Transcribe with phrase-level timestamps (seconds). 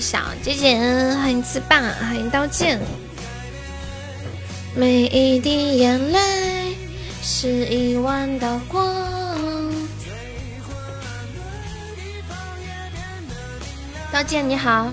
[0.00, 0.78] 小姐姐，
[1.14, 2.78] 欢迎刺霸，欢迎刀剑。
[4.74, 6.76] 每一滴眼泪
[7.22, 8.94] 是一万道光。
[14.12, 14.90] 刀剑你好，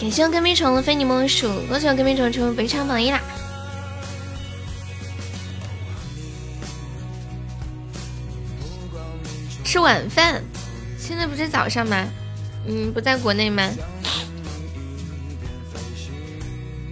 [0.00, 3.20] 感谢我跟屁虫的非你莫属，恭喜我跟屁虫成为本场榜一啦！
[9.82, 10.42] 晚饭，
[10.98, 12.06] 现在不是早上吗？
[12.66, 13.68] 嗯，不在国内吗？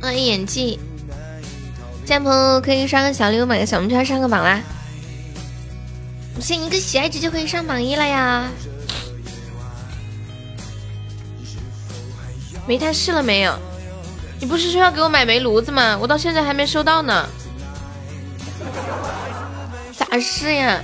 [0.03, 0.79] 欢迎演技，
[2.05, 4.61] 这样朋友可以刷个小礼物，买个小门票上个榜啦！
[6.41, 8.49] 信一个喜爱值就可以上榜一了呀！
[12.67, 13.57] 煤炭试了没有？
[14.41, 15.97] 你不是说要给我买煤炉子吗？
[16.01, 17.29] 我到现在还没收到呢，
[19.97, 20.83] 咋试呀？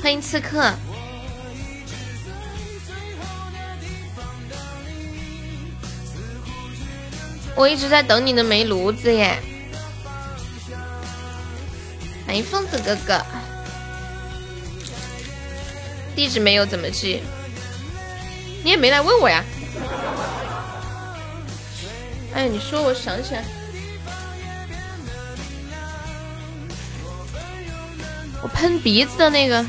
[0.00, 0.72] 欢迎刺客，
[7.54, 9.38] 我一直在等你的煤炉子耶！
[12.26, 13.22] 欢迎疯子哥哥，
[16.14, 17.20] 地址没有怎么寄？
[18.62, 19.44] 你也没来问我呀？
[22.34, 23.44] 哎，你说我想起来，
[28.42, 29.66] 我喷鼻子的那个。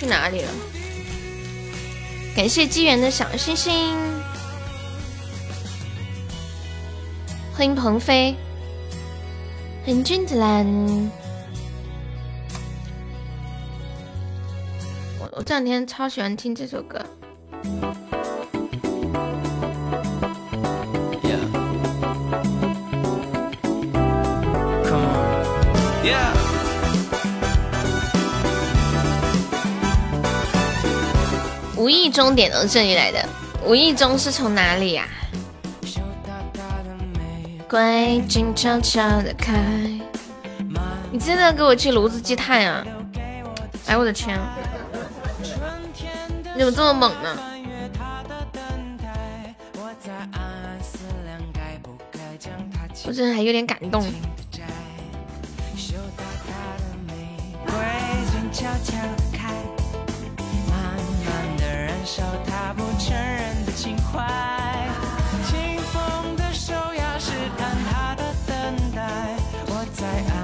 [0.00, 0.48] 去哪里了？
[2.34, 3.94] 感谢机缘的小星星，
[7.52, 8.34] 欢迎鹏飞，
[9.84, 10.64] 欢迎君子兰。
[15.18, 16.98] 我我这两天超喜欢听这首歌。
[21.22, 21.44] Yeah.
[24.82, 26.06] Come on.
[26.06, 26.39] Yeah.
[31.80, 33.26] 无意中点到这里来的，
[33.64, 35.08] 无意中是从哪里呀？
[37.66, 39.58] 乖，静悄悄的开。
[41.10, 42.84] 你真的给我寄炉子积碳啊？
[43.86, 44.38] 哎，我的天！
[46.54, 47.38] 你怎么这么猛呢？
[53.06, 54.04] 我真的还有点感动。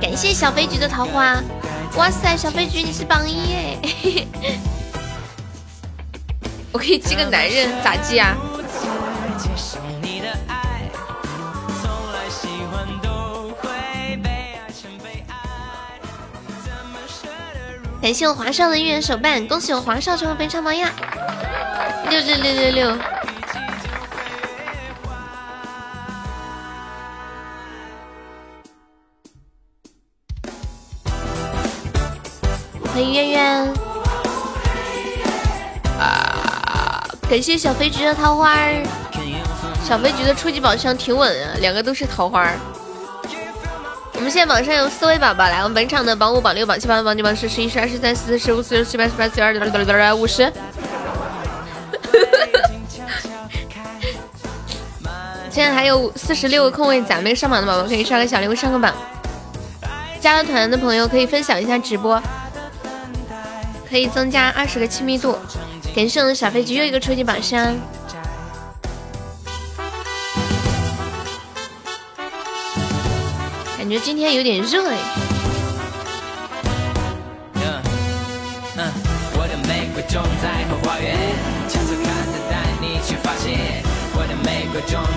[0.01, 1.43] 感谢小飞菊的桃花，
[1.97, 3.79] 哇塞，小飞菊你是榜一耶！
[6.73, 8.37] 我可以寄个男人，咋寄啊？
[18.01, 20.85] 感谢我华少的一元手办，恭喜我华少成为本场榜一！
[22.09, 22.99] 六六六六六！
[32.93, 33.75] 欢迎渊渊
[35.99, 37.05] 啊！
[37.29, 38.83] 感谢小飞菊的桃花儿，
[39.85, 42.57] 小飞菊的初级宝箱挺稳啊，两个都是桃花儿。
[44.15, 50.53] 我们现在榜上有四位宝宝，来，我们本场的榜五、榜六、榜七、榜八、榜九、榜十、十一、十二、十三、十四、十五、十六、十七、八、十八、十九、二十、五十。
[55.51, 58.95] 现在还有四十六个空位，咱们上榜的宝宝可以刷个小礼物上个榜。
[60.21, 62.23] 加了团的朋友可以分享一下直播，
[63.89, 65.39] 可以增加二十个亲密度。
[65.95, 67.75] 感谢我的小飞机又一个初级榜箱，
[73.79, 74.99] 感觉今天有点热哎。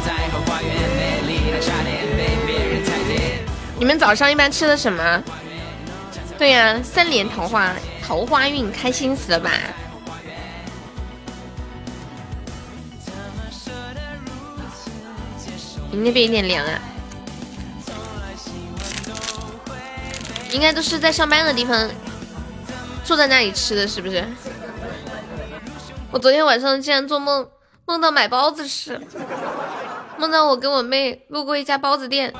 [0.06, 0.70] 在后花园
[2.18, 2.92] 被别人踩
[3.78, 5.24] 你们早上一般吃的什么？
[6.38, 9.52] 对呀三连桃花桃花运开心死了吧？
[15.92, 16.80] 你那边有点凉啊。
[20.52, 21.90] 应该都是在上班的地方
[23.04, 24.24] 坐在那里吃的是不是？
[26.12, 27.48] 我昨天晚上竟然做梦
[27.86, 29.00] 梦到买包子吃。
[30.20, 32.34] 梦到我跟我妹路过一家包子店，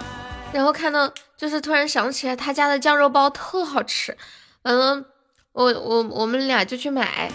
[0.52, 4.18] 然后看到就是突然想起来他家的酱肉包特好吃，
[4.64, 5.06] 完了
[5.54, 7.32] 我我我们俩就去买，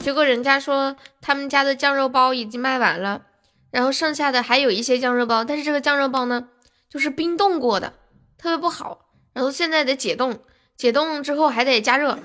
[0.00, 3.22] 结果人家说他们家的酱肉包已经卖完了，
[3.70, 6.48] 然后剩下的还有一些酱肉包，但是这个酱肉包呢
[6.88, 7.92] 就是冰冻过的，
[8.36, 10.40] 特别不好，然后现在得解冻，
[10.76, 12.18] 解冻之后还得加热。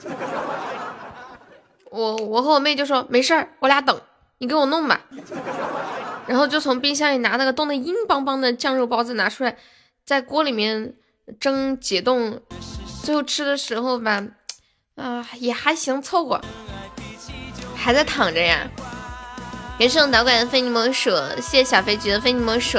[1.91, 4.01] 我我和我妹就说没事儿，我俩等
[4.39, 5.01] 你给我弄吧，
[6.27, 9.57] 然后就从冰箱里拿那个冻得硬邦邦的酱肉包子拿出来，
[10.03, 10.95] 在锅里面
[11.39, 12.41] 蒸解冻，
[13.03, 14.25] 最后吃的时候吧，
[14.95, 16.41] 啊也还行凑合，
[17.75, 18.69] 还在躺着呀。
[19.77, 22.77] 感谢我导管的非你莫属，谢谢小飞机的非你莫属，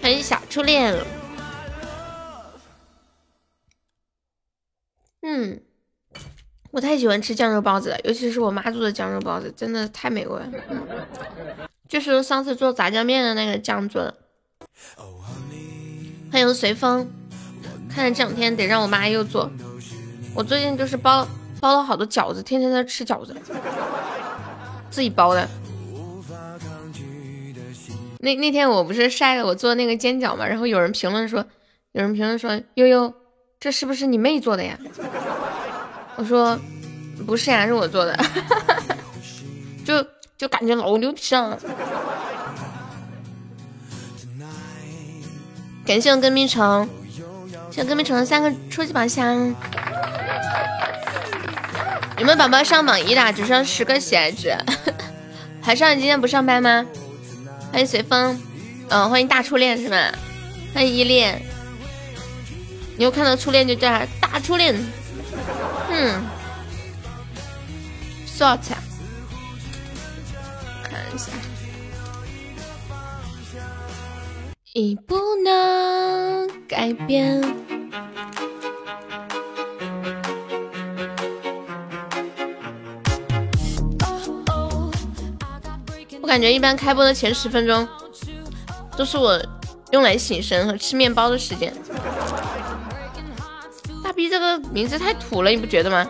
[0.00, 0.96] 欢迎小初恋。
[5.22, 5.60] 嗯，
[6.72, 10.48] 我太喜欢吃酱肉包子了，尤其是我妈做的酱肉包子，真的太美味了。
[11.88, 14.14] 就是上次做炸酱面的那个酱做的。
[16.30, 17.08] 欢迎随风，
[17.92, 19.50] 看来这两天得让我妈又做。
[20.32, 21.26] 我最近就是包
[21.60, 23.34] 包了好多饺子，天天在吃饺子，
[24.90, 25.48] 自己包的。
[28.20, 31.44] 那那天我不是晒了我做那个煎饺嘛，然后有人评论说，
[31.92, 33.12] 有人评论说悠悠。
[33.58, 34.78] 这是不是你妹做的呀？
[36.20, 36.58] 我说
[37.26, 38.14] 不是呀，是我做的，
[39.86, 40.06] 就
[40.36, 41.58] 就感觉老牛皮了。
[45.86, 46.86] 感谢我跟屁虫，
[47.70, 49.34] 谢我跟屁虫的三个初级宝箱。
[52.18, 53.32] 有没有宝宝上榜一的？
[53.32, 54.54] 只剩十个喜爱值。
[55.62, 56.84] 海上，你今天不上班吗？
[57.72, 58.38] 欢迎随风，
[58.90, 60.12] 嗯，欢迎大初恋是吧？
[60.74, 61.40] 欢迎依恋。
[62.98, 63.88] 你又看到初恋就叫
[64.20, 64.74] 大初恋，
[66.02, 66.24] 嗯
[68.26, 68.58] ，short，
[70.82, 71.30] 看一下，
[74.72, 77.42] 已不能改变。
[86.22, 87.86] 我感觉一般开播的前十分钟
[88.96, 89.38] 都是我
[89.90, 91.74] 用来醒神和吃面包的时间。
[94.20, 96.06] 逼这个名字太土了，你不觉得吗？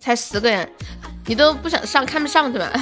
[0.00, 0.68] 才十个人，
[1.26, 2.72] 你都不想上，看不上对吧？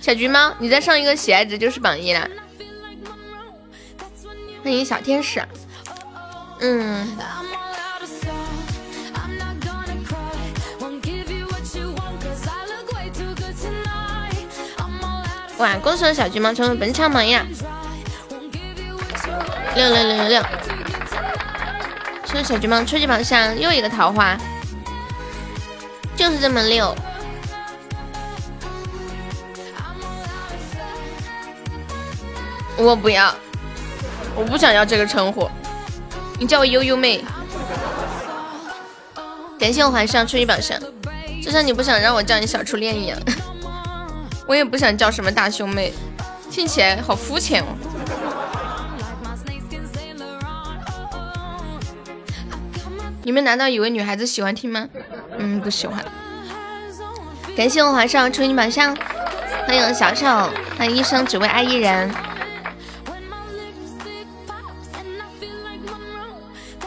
[0.00, 2.28] 小橘猫，你再上一个喜爱值就是榜一了。
[4.62, 5.42] 欢迎小天使。
[6.60, 7.18] 嗯。
[15.58, 17.36] 哇，恭喜小橘猫成为本场榜一。
[19.74, 20.42] 六六六六六，
[22.24, 24.36] 谢谢小橘猫初级宝箱又一个桃花，
[26.16, 26.94] 就是这么六。
[32.76, 33.34] 我不要，
[34.34, 35.48] 我不想要这个称呼，
[36.38, 37.24] 你叫我悠悠妹。
[39.58, 40.80] 感谢我怀上初级宝箱，
[41.42, 43.18] 就像你不想让我叫你小初恋一样，
[44.46, 45.92] 我也不想叫什么大胸妹，
[46.50, 47.66] 听起来好肤浅哦。
[53.28, 54.88] 你们难道以为女孩子喜欢听吗？
[55.36, 56.02] 嗯，不喜欢。
[57.54, 58.96] 感谢我皇上初级榜上，
[59.66, 60.24] 欢迎小丑，
[60.78, 62.10] 欢迎一生只为爱一人。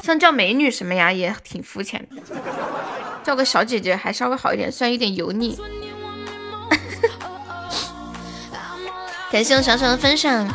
[0.01, 2.15] 像叫美女什么呀，也挺肤浅的。
[3.23, 5.59] 叫个小姐姐还稍微好一点，虽然有点油腻。
[9.31, 10.47] 感谢我小丑的分享。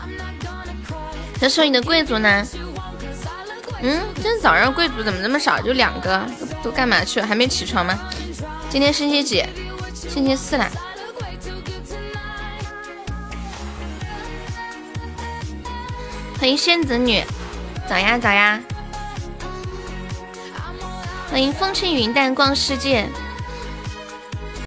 [1.40, 2.44] 小丑，你的贵族呢？
[3.82, 5.60] 嗯，今天早上贵族怎么那么少？
[5.60, 6.24] 就两个，
[6.62, 7.26] 都干嘛去了？
[7.26, 7.98] 还没起床吗？
[8.70, 9.44] 今天星期几？
[9.94, 10.70] 星期四啦。
[16.38, 17.22] 欢迎仙子女，
[17.88, 18.60] 早呀早呀。
[21.30, 23.06] 欢迎风轻云淡逛世界。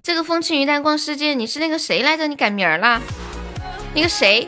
[0.03, 2.27] 这个风轻云淡逛世界，你是那个谁来着？
[2.27, 3.01] 你改名了？
[3.93, 4.47] 那个谁？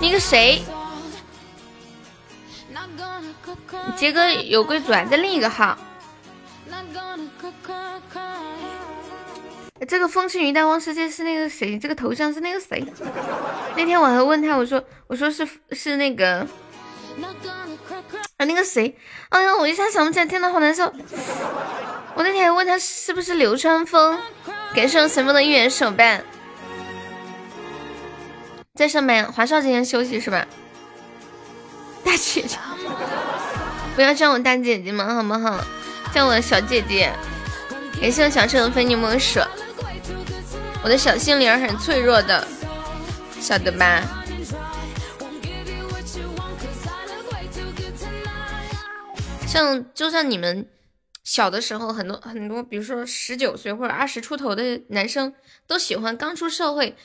[0.00, 0.64] 那个谁？
[3.96, 5.76] 杰哥有贵族啊，在另一个号。
[9.88, 11.76] 这个风轻云淡望世界是那个谁？
[11.78, 12.84] 这个头像是那个谁？
[13.76, 16.46] 那天我还问他，我说我说是是那个，
[18.36, 18.96] 啊，那个谁，
[19.30, 20.84] 哎呀，我一下想不起来，天呐，好难受。
[22.14, 24.16] 我那天还问他是不是流川枫，
[24.74, 26.24] 感谢神风的一元手办。
[28.74, 30.46] 在上面，华少今天休息是吧？
[32.04, 32.56] 大姐姐，
[33.94, 35.64] 不要叫我大姐姐嘛，好不好？
[36.14, 37.12] 叫我小姐姐。
[38.00, 39.38] 感谢我小车的非你莫属。
[40.82, 42.46] 我的小心灵很脆弱的，
[43.40, 44.02] 晓得吧？
[49.46, 50.66] 像就像你们
[51.22, 55.32] 小的时候，很多很多，比如说十九岁或者二十出头的男生，
[55.66, 56.96] 都喜欢刚出社会，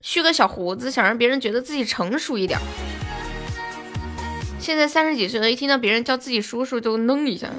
[0.00, 2.58] 蓄个小胡子，想让别人觉得自己成熟一点。
[4.62, 7.50] 现在三十几岁了，一听到别人叫自己叔叔，就愣一下。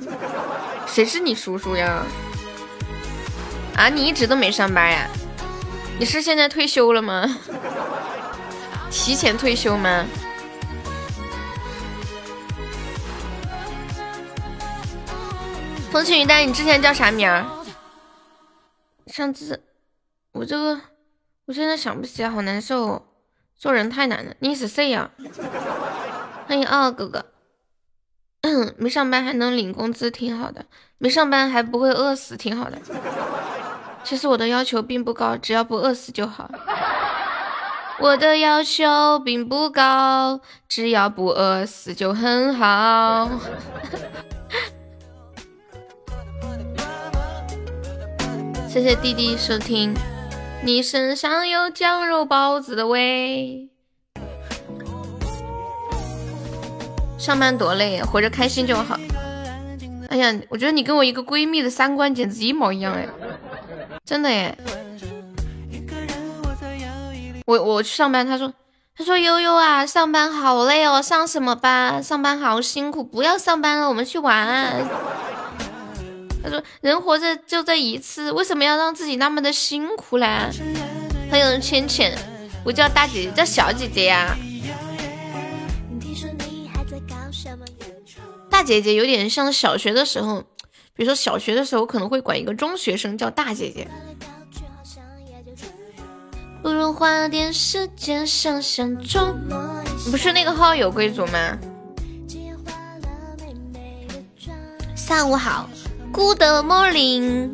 [0.88, 2.02] 谁是你叔叔呀？
[3.76, 5.10] 啊，你一直都没上班呀？
[6.00, 7.38] 你是现在退休了吗？
[8.90, 10.06] 提前退休吗？
[15.92, 17.46] 风轻云淡，你之前叫啥名儿？
[19.08, 19.62] 上次
[20.32, 20.80] 我这个，
[21.48, 23.06] 我现在想不起来，好难受。
[23.60, 24.34] 做人太难了。
[24.40, 25.12] 你是谁呀？
[26.48, 27.26] 欢迎二哥哥。
[28.78, 30.66] 没上班还能领工资，挺好的。
[30.98, 32.78] 没上班还不会饿死，挺好的。
[34.04, 36.52] 其实我的要求并不高，只要不饿死就好。
[38.00, 43.30] 我的要求并不高，只要不饿死就很好。
[48.68, 49.94] 谢谢弟弟收听，
[50.64, 53.70] 你身上有酱肉包子的味。
[57.24, 59.00] 上班多累，活着开心就好。
[60.10, 63.08] 哎呀，我觉得你跟我一个闺蜜的三观简直一模一样哎，
[64.04, 64.54] 真的哎。
[67.46, 68.52] 我我去上班，他说
[68.98, 72.04] 他说悠悠啊，上班好累哦，上什么班？
[72.04, 74.86] 上班好辛苦，不要上班了，我们去玩。
[76.44, 80.28] 他说：“人活着就这一次，为什么要让自己那么的辛苦嘞？”
[81.32, 82.14] 欢迎浅浅，
[82.66, 84.36] 我叫大姐姐，叫小姐姐呀。
[88.54, 90.44] 大姐姐有点像小学的时候，
[90.94, 93.88] 比如说小学的时候可能会管一个中学生叫大姐姐。
[96.62, 99.36] 不如花点时间想想中，
[100.12, 101.58] 不是那个号有贵族吗？
[104.96, 105.68] 下午好。
[106.12, 107.50] Good morning，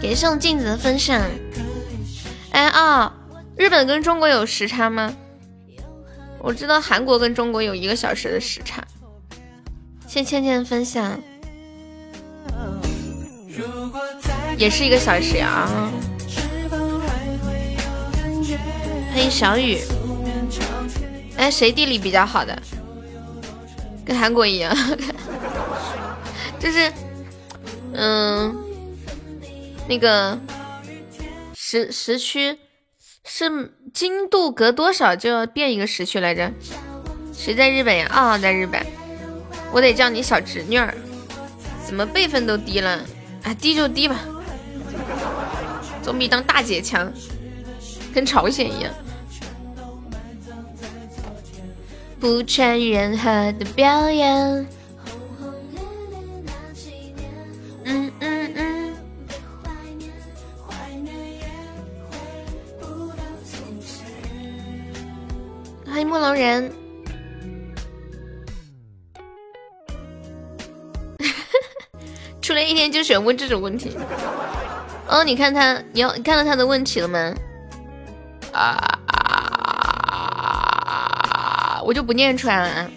[0.00, 1.20] 给送镜子的分享。
[2.52, 3.12] 哎啊，
[3.56, 5.12] 日本跟中国有时差吗？
[6.42, 8.84] 我知道韩国跟中国有一个小时的时差。
[10.08, 11.18] 谢倩倩分享，
[14.58, 15.68] 也是一个小时呀。
[19.12, 19.78] 欢迎小雨。
[21.36, 22.60] 哎，谁地理比较好的？
[24.04, 24.76] 跟韩国一样。
[26.58, 26.92] 就是，
[27.94, 28.54] 嗯，
[29.88, 30.36] 那个
[31.54, 32.58] 时时区
[33.24, 33.48] 是
[33.92, 36.50] 经度隔多少就要变一个时区来着？
[37.32, 38.06] 谁在日本呀？
[38.10, 38.80] 啊，在日本。
[39.72, 40.94] 我得叫你小侄女儿。
[41.84, 43.00] 怎么辈分都低了？
[43.42, 44.20] 啊，低就低吧，
[46.02, 47.12] 总比当大姐强。
[48.14, 48.92] 跟朝鲜一样。
[52.20, 54.66] 不穿任何的表演。
[66.12, 66.70] 木龙人，
[72.42, 73.96] 出来一天就喜欢问这种问题。
[75.08, 77.34] 哦，你看他，你要你看到他的问题了吗？
[78.52, 78.76] 啊，
[81.82, 82.68] 我就不念出来了。
[82.68, 82.90] 啊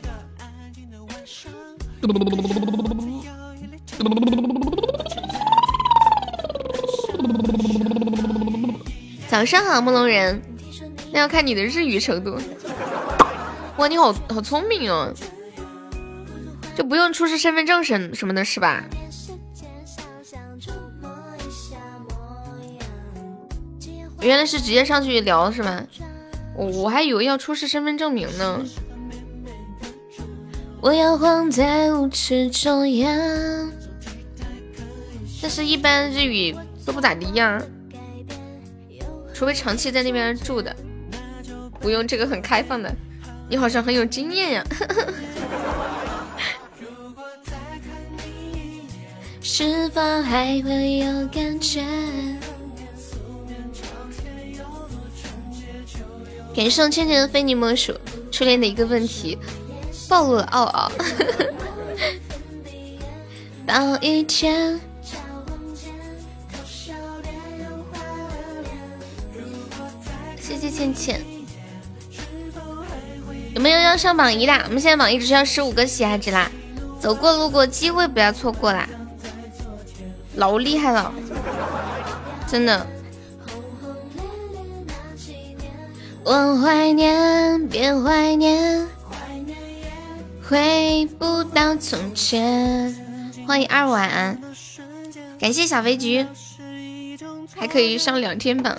[9.30, 10.42] 早上好，木龙人。
[11.14, 12.38] 那要看你的日语程度。
[13.78, 15.14] 哇，你好好聪明哦，
[16.76, 18.84] 就不用出示身份证什什么的，是吧？
[24.22, 25.84] 原来是直接上去聊是吧？
[26.56, 28.64] 我我还以为要出示身份证明呢。
[30.82, 33.72] 我要晃在舞池中央，
[35.42, 36.56] 但是一般日语
[36.86, 37.62] 都不咋地呀，
[39.34, 40.74] 除非长期在那边住的，
[41.82, 42.96] 不用这个很开放的。
[43.48, 44.64] 你好像很有经验呀！
[49.42, 51.86] 是否还会有感觉？
[56.56, 57.94] 感谢倩倩的非你莫属
[58.32, 59.38] 初恋的一个问题，
[60.10, 60.92] 暴露了，哦哦。
[63.68, 64.80] 到一天。
[70.40, 71.35] 谢谢倩倩。
[73.56, 74.54] 有没有要上榜一的？
[74.66, 76.52] 我们现在榜一只需要十五个喜爱值啦，
[77.00, 78.86] 走过路过机会不要错过啦，
[80.36, 81.14] 老厉害了，
[82.46, 82.86] 真的。
[86.26, 88.86] 我怀念，别怀念，
[90.44, 92.94] 回不到从前。
[93.48, 94.38] 欢迎二晚，
[95.40, 96.26] 感谢小肥橘，
[97.56, 98.78] 还可以上两天榜。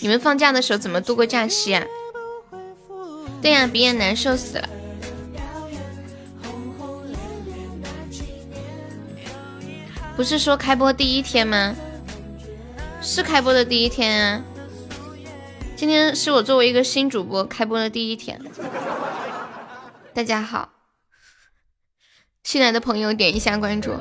[0.00, 1.84] 你们放假的时候怎么度过假期啊？
[3.42, 4.68] 对呀，鼻炎难受死了。
[10.14, 11.74] 不是说开播第一天吗？
[13.00, 14.44] 是开播的第一天啊。
[15.74, 18.40] 今天是我作为一个新主播开播的第一天。
[20.14, 20.68] 大家好，
[22.44, 23.92] 新来的朋友点一下关注，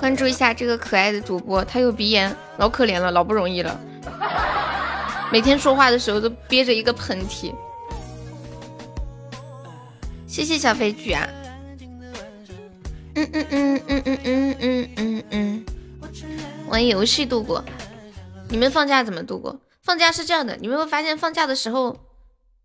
[0.00, 3.78] 关注一下这个可爱的主播，他有鼻炎，老可怜了，老不容易了，
[5.30, 7.54] 每天说话的时候都憋着一个喷嚏。
[10.32, 11.28] 谢谢小飞举啊，
[13.14, 15.64] 嗯嗯嗯嗯嗯嗯嗯嗯嗯，
[16.68, 17.62] 玩游戏度过。
[18.48, 19.60] 你们放假怎么度过？
[19.82, 21.98] 放假是这样的，你们会发现放假的时候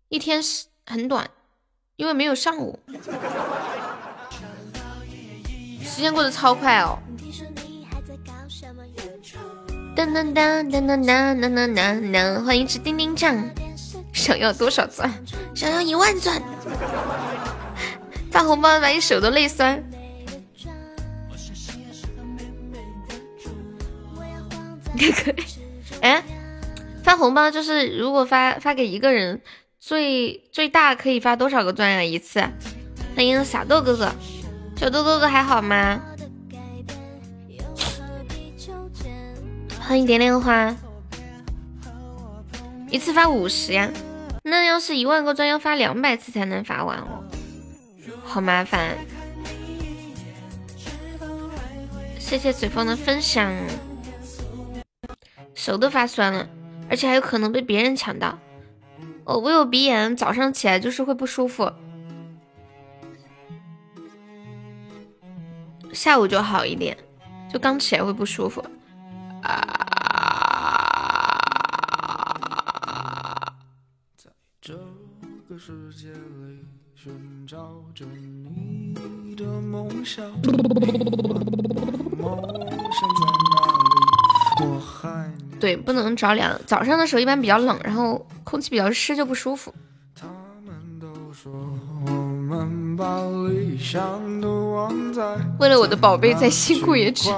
[0.08, 1.28] 一天是很短，
[1.96, 2.78] 因为没有上午，
[5.82, 6.98] 时间过得超快哦。
[9.94, 13.36] 噔噔噔噔噔噔噔噔噔噔，欢迎吃叮叮酱。
[14.18, 15.10] 想要多少钻？
[15.54, 16.42] 想要一万钻。
[18.30, 19.82] 发红包把你手都累酸。
[24.98, 25.44] 可以，
[26.02, 26.22] 哎。
[27.04, 29.40] 发红包就是如果发发给一个人，
[29.80, 32.04] 最最大可以发多少个钻呀？
[32.04, 32.40] 一次？
[33.16, 34.12] 欢迎小豆哥哥，
[34.76, 35.98] 小豆哥哥还好吗？
[39.80, 40.76] 欢迎点点花，
[42.90, 43.88] 一次发五十呀？
[44.42, 47.24] 那要是一万个钻要发两百次才能发完哦，
[48.24, 48.96] 好麻烦。
[52.18, 53.52] 谢谢随风的分享，
[55.54, 56.48] 手都发酸了。
[56.90, 58.38] 而且还有可能被别人抢到。
[59.24, 61.70] 哦，我有鼻炎，早上起来就是会不舒服，
[65.92, 66.96] 下午就好一点，
[67.52, 68.64] 就刚起来会不舒服。
[69.42, 69.84] 啊！
[74.16, 74.30] 在
[74.62, 74.74] 这
[75.46, 77.12] 个世界里寻
[77.44, 80.40] 找着你的梦想，梦
[82.92, 83.58] 想在哪
[84.60, 84.64] 里？
[84.64, 85.28] 我还。
[85.58, 86.56] 对，不能着凉。
[86.64, 89.74] 早上的时候一般比较冷，然后空气比较湿就不舒服。
[95.58, 97.28] 为了我的宝贝再辛苦也值。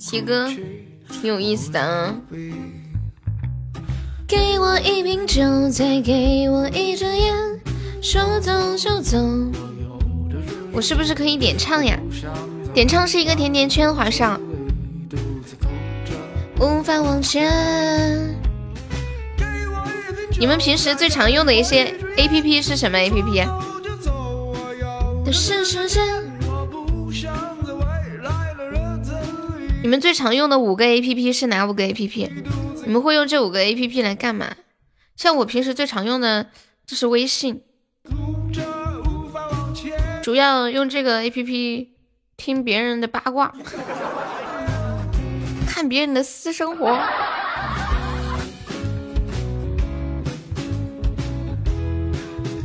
[0.00, 2.12] 七哥，挺有意思的啊。
[4.32, 7.60] 给我一瓶酒，再给我一支烟，
[8.00, 9.18] 说走就走。
[10.72, 11.98] 我是不是可以点唱呀？
[12.72, 14.40] 点唱是一个甜甜圈，皇上。
[16.58, 18.34] 无法往前。
[20.40, 23.44] 你们平时最常用的一些 A P P 是什么 A P P？
[29.82, 32.30] 你们最常用的五个 A P P 是哪五个 A P P？
[32.84, 34.54] 你们会用这五个 A P P 来干嘛？
[35.16, 36.46] 像我平时最常用的
[36.86, 37.62] 就是微信，
[40.22, 41.96] 主要用这个 A P P
[42.36, 43.52] 听别人的八卦。
[45.66, 46.96] 看别人的私生活，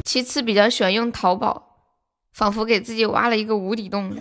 [0.04, 1.78] 其次比较喜欢用淘宝，
[2.34, 4.16] 仿佛给自己挖了一个无底洞。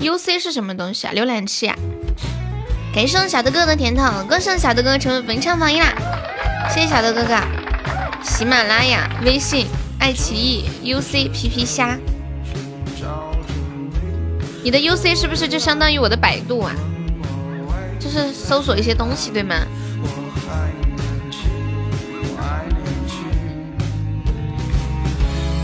[0.00, 1.12] U C 是什么东西啊？
[1.14, 1.76] 浏览器啊！
[2.94, 5.92] 感谢小德哥的甜筒，恭喜小德哥成为本场榜一啦！
[6.70, 7.34] 谢谢小德哥哥。
[8.22, 9.66] 喜马拉雅、微信、
[9.98, 11.98] 爱奇艺、U C、皮皮虾。
[14.62, 16.72] 你的 U C 是不是就相当于我的百度啊？
[17.98, 19.56] 就是搜索一些东西，对吗？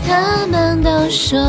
[0.07, 1.39] 他们都说，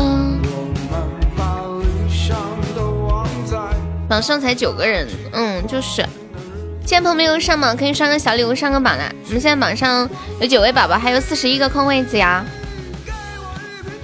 [4.07, 6.05] 榜上才九个人，嗯，就是。
[6.85, 9.11] 现在朋友没有上榜，可以刷个小礼物上个榜啦。
[9.25, 12.45] 我们现在榜上有九位宝宝，还有四十一个空位子呀。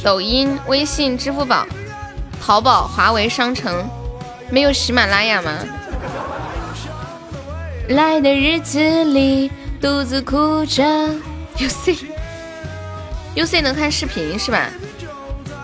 [0.04, 1.66] 抖音、微信、支付宝。
[2.42, 3.88] 淘宝、华为商城，
[4.50, 5.52] 没有喜马拉雅吗？
[7.88, 10.84] 来的日子里，独自哭着。
[11.60, 14.70] U C，UC 能看视频是吧？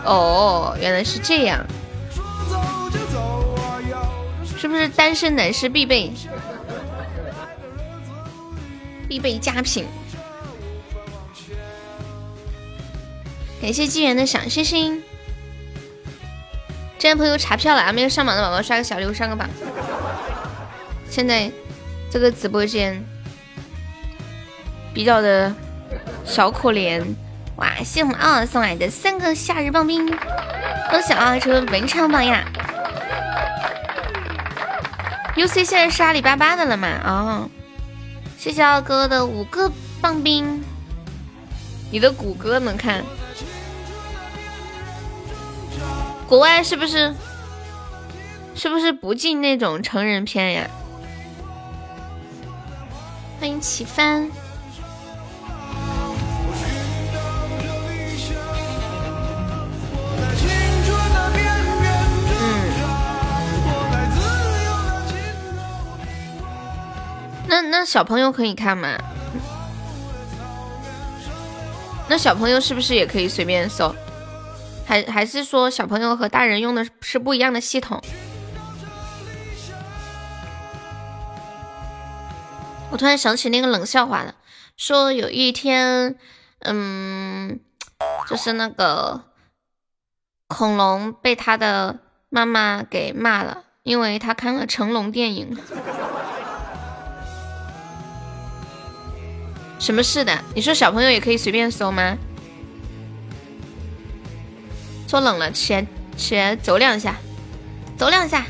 [0.06, 1.60] 哦，原来是这样，
[4.60, 6.12] 是不是单身男士必备
[9.08, 9.86] 必备佳品？
[13.62, 15.02] 感谢纪元的小星星。
[16.98, 19.50] 这边朋友查票了啊，没有上榜的宝宝刷个小六上个榜。
[21.10, 21.50] 现在
[22.12, 23.02] 这个直播间
[24.93, 25.56] 比较的
[26.26, 27.02] 小可怜。
[27.56, 27.76] 哇！
[27.84, 32.45] 谢我们奥送来的三个夏日棒冰，恭喜奥成为本场榜呀
[35.39, 36.89] ！UC 现在是阿里巴巴的了嘛？
[37.06, 37.49] 哦，
[38.38, 39.71] 谢谢二哥的五个
[40.02, 40.62] 棒冰，
[41.89, 43.06] 你的谷歌能看？
[46.28, 47.15] 国外是不是？
[48.54, 50.69] 是不是不进那种成人片呀？
[53.39, 54.30] 欢迎齐帆。
[67.49, 68.95] 那那小朋友可以看吗？
[72.07, 73.93] 那小朋友是不是也可以随便搜？
[74.85, 77.99] 还还是说小朋友和大人用的是不一样的系统？
[82.91, 84.35] 我突然想起那个冷笑话了，
[84.77, 86.15] 说有一天，
[86.59, 87.59] 嗯，
[88.27, 89.23] 就是那个
[90.47, 95.57] 恐龙被他的妈妈给骂了，因为他看了成龙电影。
[99.79, 100.37] 什么事的？
[100.53, 102.15] 你说小朋友也可以随便搜吗？
[105.07, 107.15] 说冷了，起来起来走两下，
[107.97, 108.45] 走两下。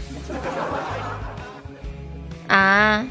[2.47, 3.05] 啊！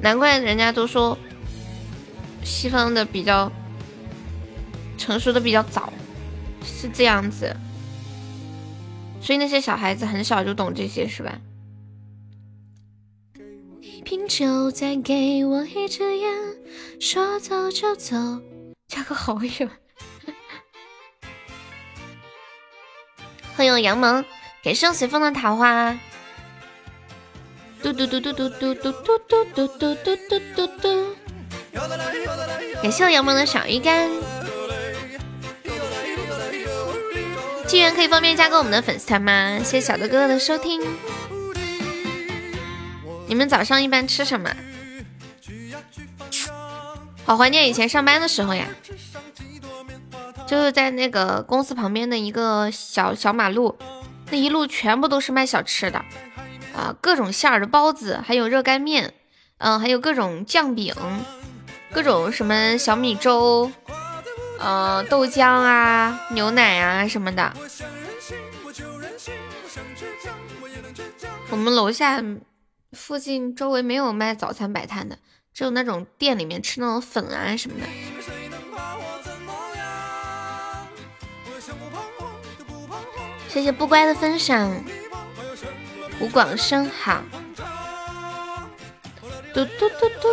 [0.00, 1.16] 难怪人家都说
[2.42, 3.52] 西方的比较
[4.96, 5.92] 成熟的比较早，
[6.64, 7.54] 是这样子。
[9.20, 11.38] 所以那些小孩子很小就懂这些，是吧？
[14.08, 16.34] 瓶酒，再给我一支烟，
[16.98, 18.16] 说走就走，
[18.86, 19.68] 加个好友。
[23.54, 24.24] 欢迎杨萌，
[24.64, 25.94] 感谢随风的桃花。
[27.82, 31.16] 嘟嘟嘟嘟嘟嘟嘟嘟嘟嘟嘟嘟嘟嘟。
[32.82, 34.08] 感谢我杨萌的小鱼干。
[37.66, 39.58] 既然可以方便加个我们的粉丝团吗？
[39.58, 40.80] 谢谢小哥哥的收听。
[43.28, 44.50] 你们早上一般吃什么？
[47.24, 48.66] 好怀念以前上班的时候呀，
[50.46, 53.76] 就是在那个公司旁边的一个小小马路，
[54.30, 56.02] 那一路全部都是卖小吃的
[56.74, 59.12] 啊，各种馅儿的包子，还有热干面，
[59.58, 60.94] 嗯，还有各种酱饼，
[61.92, 63.70] 各种什么小米粥，
[64.58, 67.52] 呃，豆浆啊，牛奶啊什么的。
[71.50, 72.24] 我们楼下。
[72.92, 75.18] 附近周围没有卖早餐摆摊的，
[75.52, 77.86] 只有那种店里面吃那种粉啊什么的。
[83.48, 84.70] 谢谢不乖的分享，
[86.18, 87.22] 胡广生好。
[89.52, 90.28] 嘟嘟嘟嘟，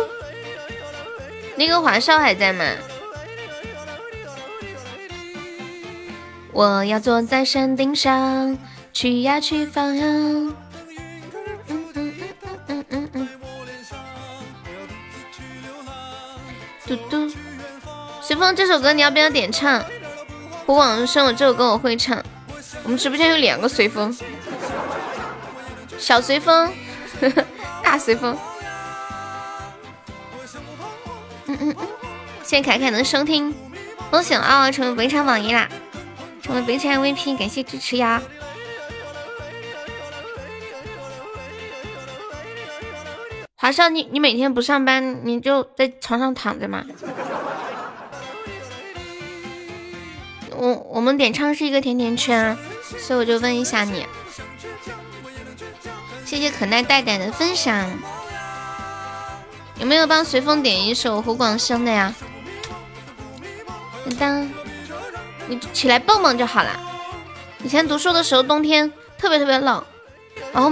[1.56, 2.64] 那个华少还在吗？
[6.52, 8.56] 我要坐在山顶上，
[8.92, 10.65] 去呀去放羊。
[16.86, 17.30] 嘟嘟，
[18.22, 19.84] 随风这首歌你要不要点唱？
[20.64, 22.22] 胡广生，我这首歌我会唱。
[22.84, 24.16] 我们直播间有两个随风，
[25.98, 26.72] 小随风，
[27.82, 28.36] 大随风。
[31.46, 31.76] 嗯嗯嗯，
[32.42, 33.52] 谢谢凯凯的收听，
[34.10, 35.68] 恭喜嗷嗷成为本场榜一啦，
[36.42, 38.22] 成为本场 MVP，感谢支持呀。
[43.58, 46.84] 华少，你你每天不上班，你就在床上躺着吗？
[50.54, 52.54] 我我们点唱是一个甜甜圈，
[52.98, 54.04] 所以我就问一下你。
[56.26, 57.90] 谢谢可耐带带的分享，
[59.80, 62.14] 有没有帮随风点一首胡广生的呀？
[64.04, 64.50] 当当，
[65.48, 66.78] 你起来蹦蹦就好了。
[67.64, 69.82] 以前读书的时候，冬天特别特别冷，
[70.52, 70.70] 然后。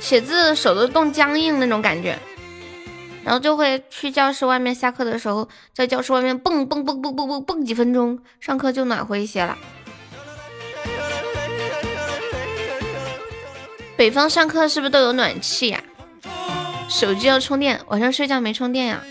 [0.00, 2.18] 写字手都冻僵硬那种感觉，
[3.24, 9.58] 然后就会去教室外面下课的时候，在教室外面蹦蹦蹦蹦蹦蹦蹦几分钟，上课就暖和一些了。
[13.96, 15.82] 北方上课是不是都有暖气呀？
[16.88, 19.02] 手机要充电，晚上睡觉没充电呀？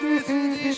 [0.00, 0.76] 嗯嗯嗯。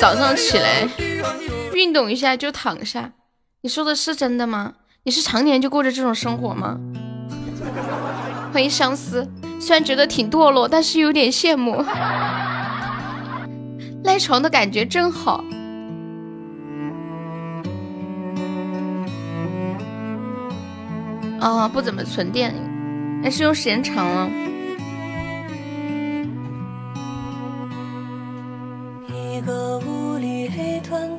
[0.00, 0.88] 早上起来
[1.74, 3.12] 运动一下就躺下，
[3.62, 4.74] 你说的是真的吗？
[5.04, 6.78] 你是常年就过着这种生活吗？
[8.52, 9.28] 欢迎相思，
[9.60, 11.84] 虽然觉得挺堕落，但是有点羡慕。
[14.04, 15.44] 赖床的感觉真好。
[21.40, 22.54] 啊，不怎么存电，
[23.22, 24.30] 还是用时间长了。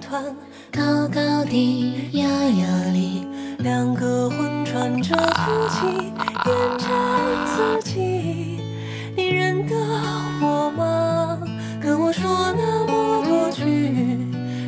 [0.10, 3.28] 高高低，压压里，
[3.60, 5.86] 两个魂穿着空气，
[6.46, 6.86] 演着
[7.46, 8.62] 自己。
[9.18, 9.76] 你认得
[10.42, 11.38] 我吗？
[11.82, 13.66] 跟我说那么多句，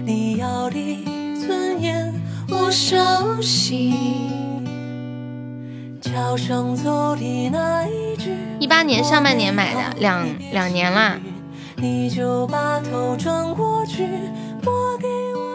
[0.06, 0.78] 你要的
[1.40, 2.14] 尊严
[2.50, 3.94] 我熟悉。
[6.02, 8.32] 桥上走的那一句。
[8.60, 11.18] 一八年上半年买的，两两年啦。
[11.78, 14.06] 你就把头转过去。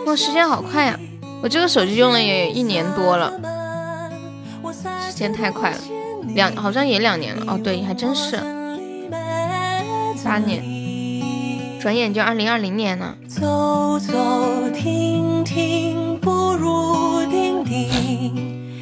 [0.06, 0.98] 哇，时间好快呀！
[1.42, 3.32] 我这个手机用了也一年多了，
[5.06, 5.78] 时间太快了，
[6.34, 7.52] 两好像也两年了。
[7.52, 8.36] 哦，对，还真是
[10.24, 10.62] 八年，
[11.80, 13.16] 转眼就二零二零年了。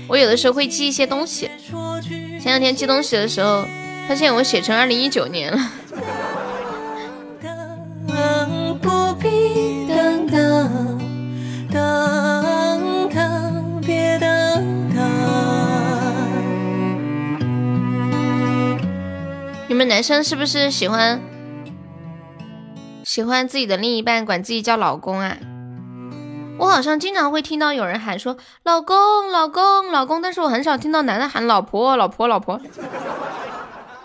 [0.08, 1.48] 我有的时候会记一些东西，
[2.40, 3.64] 前两天记东西的时候，
[4.08, 5.58] 发现我写成二零一九年了。
[19.84, 21.20] 男生是不是喜欢
[23.04, 25.36] 喜欢自己的另一半管自己叫老公啊？
[26.58, 32.60] 我好像经常会听到有人喊说老公老公老公，但是我很少听到男的喊老婆老婆老婆。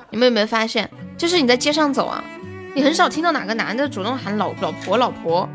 [0.10, 2.24] 你们有没有发现，就是你在街上走啊，
[2.74, 5.48] 你很少听到哪个男的主动喊老老婆老婆。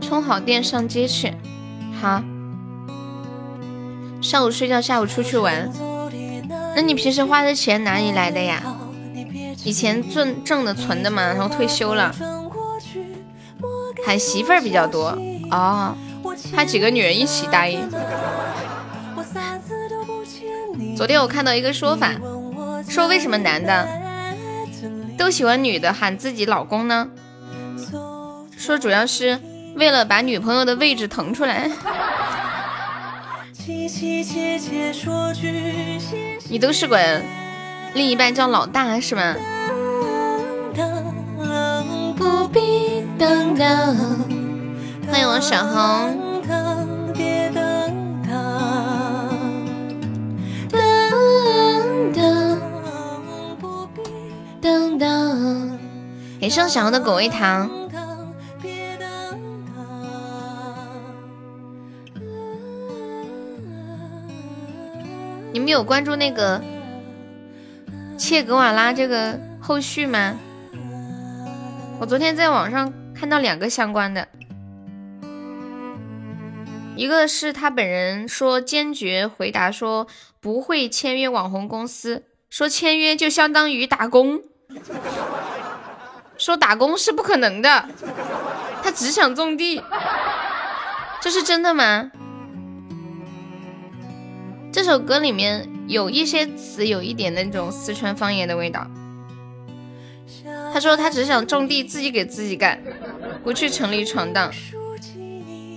[0.00, 1.34] 充好电上街去，
[2.00, 2.22] 好。
[4.20, 5.70] 上午睡觉，下午出去玩。
[6.74, 8.62] 那你平时花的钱哪里来的呀？
[9.64, 12.14] 以前挣挣的存的嘛，然后退休了，
[14.06, 15.16] 喊媳妇儿比较多
[15.50, 15.94] 哦。
[16.54, 17.88] 怕几个女人一起答应。
[20.96, 22.12] 昨天我看到一个说法，
[22.88, 23.88] 说为什么男的
[25.16, 27.08] 都喜欢女的喊自己老公呢？
[28.56, 29.38] 说主要是。
[29.76, 31.70] 为了把女朋友的位置腾出来，
[36.48, 37.22] 你都是管
[37.92, 39.36] 另一半叫老大是吗？
[45.10, 46.16] 欢迎我小红。
[56.40, 57.77] 给上小红的果味糖。
[65.68, 66.62] 你有关注那个
[68.16, 70.34] 切格瓦拉这个后续吗？
[72.00, 74.28] 我昨天在网上看到两个相关的，
[76.96, 80.06] 一个是他本人说坚决回答说
[80.40, 84.40] 不会签约网红公司，说签约就相当于打工，
[86.38, 87.86] 说打工是不可能的，
[88.82, 89.82] 他只想种地，
[91.20, 92.10] 这是真的吗？
[94.70, 98.86] 这首歌里面有一些词有一点那种四川方言的味道。
[100.72, 102.80] 他说他只想种地，自己给自己干，
[103.42, 104.52] 不去城里闯荡。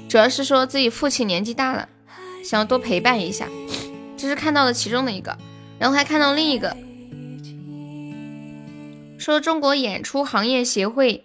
[0.09, 1.87] 主要是说自己父亲年纪大了，
[2.43, 3.47] 想要多陪伴一下。
[4.17, 5.37] 这是看到了其中的一个，
[5.79, 6.75] 然后还看到另一个，
[9.17, 11.23] 说中国演出行业协会，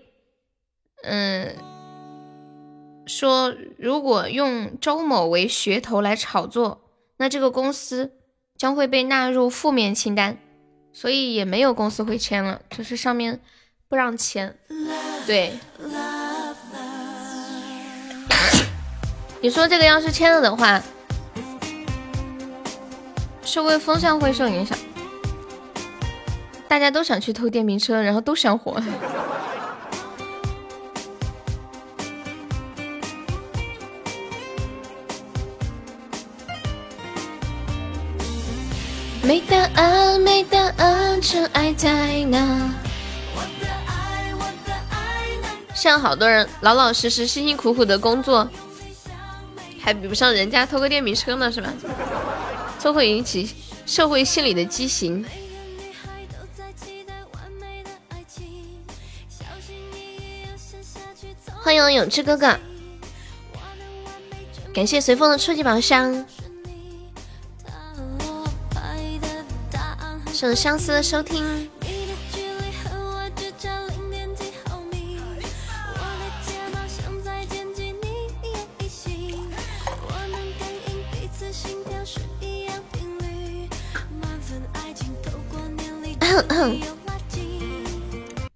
[1.03, 1.57] 嗯，
[3.07, 6.83] 说如果用周某为噱头来炒作。
[7.19, 8.13] 那这个公司
[8.57, 10.37] 将会被纳入负面清单，
[10.93, 13.41] 所以也没有公司会签了，就是上面
[13.89, 14.57] 不让签。
[15.27, 15.53] 对，
[19.41, 20.83] 你说这个要是签了的话，
[23.43, 24.77] 社会风向会受影响。
[26.69, 28.83] 大家都想去偷电瓶车，然后都想火。
[39.27, 42.73] 没答案，没答案，真爱在哪？
[45.75, 48.49] 现在好多人老老实实、辛辛苦苦的工作，
[49.81, 51.73] 还比不上人家偷个电瓶车呢，是吧？
[52.79, 53.53] 这会引起
[53.85, 55.27] 社会心理的畸形。
[61.65, 62.57] 欢迎永志哥哥，
[64.73, 66.25] 感谢随风的初级宝箱。
[70.37, 71.43] 是相思的收听。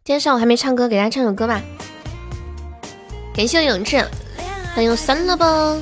[0.04, 1.62] 今天上午还没唱歌，给大家唱首歌吧。
[3.34, 4.04] 感谢永志，
[4.74, 5.78] 欢迎酸了吧。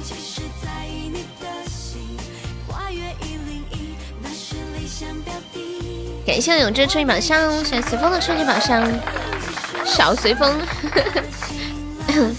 [6.29, 8.87] 感谢永志初级宝箱，谢谢随风的初级宝箱，
[9.83, 10.61] 小随风。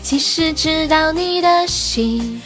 [0.00, 2.40] 其实知道你的心。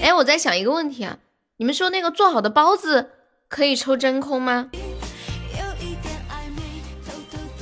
[0.00, 1.18] 哎，我在想一个问题啊，
[1.58, 3.10] 你们说那个做好的包子
[3.46, 4.70] 可以抽真空吗？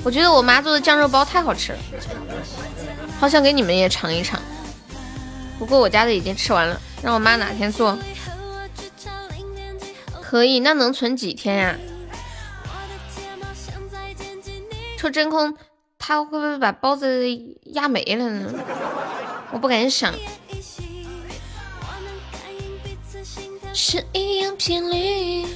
[0.05, 1.79] 我觉得我妈做的酱肉包太好吃了，
[3.19, 4.41] 好想给你们也尝一尝。
[5.59, 7.97] 不过我家的已经吃完了，让我妈哪天做。
[10.21, 11.77] 可以，那能存几天呀？
[14.99, 15.57] 抽真空，
[15.99, 17.25] 它会不会把包子
[17.65, 18.53] 压没了呢？
[19.53, 20.13] 我不敢想。
[23.73, 25.47] 是一样频率。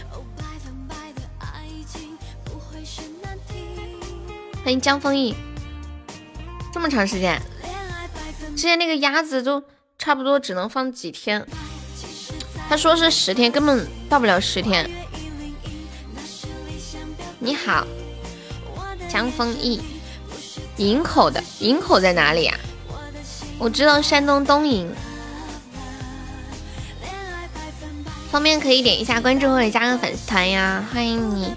[4.62, 5.34] 欢迎江风逸，
[6.72, 7.40] 这么长时间，
[8.54, 9.62] 之前那个鸭子都。
[10.08, 11.46] 差不多只能放几天，
[12.66, 14.90] 他说是十天，根本到不了十天。
[17.38, 17.86] 你好，
[19.06, 19.82] 江丰义，
[20.78, 22.58] 营口的，营口在哪里呀？
[23.58, 24.90] 我知道山东东营，
[28.30, 31.54] 方便可以点一下关注或者加个粉丝团呀，欢迎你。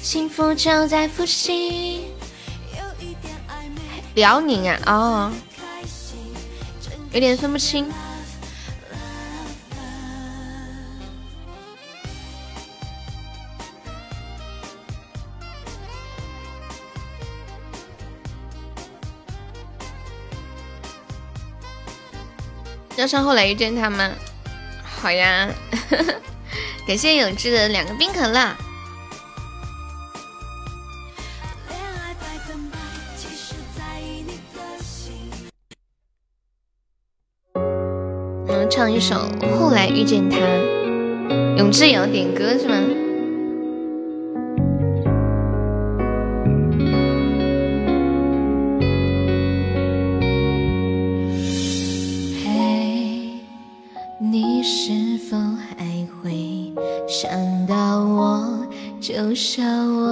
[0.00, 2.04] 幸福就在复兴，
[4.14, 5.32] 辽宁啊，哦。
[7.12, 7.90] 有点分不清。
[22.96, 24.10] 要上后来遇见他吗？
[24.84, 25.48] 好呀，
[26.86, 28.54] 感谢永志的两个冰可乐。
[38.68, 39.16] 唱一首
[39.58, 40.38] 《后来遇见他》，
[41.58, 42.76] 永志也要点歌是吗？
[52.44, 53.40] 嘿，
[54.18, 55.36] 你是否
[55.76, 56.72] 还会
[57.08, 57.30] 想
[57.66, 58.66] 到我？
[59.00, 60.06] 就像我，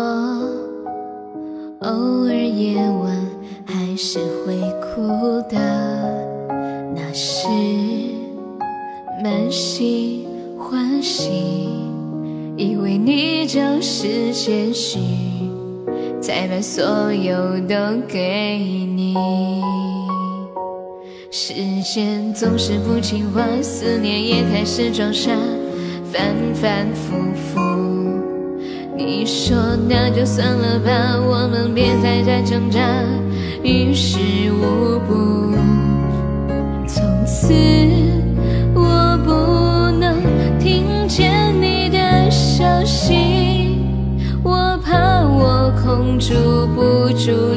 [1.81, 3.17] 偶尔夜晚
[3.67, 5.57] 还是会哭的，
[9.51, 10.27] 喜
[10.59, 11.69] 欢喜，
[12.57, 14.99] 以为你就是结局，
[16.21, 17.75] 才把所有都
[18.07, 19.17] 给你。
[21.31, 25.31] 时间总是不听话，思念也开始装傻，
[26.13, 27.61] 反反复复。
[28.97, 29.57] 你说
[29.89, 32.81] 那就算了吧，我们别再再挣扎，
[33.63, 34.19] 于事
[34.53, 35.55] 无补。
[36.87, 38.08] 从此。
[45.89, 46.35] 控制
[46.75, 47.57] 不住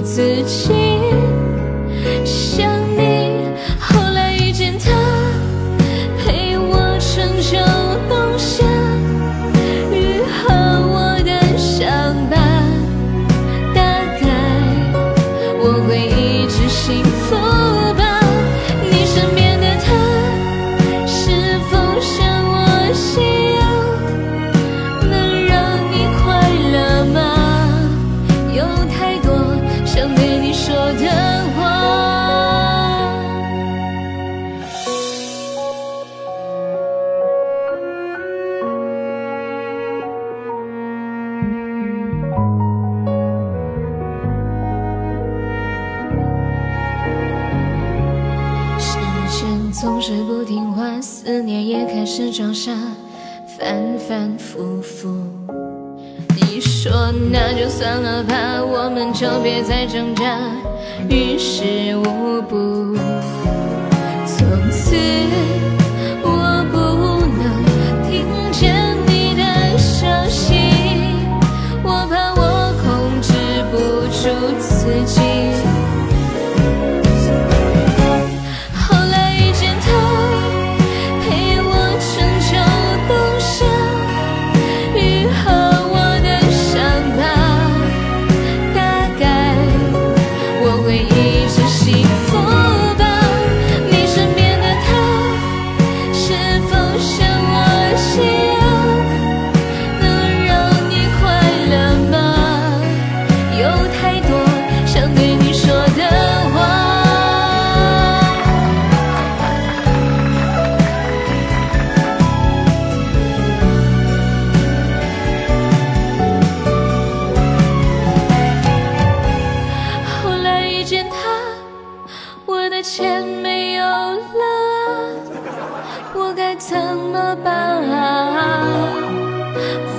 [52.42, 52.72] 装傻，
[53.46, 55.08] 反反复复。
[56.36, 58.34] 你说那就算了吧，
[58.64, 60.40] 我们就别再挣扎，
[61.08, 62.98] 于事无补。
[64.26, 64.96] 从此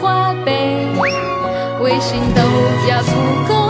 [0.01, 0.87] 花呗
[1.81, 2.43] 微信都
[2.87, 3.13] 加不
[3.49, 3.62] 够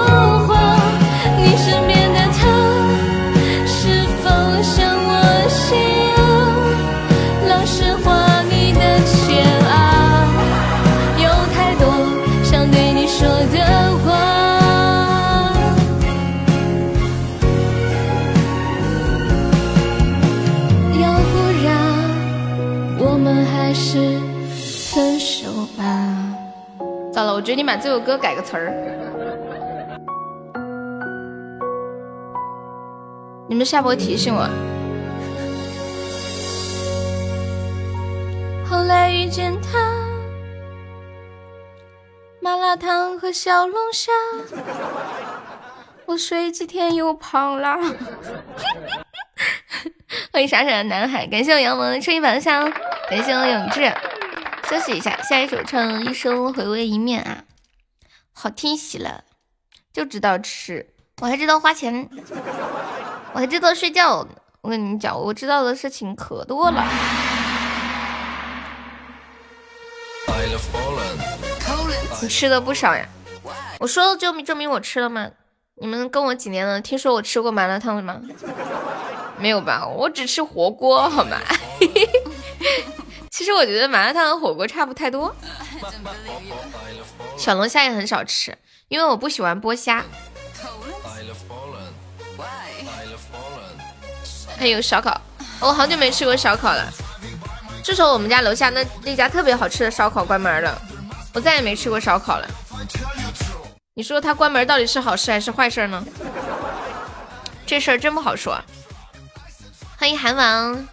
[27.63, 28.75] 定把这首歌改个词儿。
[33.49, 34.49] 你们下播提醒我。
[38.69, 39.79] 后来遇见他，
[42.41, 44.11] 麻辣烫和小龙虾，
[46.07, 47.77] 我睡几天又胖了。
[50.33, 52.69] 欢迎傻傻的男孩，感谢我杨萌吹一晚香，
[53.09, 53.89] 感谢我永志。
[54.69, 57.45] 休息一下，下一首唱《一生回味一面》啊，
[58.43, 59.23] 好听死了！
[59.93, 60.85] 就知道吃，
[61.21, 62.11] 我还知道花钱，
[63.35, 64.27] 我还知道睡觉。
[64.63, 66.85] 我跟你们讲，我知道的事情可多了。
[72.21, 73.07] 你吃的不少呀，
[73.79, 75.31] 我说就证明我吃了吗？
[75.77, 76.81] 你们跟我几年了？
[76.81, 78.21] 听说我吃过麻辣烫了吗？
[79.39, 79.87] 没有吧？
[79.87, 81.39] 我只吃火锅，好吗？
[83.31, 85.33] 其实我觉得麻辣烫和火锅差不太多，
[87.43, 90.05] 小龙虾也很少吃，因为我不喜欢剥虾。
[94.57, 95.21] 还有烧烤，
[95.59, 96.89] 我好久没吃过烧烤了。
[97.83, 100.81] 自从我们家楼下那那家特别好吃的烧烤关门了，
[101.35, 102.49] 我再也没吃过烧烤了。
[103.95, 106.05] 你说它关门到底是好事还是坏事呢？
[107.67, 108.57] 这事儿真不好说。
[109.99, 110.87] 欢迎韩王。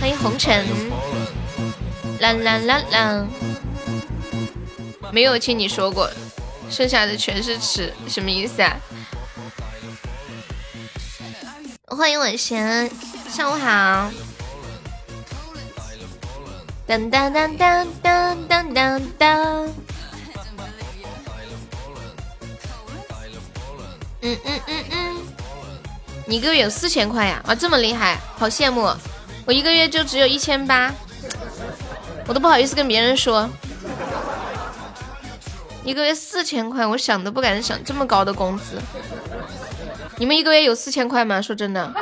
[0.00, 0.66] 欢迎红尘，
[2.18, 3.26] 啦啦啦啦！
[5.12, 6.10] 没有听你说过，
[6.70, 8.74] 剩下的全是吃，什么意思啊？
[11.86, 12.90] 欢迎文贤，
[13.28, 14.10] 上午好。
[16.86, 19.66] 当当当当当当当当。
[24.22, 25.16] 嗯嗯嗯嗯，
[26.26, 27.42] 你一个月有四千块呀？
[27.46, 28.90] 啊，这么厉害，好羡慕。
[29.44, 30.90] 我一个月就只有一千八，
[32.26, 33.46] 我都不好意思跟别人说。
[35.84, 38.80] 一个月四千块，我想都不敢想这么高的工资。
[40.18, 41.42] 你们一个月有四千块吗？
[41.42, 41.92] 说真的，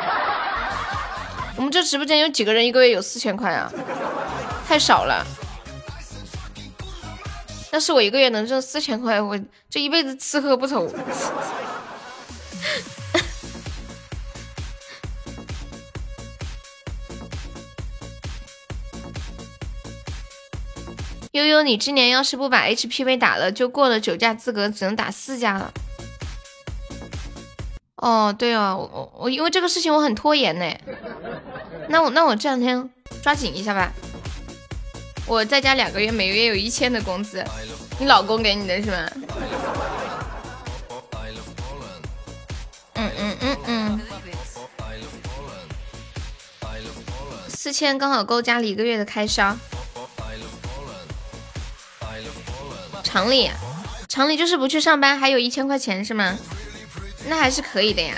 [1.56, 3.72] 我们这直播间有几个人一个月有四千块啊？
[4.66, 5.26] 太少了。
[7.72, 9.38] 要是我一个月能挣四千块，我
[9.70, 10.90] 这一辈子吃喝不愁。
[21.32, 25.72] 悠悠，你今年要是不把 HPV 打了，就过了九价资格，只能打四价了。
[27.94, 30.66] 哦，对哦，我我因为这个事情我很拖延呢。
[31.88, 32.90] 那我那我这两天
[33.22, 33.92] 抓紧一下吧。
[35.24, 37.44] 我在家两个月，每个月有一千的工资，
[38.00, 39.08] 你老公给你的是吗？
[42.94, 44.00] 嗯嗯嗯嗯，
[47.48, 49.56] 四千刚好够家里一个月的开销。
[53.02, 53.50] 厂里，
[54.08, 56.36] 厂里就是不去上班，还有一千块钱是吗？
[57.26, 58.14] 那还是可以的呀。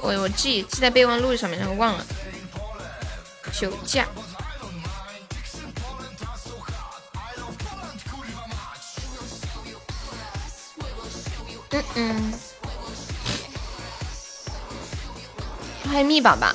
[0.00, 2.06] 我我记记在备忘录上面，然后忘了。
[3.52, 4.06] 酒驾。
[11.70, 12.32] 嗯嗯。
[15.84, 16.52] 欢迎蜜宝宝。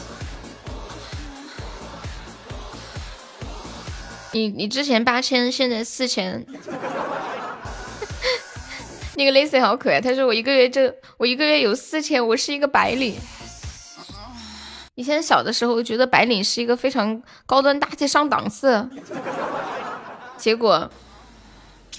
[4.34, 6.46] 你你之前八千，现在四千。
[9.16, 13.16] 那个 Lacy 好可爱，他说我一个月挣，我一个月有四千，我是一个白领。
[14.96, 18.90] 以前小的时候觉得白领是一个非常高端大气上档次，
[20.38, 20.90] 结果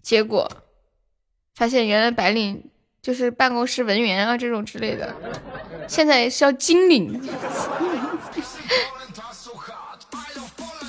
[0.03, 0.51] 结果
[1.55, 2.65] 发现原来白领
[3.03, 5.15] 就是办公室文员啊这种之类的，
[5.87, 7.21] 现在是要金领。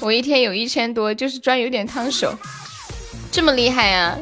[0.04, 2.38] 我一天有一千多，就是赚有点烫手，
[3.32, 4.20] 这么厉害呀！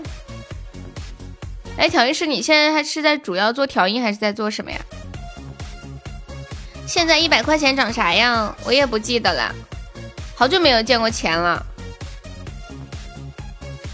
[1.76, 4.80] 哎，调音师，你现在还是在主要做调音，还是在做什么呀？
[6.86, 8.56] 现在一百块钱长啥样？
[8.64, 9.56] 我也不记得了，
[10.36, 11.66] 好久没有见过钱了。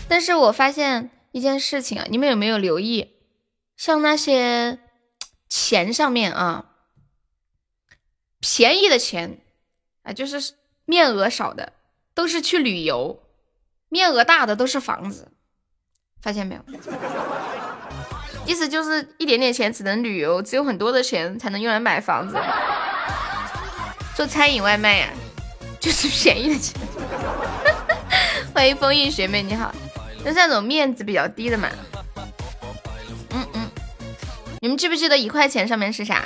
[0.10, 3.14] 但是我发现一件事情啊，你们有没有留意？
[3.78, 4.80] 像那些
[5.48, 6.66] 钱上面啊，
[8.42, 9.40] 便宜的钱
[10.04, 11.72] 啊，就是面额少的。
[12.18, 13.22] 都是去旅游，
[13.90, 15.32] 面额大的都是房子，
[16.20, 16.62] 发现没有？
[18.44, 22.36] 意思就是一点点钱只能旅游，只有很多的钱才能用来买房子。
[24.16, 25.10] 做餐饮外卖呀，
[25.80, 26.74] 就是 便宜的钱。
[28.52, 29.72] 欢迎风韵学妹，你好。
[30.18, 31.70] 就是那种面子比较低的嘛。
[33.30, 33.70] 嗯嗯。
[34.60, 36.26] 你们记不记得一块钱上面是啥？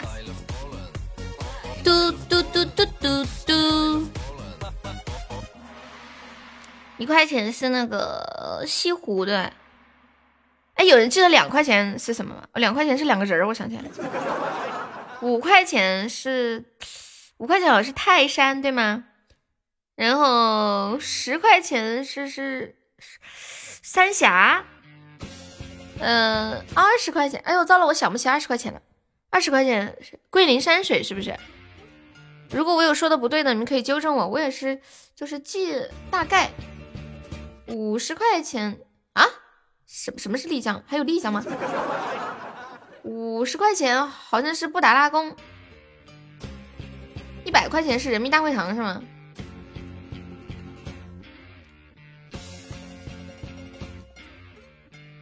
[7.02, 9.52] 一块钱是那个西湖的，
[10.76, 12.43] 哎，有人记得两块钱是什么吗？
[12.54, 13.82] 两块钱是两个人儿，我想起来。
[15.22, 16.64] 五块钱是
[17.38, 19.06] 五块钱，好像是泰山对吗？
[19.95, 22.76] 然后十块钱是是
[23.82, 24.64] 三峡，
[25.97, 28.80] 嗯，二十块钱，哎呦，糟了，我想不起二十块钱了。
[29.32, 31.36] 二十块钱是桂林山水是不是？
[32.52, 34.28] 如果我有说的不对的，你们可以纠正我。
[34.28, 34.80] 我也是，
[35.16, 35.74] 就是记
[36.12, 36.52] 大概。
[37.72, 38.82] 五十块钱
[39.13, 39.24] 啊？
[39.88, 40.84] 什什么是丽江？
[40.86, 41.41] 还有丽江吗？
[43.03, 45.34] 五十块钱好像是布达拉宫，
[47.45, 49.01] 一百块钱是人民大会堂是吗？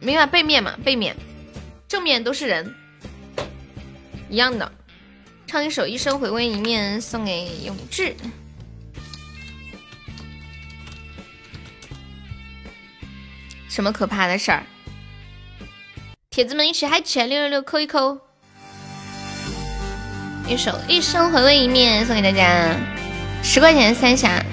[0.00, 0.76] 明白背面嘛？
[0.84, 1.16] 背面，
[1.86, 2.74] 正面都是人，
[4.28, 4.72] 一样的。
[5.46, 8.16] 唱一首《一生回味一面》，送给永志。
[13.70, 14.64] 什么可怕的事儿？
[16.28, 17.26] 铁子们一起嗨起来！
[17.26, 18.18] 六六六扣一扣，
[20.48, 22.74] 一首《一生回味一面》送给大家，
[23.44, 24.44] 十块钱三峡。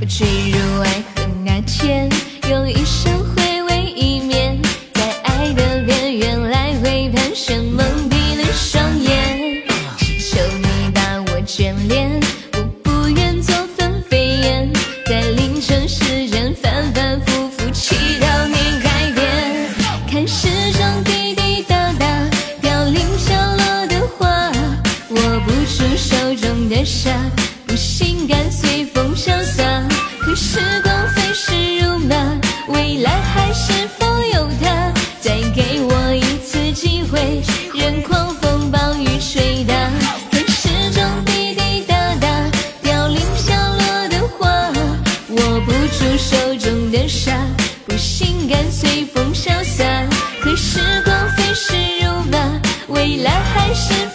[0.00, 2.08] 不坠入爱河那天，
[2.48, 3.21] 用一生
[53.72, 54.11] 来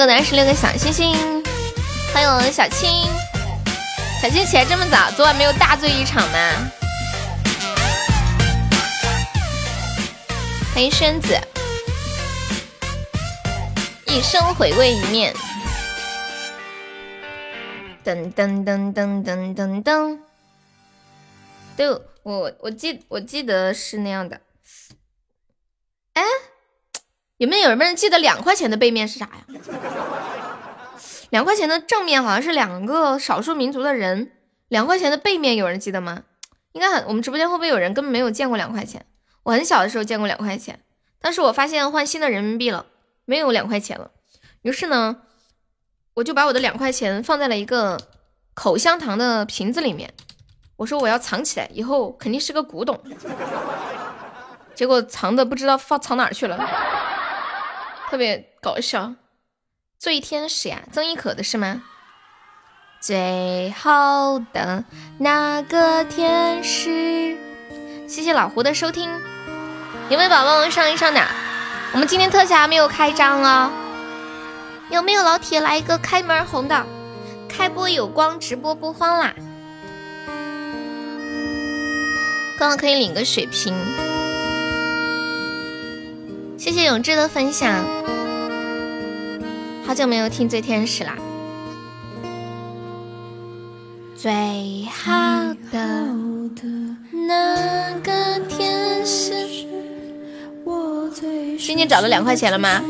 [0.00, 1.12] 谢听谁唱歌的二十六个小星星，
[2.14, 2.88] 欢迎我的小青。
[4.22, 6.38] 小青起来这么早，昨晚没有大醉一场吗？
[10.72, 11.38] 欢迎轩子，
[14.06, 15.34] 一生回味一面。
[18.02, 20.18] 噔噔噔噔噔噔噔，
[21.76, 21.90] 对
[22.22, 24.40] 我我记我记得是那样的。
[26.14, 26.22] 哎，
[27.40, 29.46] 有没有人记得两块钱的背面是啥呀？
[31.30, 34.32] 两块钱的正面好像是两个少数民族的人，
[34.68, 36.24] 两块钱的背面有人记得吗？
[36.72, 39.06] 应该很，我们直播间会不会有人根本没有见过两块钱？
[39.44, 40.80] 我很小的时候见过两块钱，
[41.18, 42.84] 但是我发现换新的人民币了，
[43.24, 44.10] 没有两块钱了。
[44.60, 45.22] 于是呢。
[46.14, 47.96] 我就把我的两块钱放在了一个
[48.52, 50.12] 口香糖的瓶子里面，
[50.76, 53.00] 我说我要藏起来，以后肯定是个古董。
[54.74, 56.58] 结果藏的不知道放藏哪去了，
[58.10, 59.14] 特别搞笑。
[59.96, 61.80] 醉天使呀，曾轶可的是吗？
[63.00, 64.82] 最好的
[65.18, 67.38] 那个天使，
[68.08, 69.08] 谢谢老胡的收听。
[70.08, 71.24] 有没有宝宝们上一上的？
[71.92, 73.70] 我们今天特效还没有开张哦。
[74.90, 76.84] 有没有老铁来一个开门红的？
[77.48, 79.32] 开播有光，直播不慌啦！
[82.58, 83.72] 刚刚可以领个水瓶，
[86.60, 87.82] 谢谢永志的分享。
[89.86, 91.16] 好久没有听《醉天使》啦。
[94.14, 94.30] 最
[94.92, 95.10] 好
[95.72, 96.06] 的
[97.26, 99.32] 那个天使，
[101.58, 102.82] 今天找了两块钱了吗？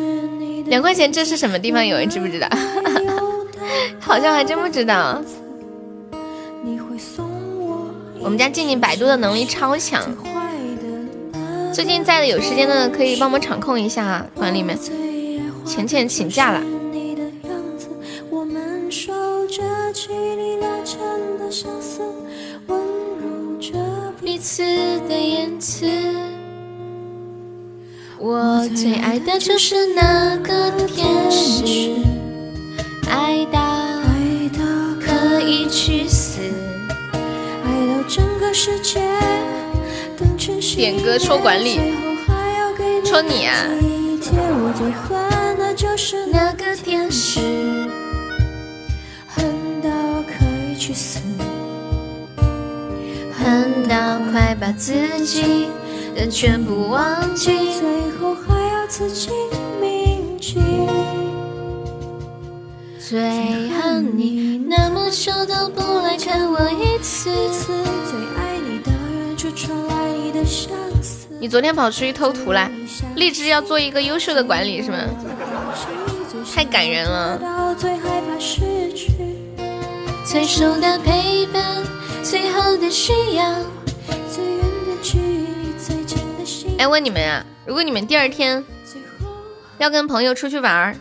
[0.67, 1.87] 两块钱，这是什么地方？
[1.87, 2.49] 有人知不知道？
[4.03, 5.23] 好像还真不知道。
[8.19, 10.03] 我们家静静百度的能力超强，
[11.73, 14.77] 最近在的有时间的可以帮忙场控一下啊，管理们。
[15.65, 16.61] 浅浅请假了。
[28.19, 31.95] 我最爱的就是那个天使，
[33.09, 33.59] 爱到
[35.01, 36.41] 可以去死，
[37.65, 39.01] 爱到整个世界
[40.77, 41.79] 点歌戳管理，
[43.05, 43.55] 戳你啊！
[44.33, 47.41] 我最恨的就是那个天使，
[49.29, 49.45] 恨
[49.83, 49.91] 到
[50.23, 51.19] 可以去死，
[53.33, 54.95] 恨到快把自
[55.27, 55.69] 己
[56.15, 56.27] 的。
[56.27, 59.29] 全部忘记，最后还要自己
[59.81, 60.59] 铭记。
[62.99, 63.21] 最
[63.71, 67.31] 恨你那么久都不来看我一次。
[71.41, 72.71] 你昨天跑出去偷图了，
[73.17, 74.99] 立志要做一个优秀的管理是吗？
[76.55, 77.75] 太感人了。
[80.25, 81.83] 最熟的陪伴，
[82.23, 83.55] 最后的需要，
[84.31, 85.41] 最远的距离。
[86.79, 88.65] 哎，问你们呀，如果你们第二天
[89.79, 90.97] 要跟朋友出去玩儿，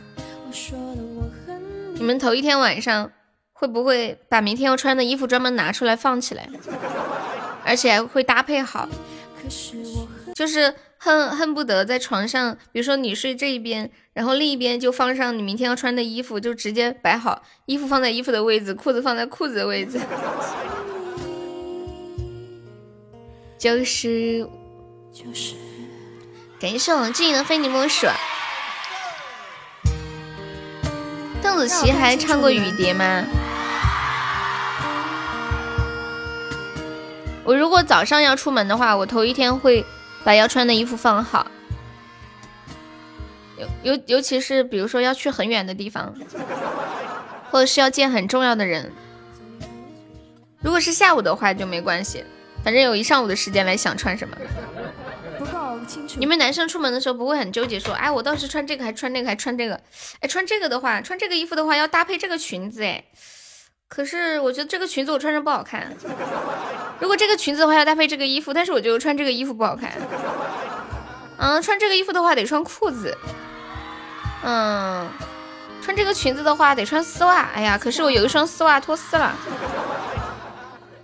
[1.93, 3.11] 你们头一天晚上
[3.53, 6.49] 会不会把明天要穿的衣服专门拿出来放起来，
[7.69, 8.89] 而且还会搭配好？
[10.33, 19.99] 就是恨恨不得在床上，比如说你睡这一边，然后另一边就放上你明天要穿的衣服，就直接摆好，衣服放在衣服的位置，裤子放在裤子的位置，
[23.59, 24.47] 就是
[25.13, 25.53] 就是。
[26.59, 28.07] 感谢我静静的非你莫属。
[31.41, 33.23] 邓紫棋还唱过雨蝶吗？
[37.49, 39.83] 我如果早上要出门的话，我头一天会
[40.23, 41.49] 把要穿的衣服放好。
[43.57, 46.13] 尤尤尤其是比如说要去很远的地方，
[47.49, 48.93] 或者是要见很重要的人。
[50.61, 52.23] 如果是下午的话就没关系，
[52.63, 54.37] 反正有一上午的时间来想穿什么。
[56.19, 59.81] 你们男生出门的时候不会很纠结，说，哎，我到时穿这个还穿那个还穿这个，
[60.19, 63.03] 哎，穿这个的话，穿这个衣服的话要搭配这个裙子，哎，
[63.89, 65.91] 可是我觉得这个裙子我穿着不好看。
[66.99, 69.91] 如果这个裙子的话要搭配这个衣服，但是我觉得穿这个衣服不好看。
[71.37, 73.17] 嗯，穿这个衣服的话得穿裤子。
[74.43, 75.09] 嗯，
[75.81, 77.49] 穿这个裙子的话得穿丝袜。
[77.53, 79.33] 哎呀，可是我有一双丝袜脱丝了。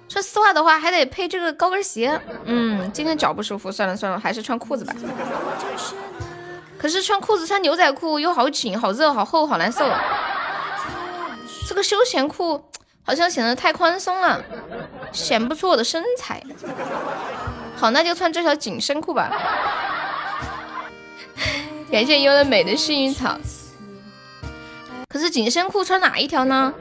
[0.08, 2.22] 穿丝袜的话，还得配这个高跟鞋。
[2.46, 4.94] 嗯，今天脚不舒服，算了算了，还是穿裤子吧。
[6.78, 9.90] 可是穿裤子穿牛仔裤又好紧、好热、好厚、好难受。
[11.68, 12.64] 这个休闲裤
[13.04, 14.42] 好像显得太宽松了，
[15.12, 16.42] 显不出我的身材。
[17.76, 19.32] 好，那就穿这条紧身裤吧。
[21.92, 23.38] 感谢优乐美的幸运草。
[25.10, 26.74] 可是紧身裤穿哪一条呢？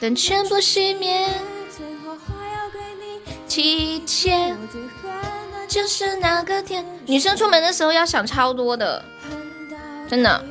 [0.00, 1.28] 等全部熄灭，
[3.48, 4.56] 提前
[5.66, 6.84] 就是那个天。
[7.06, 9.02] 女生出门的时候要想超多的，
[10.08, 10.44] 真的。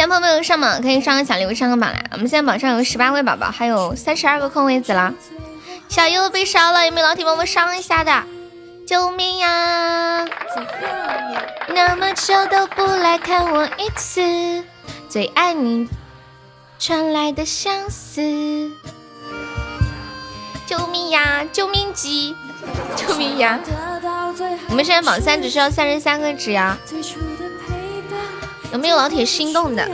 [0.00, 2.02] 现在朋友们上榜可以上个小礼物，上个榜来。
[2.12, 5.12] 我们现在榜上有十八位宝宝，还有三十二个空位子了。
[5.90, 8.10] 小优被烧了，有没有老铁帮我上一下的？
[8.86, 10.26] 救命呀！
[11.68, 14.64] 那么久都不来看我一次，
[15.06, 15.86] 最爱你
[16.78, 18.22] 传来的相思。
[20.66, 21.44] 救命呀！
[21.52, 22.34] 救命急！
[22.96, 23.60] 救命呀！
[24.70, 26.78] 我们现在榜三只需要三十三个纸呀。
[28.72, 29.88] 有没有老铁心动的？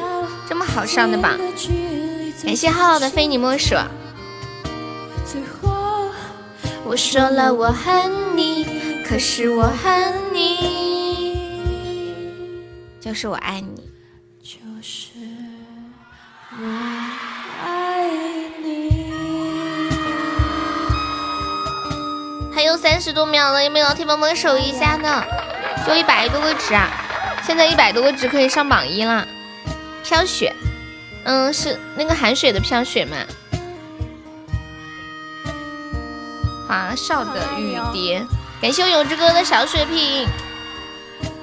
[0.49, 1.37] 这么好上的榜，
[2.45, 3.75] 感谢浩浩的非你莫属。
[6.85, 11.37] 我说了我恨你，可是我恨你，
[13.01, 13.91] 就是我爱你，
[14.41, 15.09] 就是
[16.53, 16.65] 我
[17.65, 18.07] 爱
[18.63, 19.05] 你。
[22.55, 25.25] 还有三十多秒了，有没有老铁帮忙守一下呢？
[25.85, 26.89] 就一百多个值啊！
[27.47, 29.25] 现在一百多个值可以上榜一了。
[30.03, 30.53] 飘雪，
[31.23, 33.17] 嗯，是那个寒雪的飘雪吗？
[36.67, 38.27] 华少的雨蝶，
[38.61, 40.27] 感谢我有志哥的小水瓶。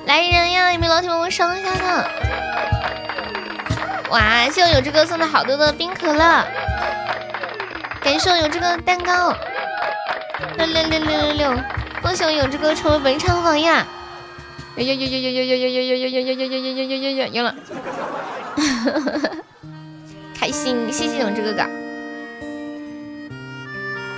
[0.05, 2.05] 来人呀，有没有老铁帮我上一下呢？
[4.09, 6.45] 哇，谢我有志哥送的好多的冰可乐。
[8.01, 9.33] 感谢我有志哥的蛋糕。
[10.57, 11.63] 六六六六六六，
[12.01, 13.65] 恭喜我有志哥成为本场榜一。
[14.75, 17.55] 哎呦呦呦呦呦呦呦呦呦呦呦呦呦呦呦呦呦赢了！
[20.35, 21.63] 开心，谢谢永志哥哥。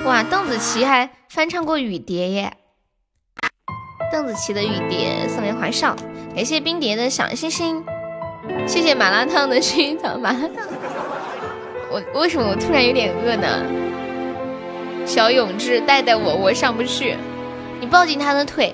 [0.06, 2.54] 哇，邓紫棋还翻唱过《雨蝶》耶！
[4.12, 5.96] 邓紫棋的《雨蝶》送给华少，
[6.34, 7.84] 感谢冰蝶的小星星，
[8.66, 10.52] 谢谢麻辣烫的薰衣草麻辣烫。
[11.92, 13.66] 我为什么我突然有点饿呢？
[15.06, 17.18] 小永志带带我，我上不去，
[17.82, 18.74] 你抱紧他的腿。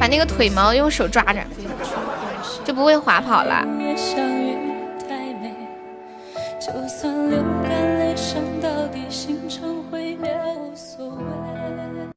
[0.00, 1.44] 把那个腿毛用手抓着，
[2.64, 3.66] 就不会滑跑了。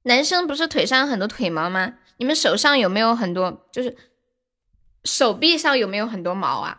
[0.04, 1.96] 男生不是腿上有很多腿毛吗？
[2.18, 3.66] 你们手上有没有很多？
[3.70, 3.98] 就是
[5.04, 6.78] 手臂上有没有很多毛啊？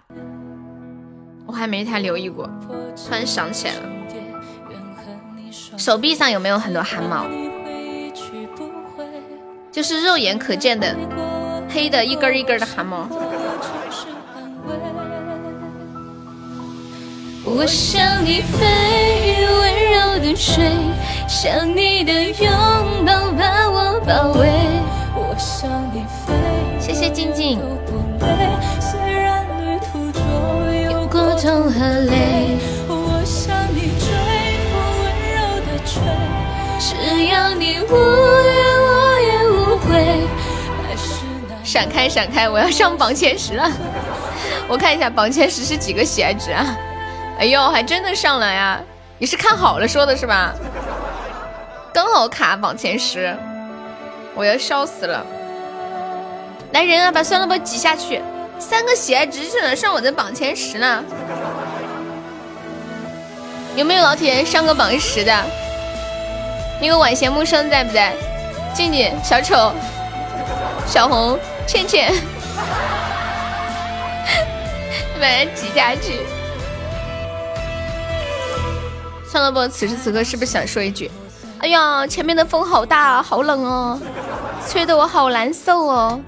[1.47, 2.49] 我还没太留意过，
[2.97, 3.83] 突然想起来了，
[5.77, 7.27] 手臂上有没有很多汗毛？
[9.75, 10.95] 就是肉眼可见的
[11.69, 13.09] 黑的一根一根的汗毛。
[17.45, 18.65] 我想你飞，
[19.45, 20.71] 温柔的吹，
[21.27, 24.49] 想你的拥抱把我包围。
[25.17, 26.33] 我想你飞，
[26.79, 27.59] 谢谢静静。
[28.79, 30.23] 虽然旅途中
[30.85, 34.07] 有过痛和泪，我向你追，
[34.71, 35.05] 风温
[35.35, 35.99] 柔的吹，
[36.79, 37.93] 只要你无
[41.75, 43.69] 闪开闪开，我要上榜前十了。
[44.71, 46.65] 我看一下榜前十是几个喜爱值啊？
[47.41, 48.81] 哎呦，还真的上了呀！
[49.19, 50.55] 你是看好了说的是吧？
[51.93, 53.37] 刚好卡榜前十，
[54.37, 55.27] 我要笑死了！
[56.71, 58.23] 来人啊，把酸萝卜挤下去！
[58.61, 61.03] 三个喜爱值就能上我的榜前十呢。
[63.75, 65.45] 有没有老铁上个榜十的？
[66.81, 68.13] 那个晚贤木生在不在？
[68.73, 69.73] 静静、小丑、
[70.87, 71.37] 小红、
[71.67, 72.13] 倩倩，
[75.21, 76.21] 把它挤下去。
[79.27, 81.11] 算了不，此时此刻是不是想说一句？
[81.59, 83.99] 哎呀，前面的风好大，好冷哦，
[84.69, 86.21] 吹得我好难受哦。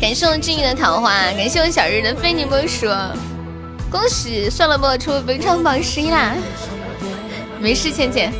[0.00, 2.86] 感谢我静怡的桃花，感谢我小日的非你莫属。
[3.90, 6.34] 恭喜算了不，出本场榜十一啦。
[7.58, 8.32] 没事，倩倩。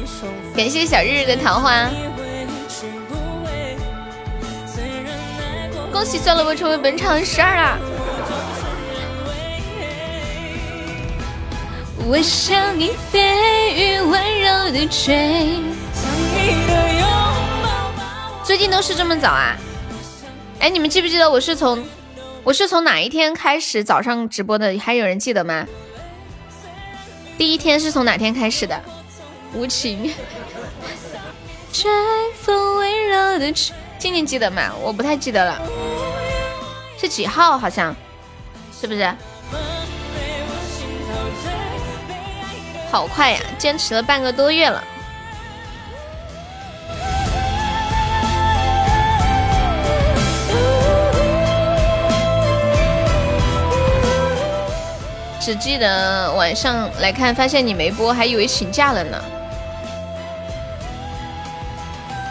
[0.57, 1.89] 感谢小日日的桃花。
[5.95, 7.79] 恭喜算了不，成为本场十二啦。
[12.05, 15.61] 我向你飞，温柔的吹。
[18.43, 19.57] 最近都是这么早啊？
[20.59, 21.87] 哎，你们记不记得我是从
[22.43, 24.77] 我是从哪一天开始早上直播的？
[24.81, 25.65] 还有人记得吗？
[27.39, 28.83] 第一天是从哪天开始的？
[29.55, 30.13] 无情。
[31.73, 31.89] 吹
[32.41, 33.75] 风温柔的吹，
[34.05, 34.71] 今年记得吗？
[34.83, 35.59] 我不太记得了，
[37.01, 37.57] 是几号？
[37.57, 37.97] 好像
[38.79, 39.11] 是不是？
[42.91, 44.85] 好快呀，坚持了半个多月了。
[55.41, 59.19] 只记得晚上来看，发现你没播，还以为请假了呢。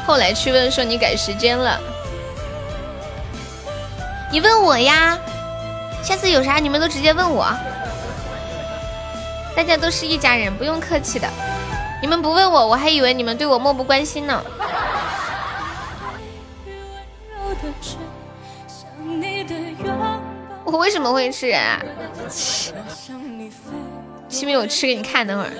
[0.05, 1.79] 后来去问说你改时间了，
[4.31, 5.17] 你问我呀？
[6.03, 7.45] 下次有啥你们都直接问我，
[9.55, 11.29] 大家都是一家人，不用客气的。
[12.01, 14.43] 你们不问我，我还以为你们对我漠不关心呢。
[20.65, 21.81] 我为什么会吃人啊？
[24.27, 25.51] 西米，我吃给你看，等会儿。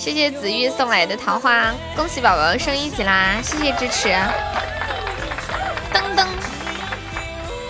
[0.00, 3.38] 谢谢紫玉送来的桃花，恭喜宝宝升一级啦！
[3.42, 4.08] 谢谢支持。
[5.92, 6.26] 噔噔，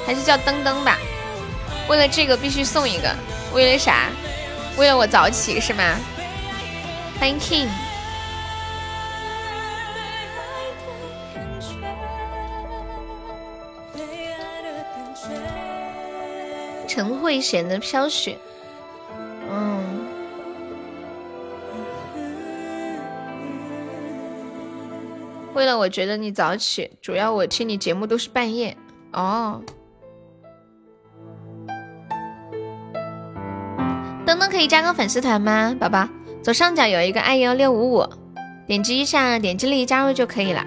[0.07, 0.97] 还是叫噔噔吧。
[1.89, 3.13] 为了这个必须送一个，
[3.53, 4.05] 为了啥？
[4.77, 5.83] 为了我早起是吗？
[7.19, 7.67] 欢迎 King。
[16.87, 18.39] 陈慧娴的飘雪，
[19.51, 19.90] 嗯，
[25.55, 28.77] 为了我觉得你早起，主要我听你节目都是半夜
[29.13, 29.61] 哦。
[34.25, 36.09] 等等可以加个粉丝团吗，宝宝？
[36.43, 38.09] 左上角有一个爱幺六五五，
[38.67, 40.65] 点击一下，点击立即加入就可以了。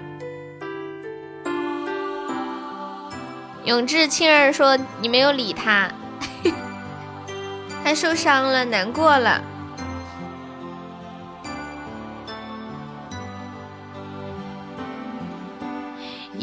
[3.64, 5.90] 永志青儿说你没有理他。
[7.82, 9.42] 他受伤了，难过了。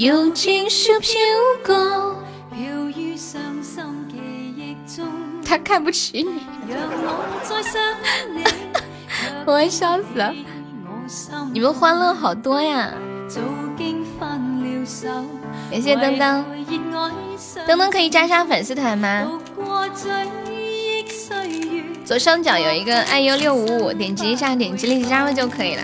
[0.02, 1.12] 用情书飘
[1.64, 2.16] 过，
[2.50, 4.18] 飘于伤心记
[4.58, 5.06] 忆中。
[5.46, 6.42] 他看不起你，
[9.46, 10.34] 我要 笑死了。
[11.54, 12.92] 你们欢乐好多呀！
[15.70, 16.44] 感谢噔噔，
[17.68, 19.32] 噔噔可以加上粉丝团吗？
[22.04, 25.84] 左上角有一个爱优六五五，点击一下，点击立即加入就可以了。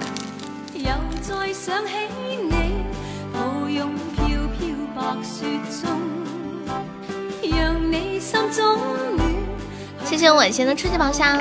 [10.03, 11.38] 谢谢晚仙的初级宝箱。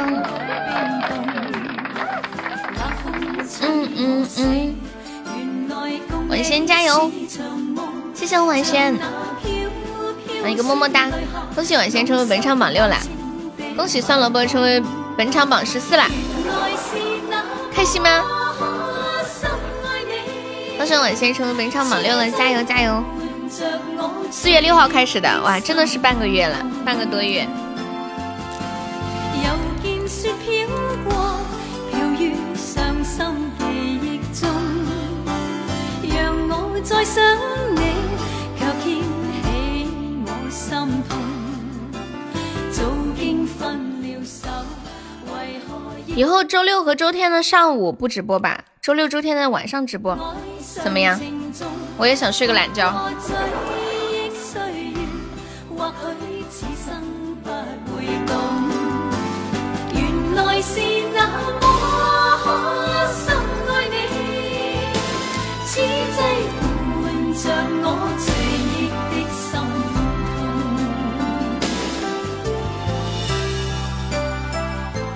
[3.63, 4.77] 嗯嗯嗯，
[6.29, 7.11] 晚仙加油！
[8.13, 8.95] 谢谢晚仙，
[10.43, 11.09] 来一个么么哒！
[11.55, 12.99] 恭喜晚仙成为本场榜六啦！
[13.77, 14.83] 恭喜酸萝卜成为
[15.17, 16.07] 本场榜十四啦，
[17.73, 18.23] 开心吗？
[20.77, 23.03] 恭喜晚仙成为本场榜六了，加油加油！
[24.31, 27.47] 四月六号开始的，哇，真的是半个月了，半个多月。
[46.15, 50.17] 以后周六和周天的上午不直播吧，周六周天的晚上直播，
[50.83, 51.21] 怎么样？
[51.99, 52.93] 我也想睡个懒觉。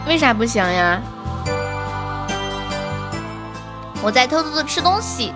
[0.06, 1.00] 为啥不行呀？
[4.02, 5.32] 我在偷偷的吃东西。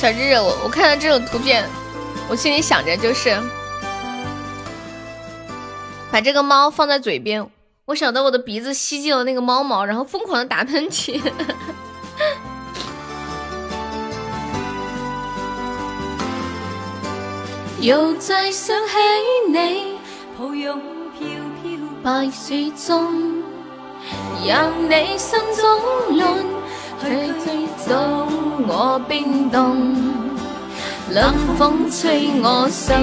[0.00, 1.68] 小智，我我看到这种图片，
[2.26, 3.38] 我心里想着就是
[6.10, 7.46] 把这个猫放在嘴边，
[7.84, 11.20] 我想到我的鼻子吸进了那个猫毛，然后疯狂的打喷嚏。
[17.82, 18.94] 又再想起
[19.52, 19.98] 你，
[20.38, 20.80] 抱拥
[21.18, 21.28] 飘
[21.62, 21.72] 飘
[22.02, 23.42] 白雪中，
[24.46, 26.34] 让你心中乱
[27.00, 27.06] 去
[27.44, 28.28] 追踪
[28.68, 29.94] 我冰冻。
[31.10, 32.94] 冷风吹我醒，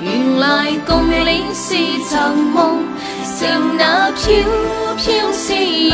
[0.00, 1.76] 原来共你是
[2.10, 2.82] 场梦，
[3.24, 4.24] 剩那飘
[4.96, 5.92] 飘思绪，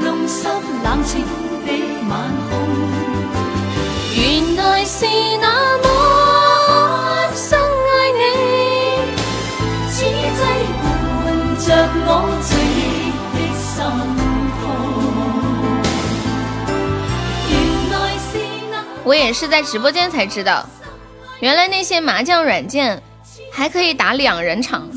[0.00, 0.48] 弄湿
[0.82, 1.22] 冷清
[1.64, 1.72] 的
[2.08, 2.12] 晚
[2.50, 2.52] 空。
[4.16, 5.06] 原来是
[5.40, 5.84] 那么。
[12.06, 12.10] 我
[19.04, 20.66] 我也是在直播间才知道。
[21.40, 23.00] 原来那些麻将软件
[23.52, 24.88] 还可以打两人场。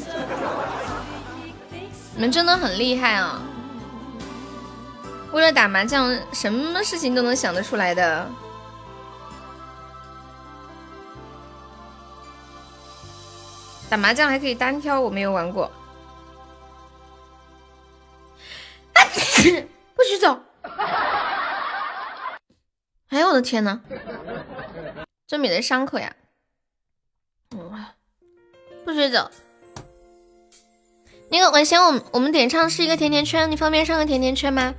[2.16, 3.42] 你们真的很厉害啊。
[5.34, 8.28] 为了打麻将什么事情都能想得出来的。
[13.90, 15.72] 打麻将还可以单挑我没有玩过。
[19.96, 20.40] 不许走。
[23.10, 23.80] 哎呦我的天呐，
[25.26, 26.14] 这美的伤口呀！
[28.84, 29.32] 不许走！
[31.30, 34.74] 那个晚先我我们点唱是一个甜甜圈，你方便上个甜甜圈吗？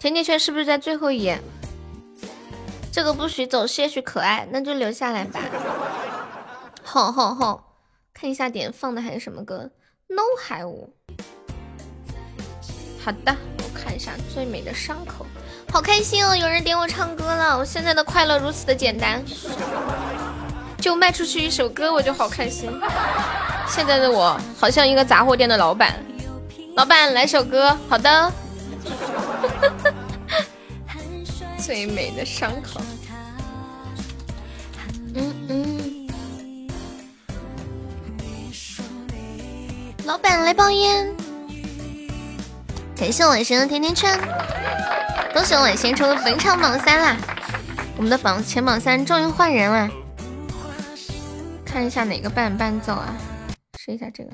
[0.00, 1.40] 甜甜圈是不是在最后一页？
[2.92, 5.40] 这个不许走，些许可爱，那就留下来吧。
[6.82, 7.76] 好好好，
[8.14, 9.70] 看一下点放的还是什么歌
[10.06, 10.94] ？No 海舞。
[13.04, 13.36] 好的，
[13.88, 15.24] 看一下最美的伤口，
[15.72, 16.36] 好开心哦！
[16.36, 19.24] 有人点我唱歌了，我现在的快乐如此的简单，
[20.78, 22.70] 就卖出去一首歌我就好开心。
[23.66, 26.04] 现在的我好像一个杂货店的老板，
[26.76, 28.30] 老板来首歌，好的。
[31.56, 32.82] 最美的伤口，
[35.14, 36.08] 嗯嗯。
[40.04, 41.10] 老板来包烟。
[42.98, 44.18] 感谢晚仙的甜甜圈，
[45.32, 47.16] 恭喜晚仙冲本场榜三啦！
[47.96, 49.88] 我们的榜前榜三终于换人了，
[51.64, 53.16] 看一下哪个伴伴奏啊？
[53.78, 54.30] 试一下这个。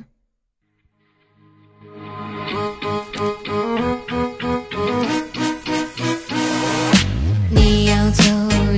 [7.50, 8.24] 你要走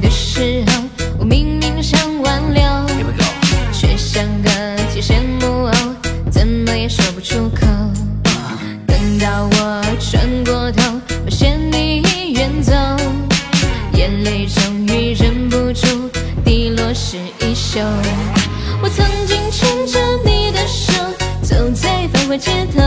[0.01, 0.83] 的时候，
[1.21, 2.63] 我明明想挽留，
[3.73, 4.51] 却像个
[4.93, 5.73] 提线木偶，
[6.29, 7.65] 怎么也说不出口。
[9.07, 10.83] 等到我转过头，
[11.25, 12.73] 发现你已远走，
[13.93, 16.11] 眼泪终于忍不住
[16.45, 17.79] 滴落湿衣袖。
[18.83, 20.93] 我曾经牵着你的手，
[21.41, 22.83] 走在繁华街头，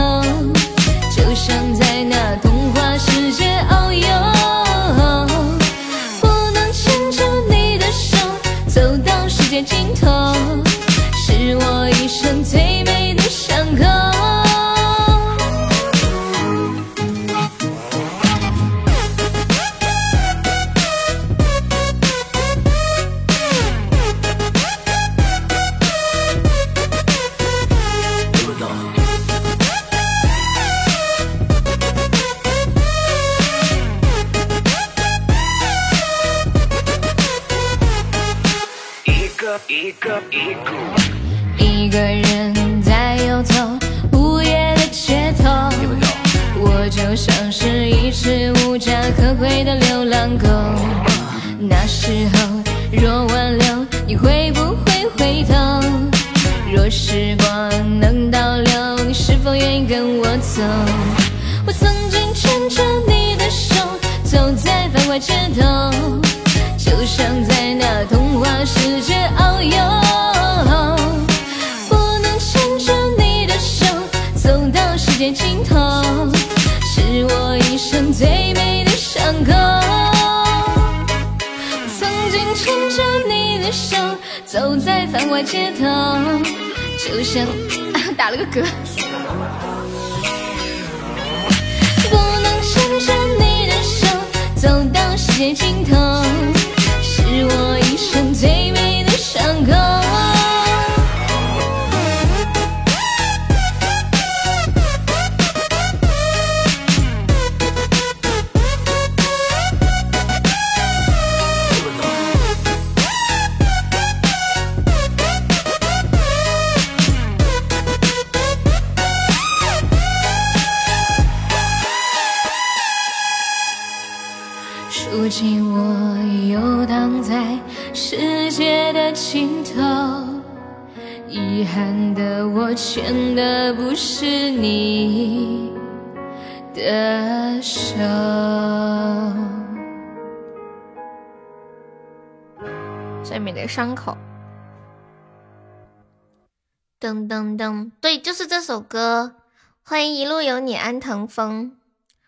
[147.00, 149.36] 噔噔噔，对，就是这首歌。
[149.82, 151.74] 欢迎一路有你安腾峰。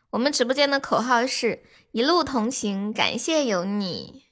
[0.08, 1.62] 我们直播间的口号是。
[1.90, 4.22] 一路同行，感谢有你。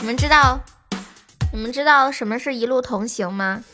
[0.00, 0.60] 你们知道，
[1.52, 3.64] 你们知道什么是一路同行吗？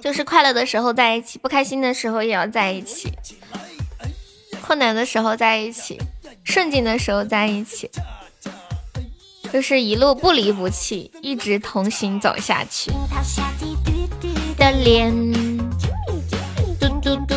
[0.00, 3.12] 就是快乐的时候在一起，不开心的时候也要在一起，
[4.62, 5.98] 困难的时候在一起，
[6.42, 7.90] 顺境的时候在一起，
[9.52, 12.90] 就是一路不离不弃，一直同行走下去。
[14.56, 15.12] 的脸，
[16.80, 17.34] 嘟嘟嘟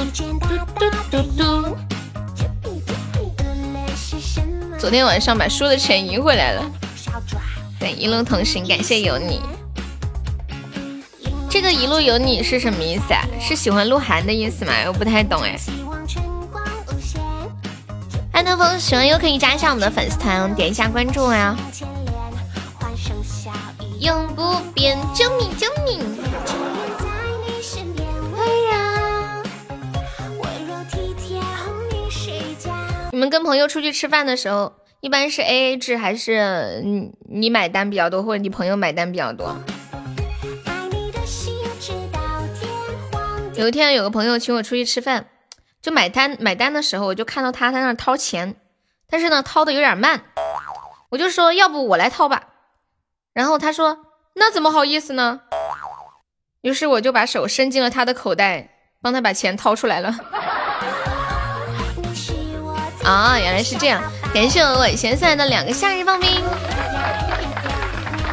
[0.79, 1.77] 嘟嘟嘟。
[4.79, 6.63] 昨天晚上把输的钱赢回来了。
[7.77, 9.41] 对，一路同行，感谢有你。
[11.49, 13.25] 这个一路有你是什么意思啊？
[13.41, 14.71] 是喜欢鹿晗的意思吗？
[14.87, 15.59] 我不太懂哎。
[18.31, 21.57] 安德峰喜欢又可以加一下我们的粉丝团，点一下关注呀。
[23.99, 25.99] 永不变，救命救命！
[33.11, 39.55] 你们跟朋友出去吃饭的时候，一般是 A A 制还是你你买单比较多，或者你朋友买单比较多？
[43.55, 45.27] 有一天有个朋友请我出去吃饭，
[45.81, 48.57] 就买单买单的时候，我就看到他在那掏钱，
[49.09, 50.25] 但是呢掏的有点慢，
[51.11, 52.49] 我就说要不我来掏吧，
[53.35, 53.97] 然后他说
[54.33, 55.41] 那怎么好意思呢？
[56.61, 58.69] 于是我就把手伸进了他的口袋，
[59.01, 60.15] 帮他把钱掏出来了。
[63.03, 64.01] 啊，原来是这样！
[64.33, 66.41] 感谢我晚贤送来的两个夏日棒冰，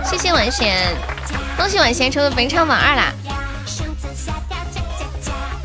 [0.04, 0.96] 谢谢晚贤，
[1.56, 3.12] 恭喜晚贤成为本场榜二啦！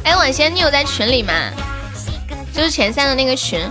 [0.04, 1.32] 哎，晚贤，你有在群里吗？
[2.52, 3.62] 就是前三的那个群，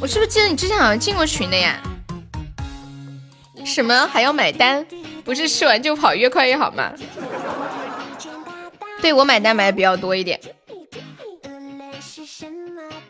[0.00, 1.78] 我是不是记得你之前好像进过群的呀？
[3.66, 4.86] 什么还要买单？
[5.24, 6.92] 不是吃完就跑，越快越好吗？
[9.02, 10.40] 对我买单买的比较多一点。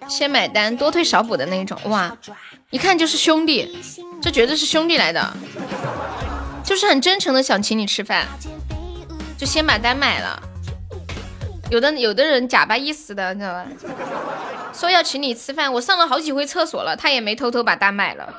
[0.09, 2.17] 先买单，多退少补的那种，哇，
[2.71, 3.79] 一看就是兄弟，
[4.23, 5.37] 这绝对是兄弟来的，
[6.65, 8.27] 就是很真诚的想请你吃饭，
[9.37, 10.43] 就先把单买了。
[11.71, 13.67] 有的有的人假巴意思的，你知道吧？
[14.73, 18.33] 说要请你吃饭，我上了好几回厕所了，他也没偷偷把单买了，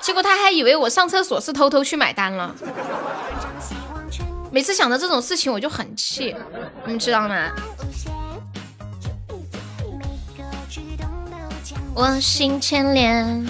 [0.00, 2.54] 结果他还以为我上厕所是偷偷去买单了。
[4.52, 6.34] 每次想到这种事情，我就很气，
[6.86, 7.50] 你知道吗？
[11.94, 13.46] 我心牵连。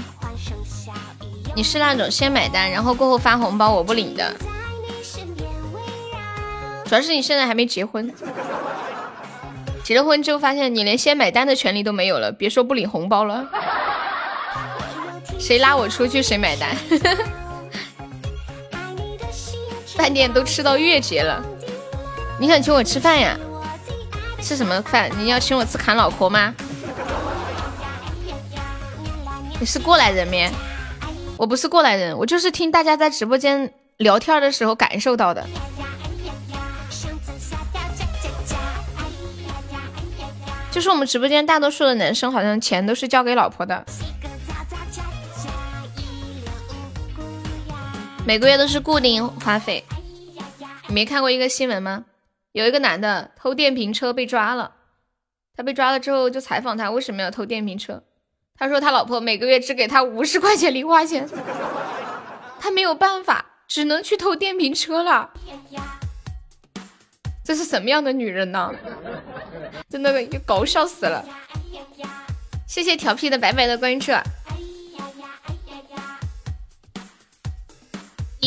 [1.55, 4.35] 你是那种先买单，然后过后发红包我不领的。
[6.85, 8.13] 主要是你现在还没结婚，
[9.83, 13.49] 结了婚之后发现你连先买单的权利都没有了，别说不领红包了。
[15.39, 16.77] 谁拉我出去谁买单。
[19.97, 21.43] 饭店都吃到月结了，
[22.39, 23.39] 你想请我吃饭呀？
[24.43, 25.11] 吃什么饭？
[25.19, 26.55] 你要请我吃砍脑壳吗？
[29.59, 30.51] 你是过来人咩？
[31.39, 35.47] 我不是过来人，我就是听大家在直播间聊天的时候感受到的。
[40.71, 43.83] 就是我们直播间大多数的男生，好像钱都是交给老婆的，
[48.27, 49.85] 每个月都是固定花费。
[50.89, 52.05] 你没看过一个新闻吗？
[52.51, 54.73] 有一个男的偷电瓶车被抓了，
[55.57, 58.03] 他被抓了之后就采访他为什么要偷电瓶车。
[58.59, 61.29] 他说他老婆每个月只给他五十块钱零花钱，
[62.59, 65.31] 他没有办法，只能去偷电瓶车了。
[67.45, 68.73] 这是什么样的女人呢？
[69.89, 71.25] 真的搞笑死了！
[72.67, 74.11] 谢谢调皮的白白的关注。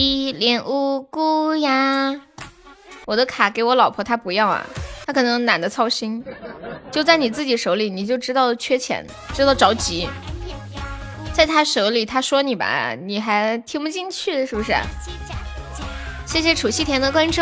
[0.02, 2.22] 一脸无辜呀！
[3.06, 4.66] 我的卡给我老婆，她不要啊。
[5.06, 6.24] 她可能懒得操心，
[6.90, 10.08] 就在你自己手里，你就知道缺钱，知道着急。
[11.34, 14.74] 在他手里，他说你吧，你还听不进去，是不是？
[16.26, 17.42] 谢谢楚西田的关注。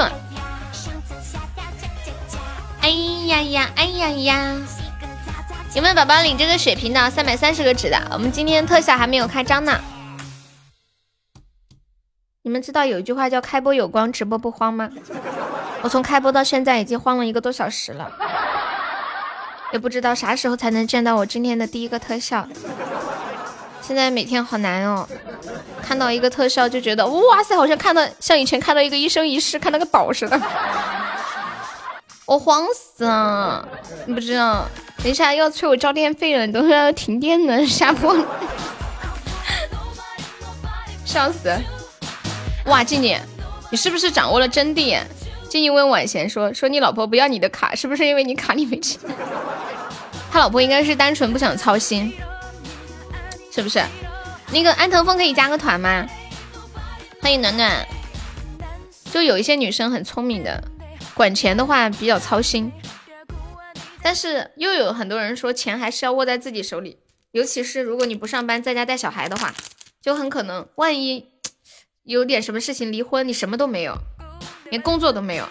[2.82, 2.90] 哎
[3.28, 4.58] 呀呀，哎呀呀！
[5.76, 7.12] 有没有宝宝领这个血瓶的？
[7.12, 8.02] 三百三十个纸的。
[8.12, 9.80] 我们今天特效还没有开张呢。
[12.48, 14.90] 你们知道有一句话叫“开播有光，直播不慌”吗？
[15.84, 18.10] 我从开播到现在已经慌了一个多小时了，
[19.74, 22.48] 也不知道啥时候才能见到我今天的第一个特效。
[23.82, 25.06] 现在每天好难哦，
[25.84, 30.42] 看到一个特效就觉得哇塞，好像看到像以前看到一个一生一世看到个宝似的，
[32.26, 33.68] 我慌死了。
[34.06, 34.66] 你不知道，
[35.04, 38.26] 等一下要催我交电费了，你等会要停电了，下播了，
[41.04, 41.54] 笑死！
[42.68, 43.18] 哇，静静，
[43.72, 45.02] 你是不是掌握了真谛？
[45.50, 49.00] 静静问婉贤说：“说你老婆不要你的卡，是不是因为你卡里没钱？”
[50.30, 52.12] 他老婆应该是单纯不想操心，
[53.52, 53.82] 是不是？
[54.52, 56.06] 那个安藤峰可以加个团吗？
[57.22, 57.88] 欢迎暖暖。
[59.14, 60.62] 就有一些女生很聪明的，
[61.14, 62.70] 管钱的话比较操心，
[64.04, 66.98] 但是又有很多人说钱还是要握在自己手里，
[67.32, 69.56] 尤其是如果你不上班，在家带小孩的话，
[70.02, 71.26] 就很可能万一
[72.08, 73.94] 有点什么事情离婚，你什么都没有。
[74.72, 75.46] 连工作都没有。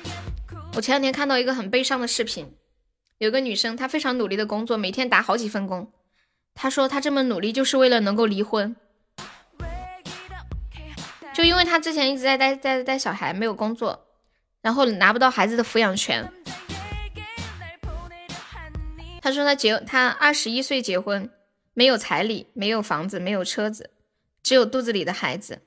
[0.74, 2.51] 我前两天看到一个很悲伤的视频，
[3.19, 5.93] 有个女生，她非常努力的工作，每天打好几份工。
[6.55, 8.74] 她说她这么努力就是为了能够离婚，
[11.35, 14.07] 就因为她之前一直在带带带小孩，没有工作，
[14.62, 16.33] 然后拿不到孩子的抚养权。
[19.20, 21.31] 她说她结她二十一岁结婚，
[21.74, 23.91] 没有彩礼，没有房子，没有车子，
[24.43, 25.61] 只有肚子里的孩子。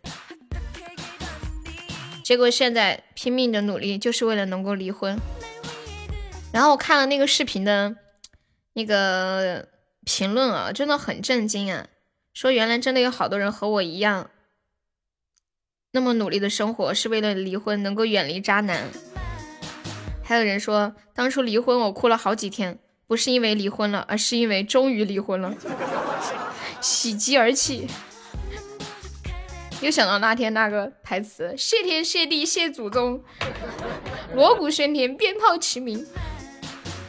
[2.29, 5.17] 结果现在拼命的努力，就是为了能够离婚。
[6.53, 7.95] 然后我看了那个视频的
[8.73, 9.67] 那个
[10.05, 11.87] 评论啊，真的很震惊啊！
[12.31, 14.29] 说原来真的有好多人和我一样，
[15.93, 18.91] 那么努力的生活是为了离婚，能够远离渣男。
[20.23, 22.77] 还有人说，当初离婚我哭了好几天，
[23.07, 25.51] 不是因为离婚了，而是因为终于离婚了，
[26.79, 27.87] 喜极而泣。
[29.81, 33.23] 又想到那天那个台词：谢天谢地谢祖宗，
[34.35, 36.05] 锣鼓喧天，鞭炮齐鸣。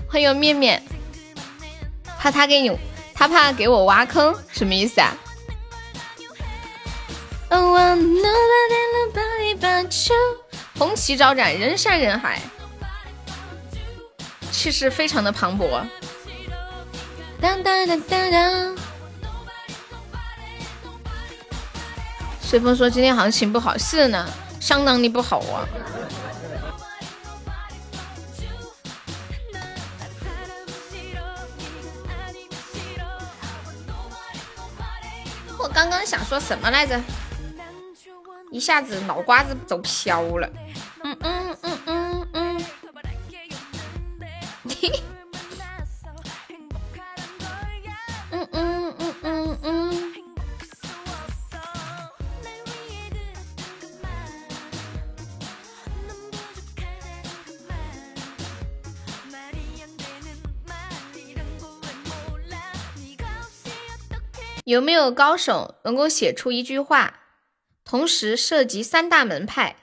[0.09, 0.83] 欢迎面面，
[2.19, 2.71] 怕他给你，
[3.15, 5.17] 他怕给我挖坑，什么意思啊？
[10.79, 12.41] 红旗招展，人山人海，
[14.51, 15.85] 气势非常的磅礴。
[17.41, 18.77] 当当当当当。
[22.51, 24.29] 随风说今天行情不好，是呢，
[24.59, 25.63] 相当的不好啊。
[35.57, 37.01] 我刚刚想说什么来着？
[38.51, 40.51] 一下子脑瓜子走飘了。
[41.05, 41.90] 嗯嗯嗯嗯嗯。
[64.71, 67.23] 有没有高手能够写出一句话，
[67.85, 69.75] 同时涉及三大门派，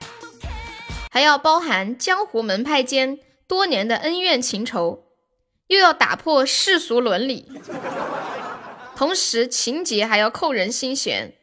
[1.11, 3.19] 还要包含江湖门派间
[3.49, 5.03] 多年的恩怨情仇，
[5.67, 7.51] 又要打破世俗伦理，
[8.95, 11.33] 同时情节还要扣人心弦，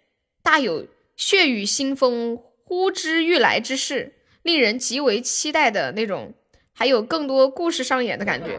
[0.43, 6.33] 大有血雨腥风呼之欲来之势，令人极为期待的那种，
[6.73, 8.59] 还有更多故事上演的感觉，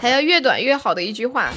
[0.00, 1.52] 还要越短越好的一句话。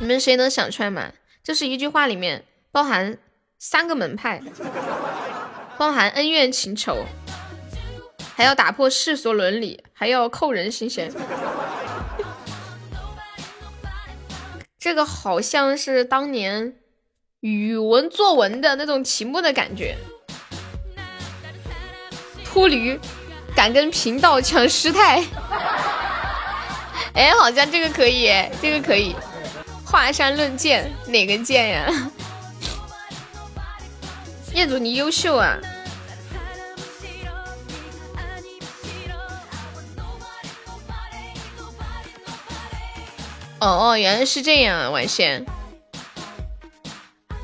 [0.00, 1.12] 你们谁能想出来吗？
[1.42, 3.18] 就是一句话里面包含
[3.58, 4.42] 三个门派，
[5.78, 7.04] 包含恩怨情仇，
[8.34, 11.12] 还要打破世俗伦理，还要扣人心弦。
[14.78, 16.74] 这个好像是当年
[17.40, 19.96] 语文作文的那种题目的感觉。
[22.44, 22.98] 秃驴
[23.56, 25.24] 敢跟贫道抢师太？
[27.14, 28.28] 哎，好像这个可以，
[28.60, 29.14] 这个可以。
[29.94, 32.10] 华山论剑，哪个剑呀？
[34.52, 35.56] 业主你优秀啊！
[43.60, 45.46] 哦哦，原来是这样啊，晚仙。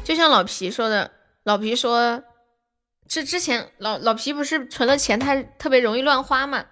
[0.03, 1.13] 就像老皮说的，
[1.45, 2.21] 老皮说，
[3.07, 6.67] 这之前老老皮不是存了钱，他特别容易乱花嘛。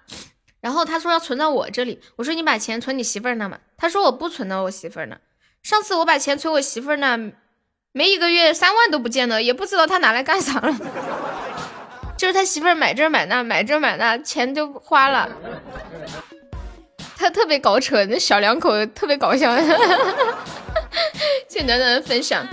[0.60, 3.60] 然后他说要存到我这里，我说你把钱存你媳妇儿那嘛。
[3.76, 5.16] 他说我不存到我媳妇儿那。
[5.62, 7.18] 上次我把钱存我媳妇儿那，
[7.92, 10.74] 没一个月三万都不见了，也不知道他拿来干啥了。
[12.16, 15.28] 就是他媳妇儿买这买那，买这买那，钱就花了。
[17.16, 19.56] 他特别搞扯，那小两口特别搞笑。
[21.48, 22.46] 谢谢暖暖的分享，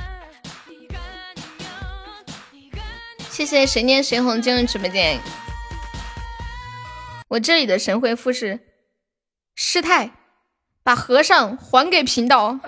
[3.30, 5.20] 谢谢谁念谁红进入直播间。
[7.28, 8.60] 我这里的神回复是
[9.56, 10.12] 师太，
[10.84, 12.60] 把和尚还给贫道。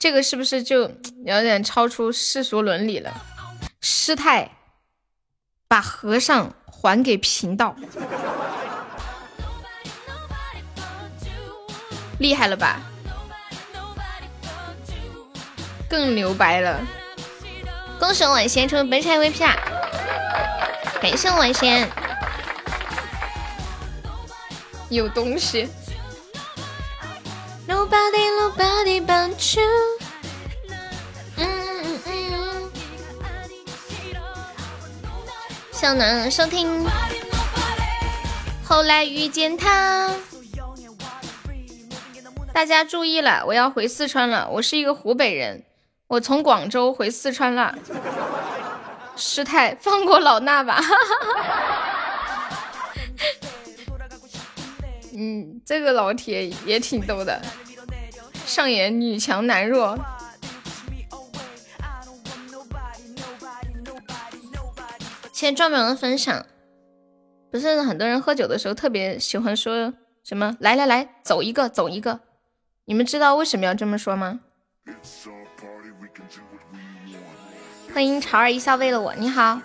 [0.00, 0.90] 这个是不是就
[1.26, 3.12] 有点超出世俗伦理了？
[3.82, 4.50] 师太
[5.68, 7.76] 把和尚还给贫道，
[12.18, 12.80] 厉害了吧？
[15.86, 16.80] 更牛掰了！
[17.98, 19.54] 恭喜晚仙成本场 VP 啊！
[21.02, 21.86] 感谢晚仙，
[24.88, 25.68] 有东西。
[27.90, 29.66] Nobody, nobody but you。
[31.36, 31.44] 嗯
[31.82, 32.70] 嗯嗯。
[35.72, 36.86] 向南收听。
[38.62, 40.08] 后来遇见他。
[42.52, 44.48] 大家注意了，我要回四川了。
[44.52, 45.64] 我是一个湖北人，
[46.06, 47.74] 我从广州回四川了。
[49.16, 50.80] 师太，放过老衲吧。
[55.12, 57.42] 嗯，这个老铁也挺逗的，
[58.50, 59.96] 上演女强男弱。
[65.32, 66.44] 谢谢壮壮的分享。
[67.48, 69.94] 不是很多人喝酒的时候特别喜欢说
[70.24, 72.18] 什么“来来来，走一个，走一个”，
[72.86, 74.40] 你们知道为什么要这么说吗？
[77.94, 79.60] 欢迎潮儿一笑为了我，你好，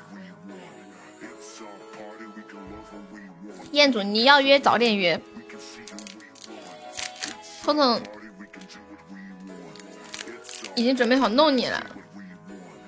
[3.72, 5.20] 彦祖，你要约早点约。
[7.64, 8.00] 彤彤
[10.76, 11.86] 已经准备好弄你了。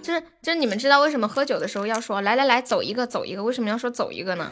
[0.02, 3.44] 就是就是，你们知道为什么喝酒的时候要说“来来来，走一个，走一个”？
[3.44, 4.52] 为什么要说“走一个”呢？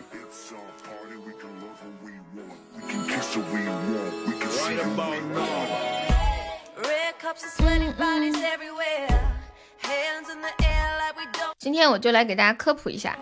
[11.57, 13.17] 今天我就来给大家科普一下，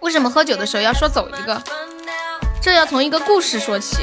[0.00, 1.62] 为什么喝酒的时候要说“走一个”？
[2.62, 3.98] 这要从一个故事说起。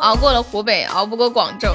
[0.00, 1.74] 熬过了湖北，熬不过广州。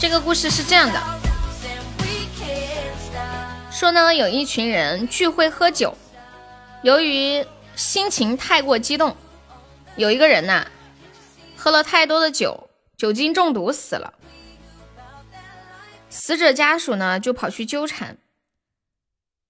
[0.00, 0.98] 这个故事是这样的，
[3.70, 5.94] 说呢，有一群人聚会喝酒，
[6.82, 7.44] 由于
[7.76, 9.14] 心情太过激动，
[9.96, 10.66] 有一个人呐，
[11.60, 14.14] 喝了太多的酒，酒精中毒死了。
[16.08, 18.16] 死者家属呢就跑去纠缠，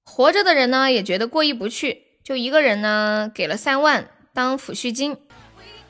[0.05, 5.19] 活着的人呢也觉得过意不去，就一个人呢给了三万当抚恤金，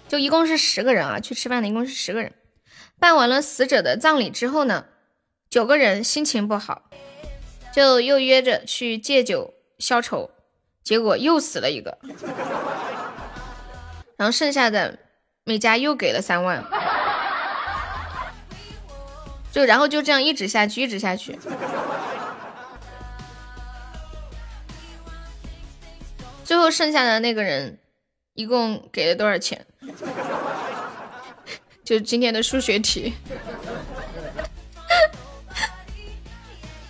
[0.08, 2.34] 就一共是十个人啊，去吃饭的一共是十个人。
[2.98, 4.84] 办完了死者的葬礼之后呢，
[5.48, 6.90] 九个人心情不好，
[7.74, 10.30] 就又约着去借酒消愁，
[10.84, 11.98] 结果又死了一个，
[14.18, 14.98] 然后剩下的
[15.50, 16.64] 每家又给了三万，
[19.50, 21.36] 就然后就这样一直下去，一直下去，
[26.44, 27.80] 最后剩下的那个人
[28.34, 29.66] 一共给了多少钱？
[31.82, 33.12] 就是今天的数学题，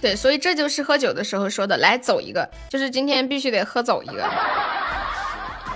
[0.03, 4.31] 对，所以这就是喝酒的时候说的，来走一个，就是今天必须得喝走一个，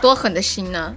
[0.03, 0.95] 多狠的心呢！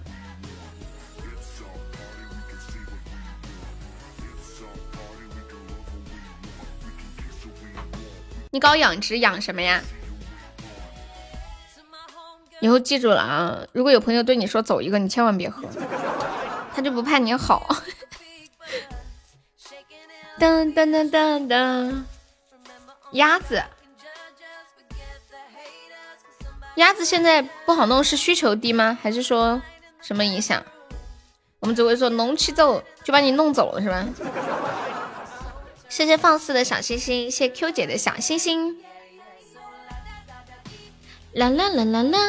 [8.57, 9.79] 你搞养殖养什么呀？
[12.59, 13.59] 以后记住了啊！
[13.71, 15.61] 如果有朋友对你说走一个，你千万别喝，
[16.73, 17.69] 他就不怕你好。
[20.39, 22.03] 噔噔噔噔噔，
[23.11, 23.63] 鸭子，
[26.77, 28.97] 鸭子现在不好弄，是需求低吗？
[29.03, 29.61] 还是说
[30.01, 30.63] 什么影响？
[31.59, 34.03] 我们只会说龙气走就把你弄走了，是吧？
[35.97, 38.77] 谢谢放肆的小星星，谢谢 Q 姐的小星星。
[41.33, 42.19] 啦啦啦啦啦，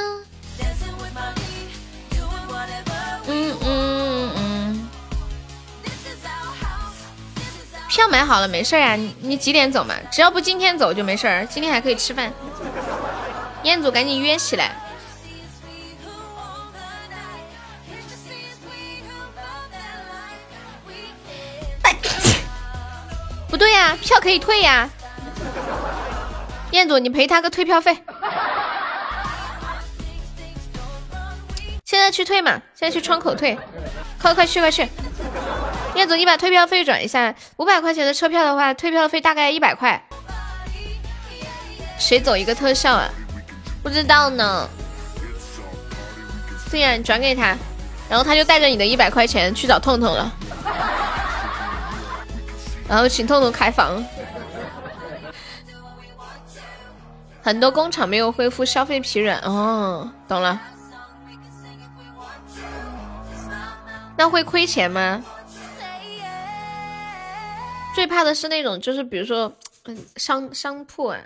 [3.27, 4.89] 嗯嗯嗯。
[7.91, 8.97] 票买好了，没事呀。
[8.97, 9.95] 你你几点走嘛？
[10.11, 12.33] 只要不今天走就没事儿，今天还可以吃饭。
[13.65, 14.75] 彦祖，赶紧约起来。
[23.49, 24.89] 不对呀，票可以退呀。
[26.71, 27.97] 彦祖，你赔他个退票费。
[31.85, 33.59] 现在去退嘛，现在去窗口退，
[34.21, 34.87] 快快去快去。
[35.95, 40.01] 燕子，你把退票费转一下，五百块钱的车票的话，退票费大概一百块。
[41.99, 43.09] 谁走一个特效啊？
[43.83, 44.69] 不知道呢。
[46.71, 47.57] 对呀，你转给他，
[48.11, 50.31] 然后他就带着你的一百块钱去找痛痛了，
[52.89, 54.03] 然后请痛痛开房。
[57.43, 60.61] 很多工厂没有恢复消费疲软，哦，懂了。
[64.17, 65.23] 那会亏钱吗？
[67.95, 69.53] 最怕的是那种，就是比如说，
[69.85, 71.19] 嗯，商商铺啊，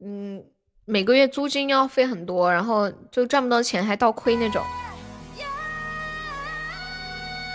[0.00, 0.44] 嗯，
[0.84, 4.64] 每个月租金要费很多，然后就赚不到钱，还倒亏那种。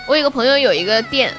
[0.08, 1.34] 我有个朋友有一个店，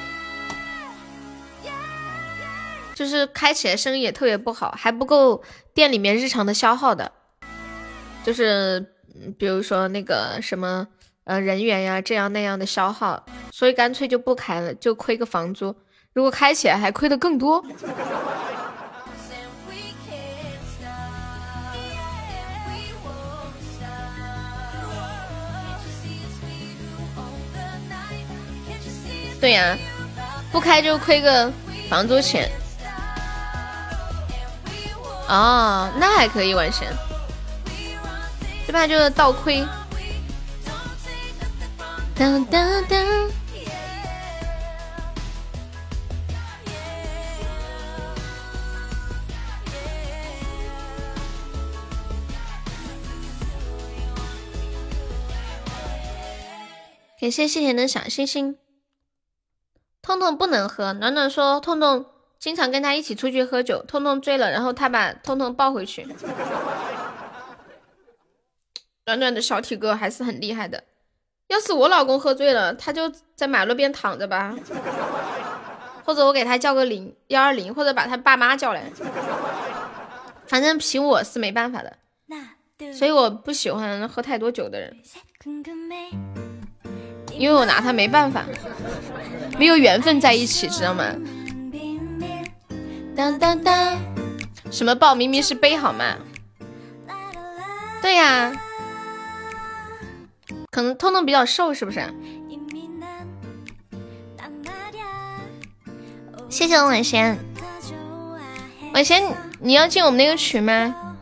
[3.03, 5.43] 就是开起来生意也特别不好，还不够
[5.73, 7.11] 店里面日常的消耗的，
[8.23, 8.79] 就是
[9.37, 10.87] 比如说那个什么
[11.25, 15.75] 呃人员呀这样那样的消耗，所以干脆就不开了，就亏个房租。
[16.13, 17.61] 如果开起来还亏的更多。
[29.41, 29.77] 对呀，
[30.53, 31.51] 不开就亏个
[31.89, 32.49] 房租钱。
[35.27, 36.87] 哦，那还可以完成，
[38.67, 39.65] 这怕就是倒亏。
[42.15, 43.31] 当当当。
[57.19, 58.57] 感谢谢甜的小星星。
[60.01, 62.05] 痛痛不能喝，暖暖说痛痛
[62.43, 66.05] 经常跟他一起出去喝酒，痛痛醉了，然后他把痛痛抱回去。
[69.05, 70.83] 暖暖的小体格还是很厉害的。
[71.47, 74.53] 要是我老公喝醉了，他就在马路边躺着吧，
[76.03, 78.91] 或者我给他叫个零幺二零，或者把他爸妈叫来，
[80.45, 81.95] 反正凭我是没办法的。
[82.91, 84.93] 所以我不喜欢喝太多酒的人。
[87.31, 88.43] 因为我拿他没办法，
[89.57, 91.05] 没有缘分在一起，知道吗？
[93.15, 93.97] 当当当，
[94.71, 95.13] 什么抱？
[95.13, 96.15] 明明是背好吗？
[98.01, 98.51] 对呀，
[100.71, 102.03] 可能通通比较瘦，是不是？
[106.49, 107.37] 谢谢我晚仙，
[108.93, 109.23] 晚仙，
[109.59, 111.15] 你要进我们那个群吗？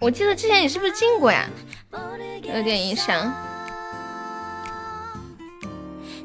[0.00, 1.48] 我记得之前你是不是进过呀？
[2.42, 3.32] 有点印象。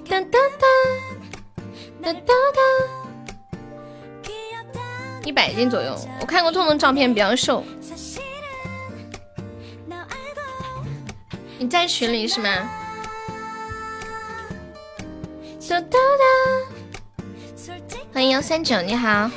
[0.10, 0.68] 哒哒哒
[2.02, 3.07] 哒哒哒，
[5.28, 5.94] 一百斤左右。
[6.22, 7.62] 我看过痛痛照片，比较瘦。
[11.60, 12.49] 你在群里是吗？
[18.14, 19.30] 欢迎幺三九，你好。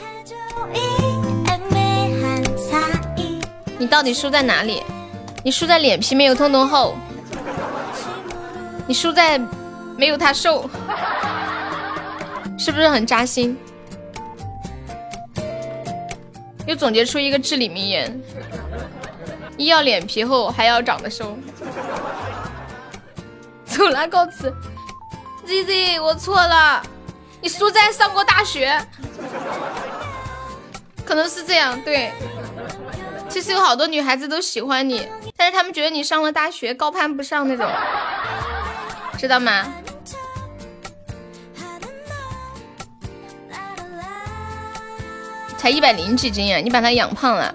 [3.76, 4.84] 你到底输在哪里？
[5.42, 6.94] 你输在脸皮没有痛痛厚。
[8.86, 9.40] 你输在。
[9.96, 10.70] 没有他瘦，
[12.56, 13.54] 是不是很扎心？
[16.70, 18.22] 又总结出一个至理名言：
[19.56, 21.36] 一要脸皮厚，还要长得瘦。
[23.64, 24.54] 走了，告辞。
[25.44, 26.80] Z Z，我错了，
[27.40, 28.80] 你输在上过大学，
[31.04, 31.76] 可能是这样。
[31.82, 32.12] 对，
[33.28, 37.68] 其实有好多女孩子都喜欢你，但是她们觉得你上了大学高攀不上那种，
[39.18, 39.66] 知道吗？
[45.60, 46.56] 才一百零几斤呀！
[46.56, 47.54] 你把它养胖了。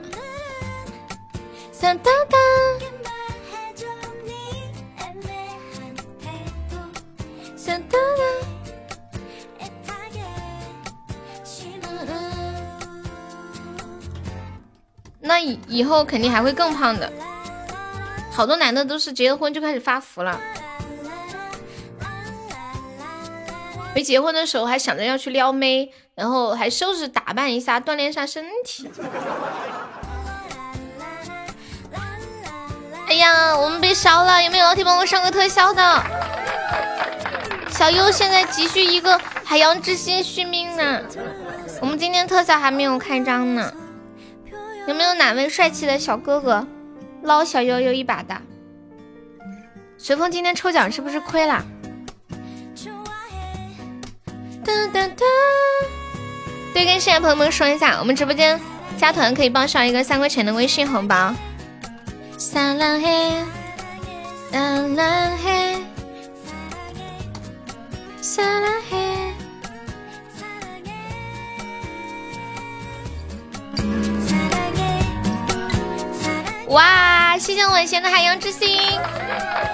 [15.19, 17.11] 那以以后肯定还会更胖的。
[18.32, 20.40] 好多男的都是结了婚就开始发福了。
[23.95, 25.91] 没结婚的时候还想着要去撩妹。
[26.16, 28.90] 然后还收拾打扮一下，锻炼一下身体。
[33.08, 36.04] 哎呀，我们被烧了，有没有老铁帮我上个特效的？
[37.70, 41.02] 小优现在急需一个海洋之心续命呢。
[41.82, 43.74] 我们今天特效还没有开张呢，
[44.88, 46.66] 有没有哪位帅气的小哥哥
[47.24, 48.42] 捞小悠悠一把的？
[49.98, 51.66] 随风今天抽奖是不是亏了？
[54.64, 55.26] 哒哒哒。
[56.76, 58.60] 对，跟现在朋友们说一下，我们直播间
[58.97, 61.34] 加团可以报上一个三块钱的微信红包。
[62.38, 63.31] 撒浪嘿，
[64.52, 64.60] 撒
[64.93, 65.77] 浪嘿，
[68.22, 68.97] 撒浪嘿。
[76.68, 78.81] 哇，谢谢晚贤的海洋之心，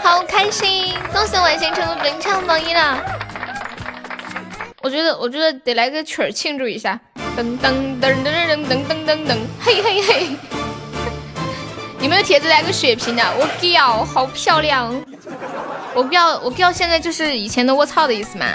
[0.03, 0.95] 好开心！
[1.11, 3.03] 恭喜晚贤成为本场榜一了。
[4.83, 6.99] 我觉得，我觉得得来个曲儿庆祝一下，
[7.37, 10.27] 噔噔噔噔噔噔噔噔噔，嘿嘿嘿！
[12.01, 13.21] 有没有铁子来个血瓶的？
[13.37, 14.91] 我屌，好漂亮！
[15.93, 18.45] 我屌，我屌，现在就是以前的卧槽的意思吗？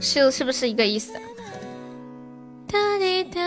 [0.00, 1.12] 是是不是一个意思？
[2.68, 3.40] 哒滴哒！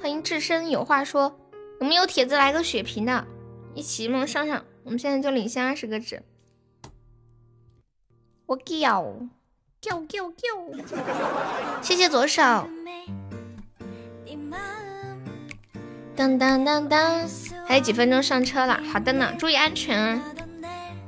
[0.00, 1.36] 欢迎智深有话说，
[1.80, 3.26] 有没有铁子来个血瓶的？
[3.74, 4.62] 一起梦上上。
[4.88, 6.22] 我们现在就领先二十个纸，
[8.46, 9.04] 我叫
[9.82, 10.46] 叫叫叫，
[11.82, 12.42] 谢谢左手。
[16.16, 17.28] 当当当当，
[17.66, 20.22] 还有几分钟上车了，好的呢，注意安全啊！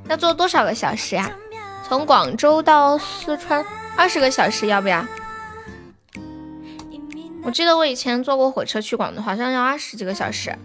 [0.07, 1.35] 要坐多少个小时呀？
[1.83, 3.65] 从广州到四川
[3.97, 5.03] 二十个小时，要不要？
[7.41, 10.55] 我记得我以前坐过火车去广东，好像要二十几个小时。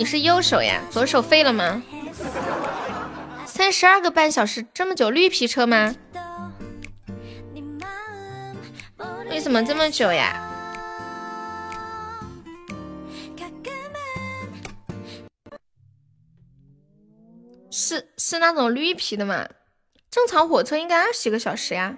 [0.00, 1.82] 你是右手呀，左手废了吗？
[3.44, 5.10] 三十二个半小时，这么久？
[5.10, 5.94] 绿皮车吗？
[9.28, 10.42] 为什么这么久呀？
[17.70, 19.46] 是是那种绿皮的吗？
[20.10, 21.94] 正常火车应该二十个小时呀。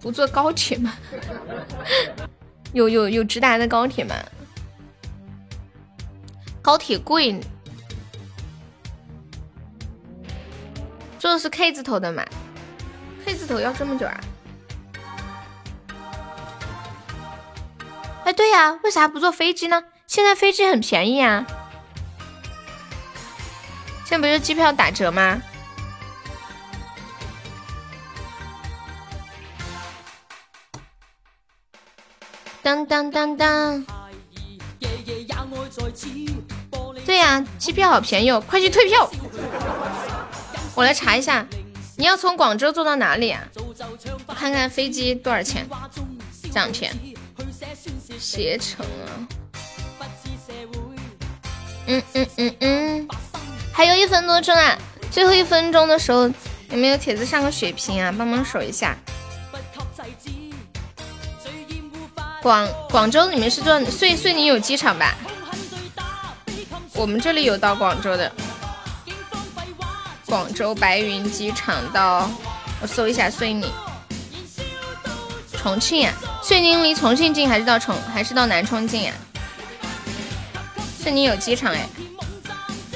[0.00, 0.94] 不坐高铁吗？
[2.74, 4.14] 有有有直达的高铁吗？
[6.60, 7.40] 高铁贵，
[11.18, 12.24] 坐的是 K 字头的嘛
[13.24, 14.20] ？K 字头要这么久啊？
[18.24, 19.84] 哎，对呀，为啥不坐飞机呢？
[20.06, 21.46] 现在飞机很便宜啊！
[24.04, 25.40] 现在不是机票打折吗？
[32.64, 33.84] 当当当当！
[37.04, 39.10] 对呀，机票好便宜哦，快去退票！
[40.74, 41.46] 我来查一下，
[41.98, 43.44] 你要从广州坐到哪里啊？
[44.26, 45.68] 我看看飞机多少钱，
[46.42, 46.90] 这两天
[48.18, 49.28] 携程啊，
[51.86, 53.08] 嗯嗯嗯嗯，
[53.74, 54.78] 还有一分多钟啊，
[55.10, 56.22] 最后一分钟的时候
[56.70, 58.10] 有没有帖子上个血瓶啊？
[58.16, 58.96] 帮忙守一下。
[62.44, 65.14] 广广州，你们是坐遂遂宁有机场吧？
[66.92, 68.30] 我们这里有到广州的，
[70.26, 72.30] 广州白云机场到，
[72.82, 73.66] 我搜一下遂宁。
[75.56, 76.12] 重庆呀，
[76.42, 79.14] 遂宁离重庆近还是到重还是到南充近呀？
[81.02, 81.88] 遂宁有机场哎，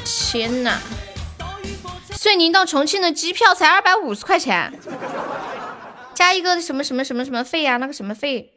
[0.05, 0.79] 天呐，
[2.13, 4.79] 遂宁到重庆的机票才二百五十块钱，
[6.15, 7.79] 加一个什么什么什么什么费呀？
[7.79, 8.53] 那个什么费？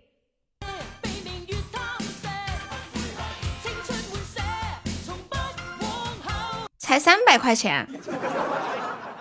[6.81, 7.87] 才三百块钱，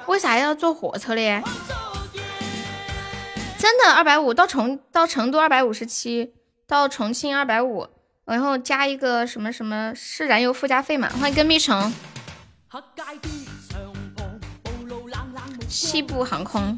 [0.06, 1.42] 为啥要坐火车嘞？
[3.58, 6.32] 真的二百五到重到成都二百五十七，
[6.66, 7.86] 到重庆二百五，
[8.24, 11.10] 然后加一个什么什么是燃油附加费嘛？
[11.20, 11.92] 欢迎跟蜜橙。
[15.68, 16.74] 西部航空，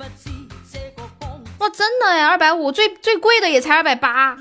[1.59, 4.36] 哇，真的呀，二百五，最最贵的也才二百八，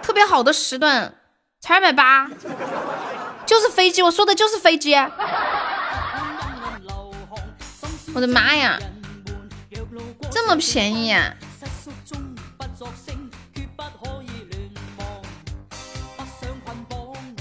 [0.00, 1.16] 特别好的时段
[1.60, 2.30] 才二百八。
[3.46, 4.94] 就是飞机，我说的就是飞机。
[8.14, 8.78] 我的妈呀，
[10.30, 11.34] 这么便宜呀！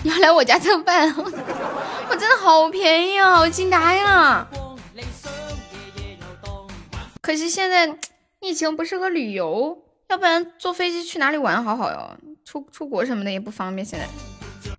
[0.03, 1.11] 你要来我家蹭饭？
[1.17, 4.47] 我真的好便宜啊，我惊呆了。
[7.21, 7.97] 可惜现在
[8.39, 12.15] 疫情不适合旅游，要不然坐飞机去哪里玩好好哟，
[12.45, 14.07] 出出国什么的也不方便现在。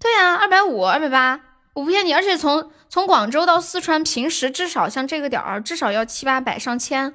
[0.07, 1.41] 对呀，二百五、二百八，
[1.75, 2.15] 我不骗你。
[2.15, 7.13] 而且从从广州到四川，平时至少像这个点儿，至少要七八百、上千。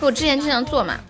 [0.00, 1.00] 我之前经常做嘛，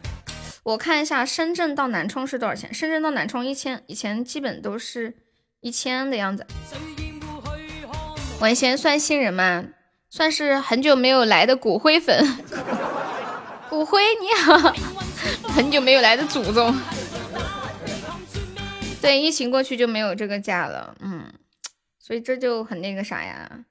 [0.64, 2.74] 我看一下深圳到南充是多少钱？
[2.74, 5.14] 深圳到南充一千，以前基本都是
[5.60, 6.44] 一千的样子。
[8.40, 9.62] 我以前算新人嘛，
[10.10, 12.36] 算是很久没有来的骨灰粉。
[13.70, 14.74] 骨灰你好，
[15.54, 16.76] 很久没有来的祖宗。
[19.06, 21.32] 对，疫情过去就没有这个价了，嗯，
[22.00, 23.64] 所以这就很那个啥呀。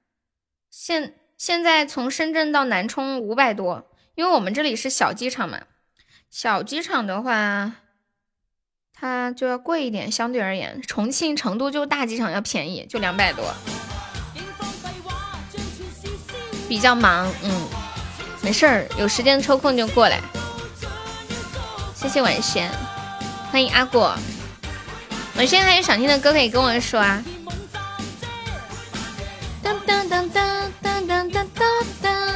[0.71, 5.59] 现现在从深圳到南充五百多，因为我们这里是小机场嘛，
[6.31, 7.73] 小机场的话，
[8.93, 13.53] 它就要贵一点，相对而言，重庆、成都就大机场要便宜，就两百多。
[16.69, 17.67] 比较忙，嗯，
[18.41, 20.21] 没事儿，有时间抽空就过来。
[21.93, 22.71] 谢谢晚仙，
[23.51, 24.17] 欢迎阿果。
[25.37, 27.21] 我现在还有想听的歌可以跟我说啊！
[29.61, 31.47] 当当当当当当当
[32.01, 32.33] 当！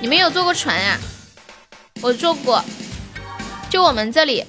[0.00, 0.98] 你们有坐过船呀？
[2.02, 2.62] 我坐过，
[3.70, 4.44] 就我们这里，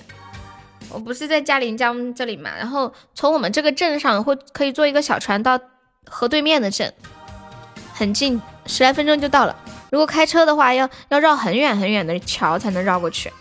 [0.89, 5.57] 我不是在嘉陵江这里嘛，然后从我们这个镇上会可以坐一个小船到
[6.05, 6.93] 河对面的镇，
[7.93, 9.55] 很近，十来分钟就到了。
[9.91, 13.31] 如果开车的话，要要绕很远很远的桥才能绕过去。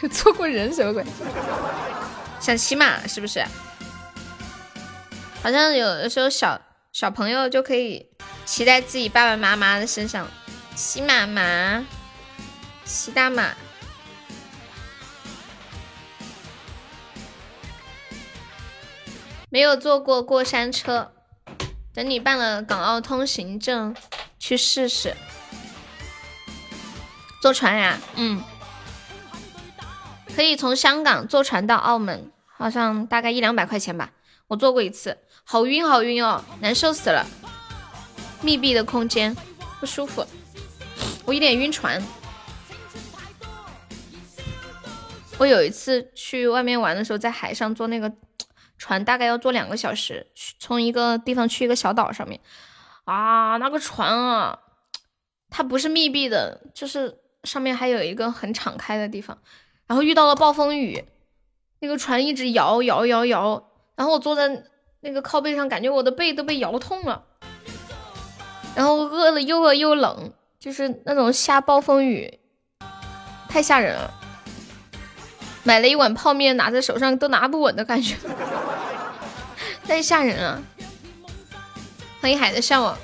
[0.08, 1.04] 坐过人什么鬼？
[2.38, 3.44] 想骑马是不是？
[5.42, 6.60] 好像有的时候小
[6.92, 8.06] 小朋友就可以
[8.44, 10.28] 骑在自己爸爸妈妈的身上，
[10.76, 11.84] 骑马马，
[12.84, 13.50] 骑大马。
[19.48, 21.10] 没有坐过过山车。
[22.00, 23.94] 等你办了港澳通行证，
[24.38, 25.14] 去试试。
[27.42, 28.42] 坐船呀，嗯，
[30.34, 34.12] 可以从香港坐船到澳门，好像大概一两百块钱吧。
[34.46, 37.26] 我坐过一次，好晕好晕哦，难受死了。
[38.40, 39.36] 密闭的空间
[39.78, 40.26] 不舒服，
[41.26, 42.02] 我有点晕船。
[45.36, 48.10] 我有一次去外面玩的时候，在海上坐那个
[48.80, 50.26] 船，大概要坐两个小时，
[50.58, 52.40] 从一个地方去一个小岛上面。
[53.04, 54.58] 啊，那个船啊，
[55.50, 59.36] 它不是密闭的，就是上面还有一个很敞开的地方。
[59.86, 61.04] 然后遇到了暴风雨，
[61.80, 64.64] 那个船一直摇摇摇摇，然后我坐在
[65.00, 67.26] 那个靠背上，感觉我的背都被摇痛了。
[68.74, 72.40] 然后饿了又饿又冷，就是那种下暴风雨，
[73.46, 74.19] 太吓人了。
[75.70, 78.16] 买了一碗泡面，拿在手上都拿不稳的感觉，
[79.86, 80.60] 太吓人了。
[82.20, 82.98] 欢迎海的向往，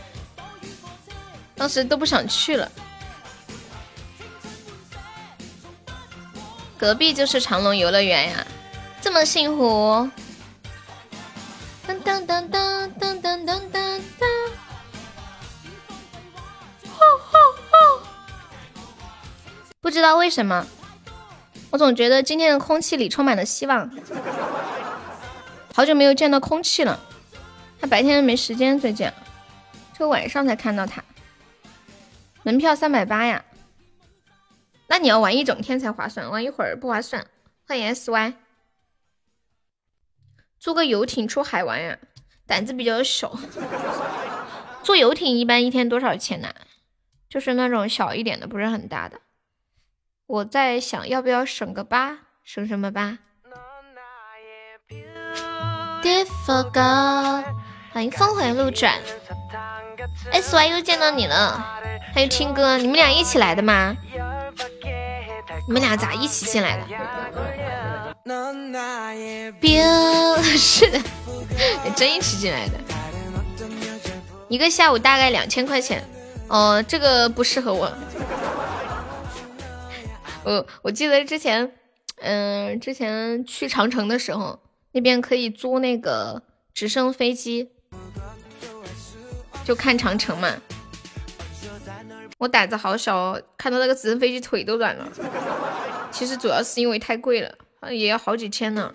[1.54, 2.68] 当时都不想去了。
[6.76, 8.44] 隔壁就是长隆游乐园呀，
[9.00, 10.10] 这么幸福。
[11.86, 14.00] 噔噔噔噔噔噔噔噔。
[19.80, 20.66] 不知道为什么，
[21.70, 23.90] 我总觉得今天的空气里充满了希望。
[25.74, 26.98] 好久没有见到空气了，
[27.80, 29.10] 他白天没时间，最近，
[29.98, 31.04] 就晚上才看到他。
[32.42, 33.44] 门票三百八呀，
[34.86, 37.26] 那你要玩一整天才划算，玩一会儿不划算。
[37.66, 38.34] 欢迎 SY，
[40.58, 41.98] 租个游艇出海玩呀，
[42.46, 43.36] 胆子比较小。
[44.82, 46.48] 坐游艇一般一天多少钱呢？
[47.28, 49.20] 就是那种小一点的，不是很大的。
[50.26, 53.16] 我在想要不要省个八，省什么八
[57.92, 58.98] 欢迎峰回路转。
[60.32, 61.64] S Y 又见到你了，
[62.12, 63.94] 还有听歌，你们俩一起来的吗？
[65.68, 66.84] 你们俩咋一起进来的？
[69.60, 69.80] 冰
[70.42, 71.00] 是的，
[71.94, 72.74] 真一起进来的。
[74.48, 76.02] 一个下午大概两千块钱，
[76.48, 77.88] 哦，这个不适合我。
[80.46, 81.72] 我我记得之前，
[82.20, 84.60] 嗯，之前去长城的时候，
[84.92, 86.40] 那边可以租那个
[86.72, 87.70] 直升飞机，
[89.64, 90.48] 就看长城嘛。
[92.38, 95.08] 我胆子好小哦，看到那个直升飞机腿都软了。
[96.12, 97.52] 其实主要是因为太贵了，
[97.90, 98.94] 也要好几千呢。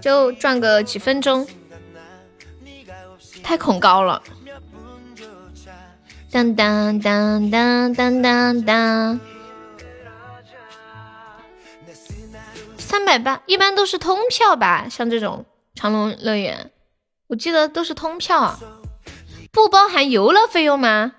[0.00, 1.44] 就转个几分钟，
[3.42, 4.22] 太恐高了。
[6.30, 9.20] 当当当当当当当。
[12.90, 14.88] 三百八，一般都是通票吧？
[14.90, 15.46] 像这种
[15.76, 16.72] 长隆乐园，
[17.28, 18.58] 我记得都是通票，
[19.52, 21.12] 不包含游乐费用吗？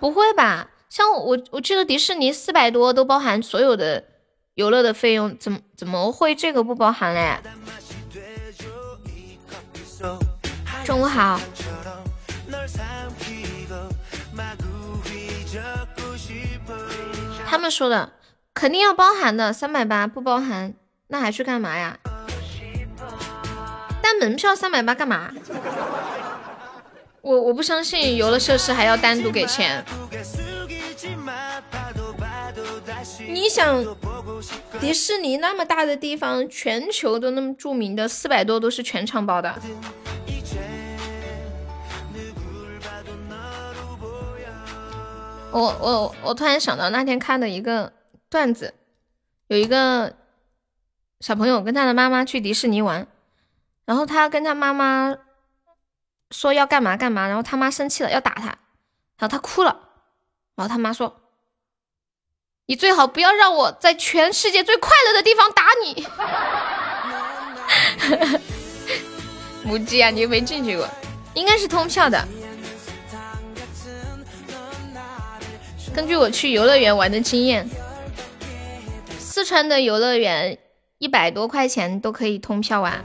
[0.00, 0.70] 不会吧？
[0.88, 4.02] 像我，我记得迪士尼四百多都包含所有的
[4.54, 7.36] 游乐的费用，怎么怎么会这个不包含嘞？
[10.86, 11.38] 中午好。
[17.46, 18.10] 他们说的。
[18.58, 20.74] 肯定要包含的，三百八不包含，
[21.06, 21.96] 那还去干嘛呀？
[24.02, 25.30] 单门票三百八干嘛？
[27.20, 29.84] 我我不相信游乐设施还要单独给钱。
[33.28, 33.84] 你想，
[34.80, 39.54] 迪士尼那么大的地方，全球都那么著名的，四百多都是全场包的。
[45.52, 47.92] 我我我突然想到那天看的一个。
[48.30, 48.74] 段子
[49.46, 50.14] 有一个
[51.20, 53.06] 小朋友跟他的妈妈去迪士尼玩，
[53.84, 55.16] 然后他跟他妈妈
[56.30, 58.58] 说要干嘛干嘛，然后他妈生气了要打他，然
[59.20, 59.80] 后他哭了，
[60.54, 61.20] 然后他妈说
[62.66, 66.06] ：“你最好不要让我在全世界最快乐的地方打你。
[69.64, 70.88] ”母鸡啊，你又没进去过，
[71.34, 72.22] 应该是通票的。
[75.94, 77.68] 根据我去游乐园玩的经验。
[79.30, 80.56] 四川的游乐园
[80.96, 83.04] 一百多块钱都可以通票玩，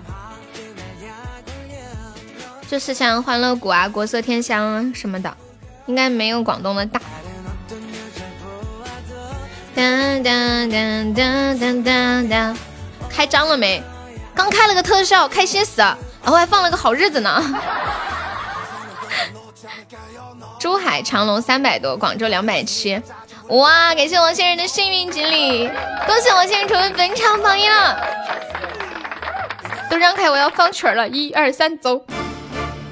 [2.65, 5.35] 就是像欢乐谷啊、国色天香什么的，
[5.85, 7.01] 应该没有广东的大。
[9.75, 12.57] 当当当当当当当，
[13.09, 13.83] 开张了没？
[14.33, 15.81] 刚开了个特效，开心死！
[15.81, 17.43] 然后还放了个好日子呢。
[20.57, 23.01] 珠海长隆三百多，广州两百七。
[23.49, 23.93] 哇！
[23.93, 25.67] 感谢王先生的幸运锦鲤，
[26.07, 28.07] 恭喜王先生成为本场榜一了。
[29.89, 32.03] 都让开，我要放曲儿了，一二三，走！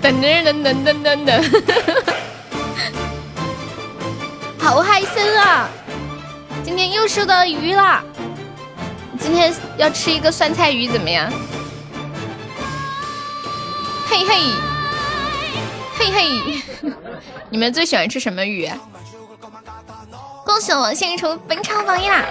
[0.03, 1.41] 噔噔噔噔噔噔噔。
[4.59, 5.69] 好害膈啊！
[6.63, 8.03] 今天又收到鱼了，
[9.19, 11.31] 今天要吃一个酸菜鱼怎么样？
[14.07, 14.35] 嘿嘿，
[15.97, 16.61] 嘿嘿，
[17.49, 18.69] 你们最喜欢吃什么鱼？
[20.45, 22.25] 恭喜我现出本场榜一啦！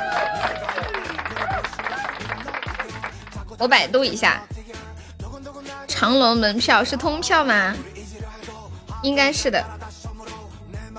[3.58, 4.42] 我百度一下，
[5.88, 7.74] 长隆门票是通票吗？
[9.02, 9.64] 应该是的，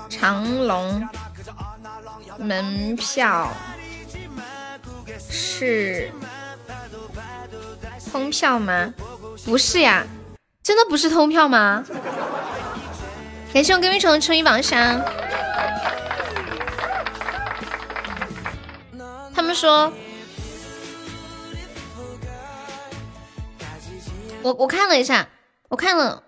[0.08, 1.08] 长隆。
[2.38, 3.48] 门票
[5.28, 6.10] 是
[8.10, 8.92] 通票吗？
[9.44, 10.04] 不是呀，
[10.62, 11.84] 真的不是通票吗？
[13.52, 15.00] 感谢我隔壁虫春雨榜上。
[19.34, 19.92] 他们说，
[24.42, 25.28] 我我看了一下，
[25.68, 26.22] 我看了，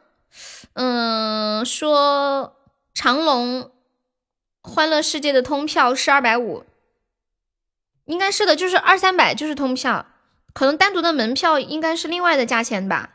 [0.74, 2.56] 嗯，说
[2.94, 3.70] 长隆。
[4.66, 6.64] 欢乐世界的通票是二百五，
[8.06, 10.06] 应该是的，就是二三百就是通票，
[10.54, 13.10] 可能单独的门票应该是另外的价钱吧，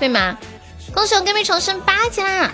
[0.00, 0.38] 对吗？
[0.94, 2.50] 恭喜我闺蜜重生八级啦，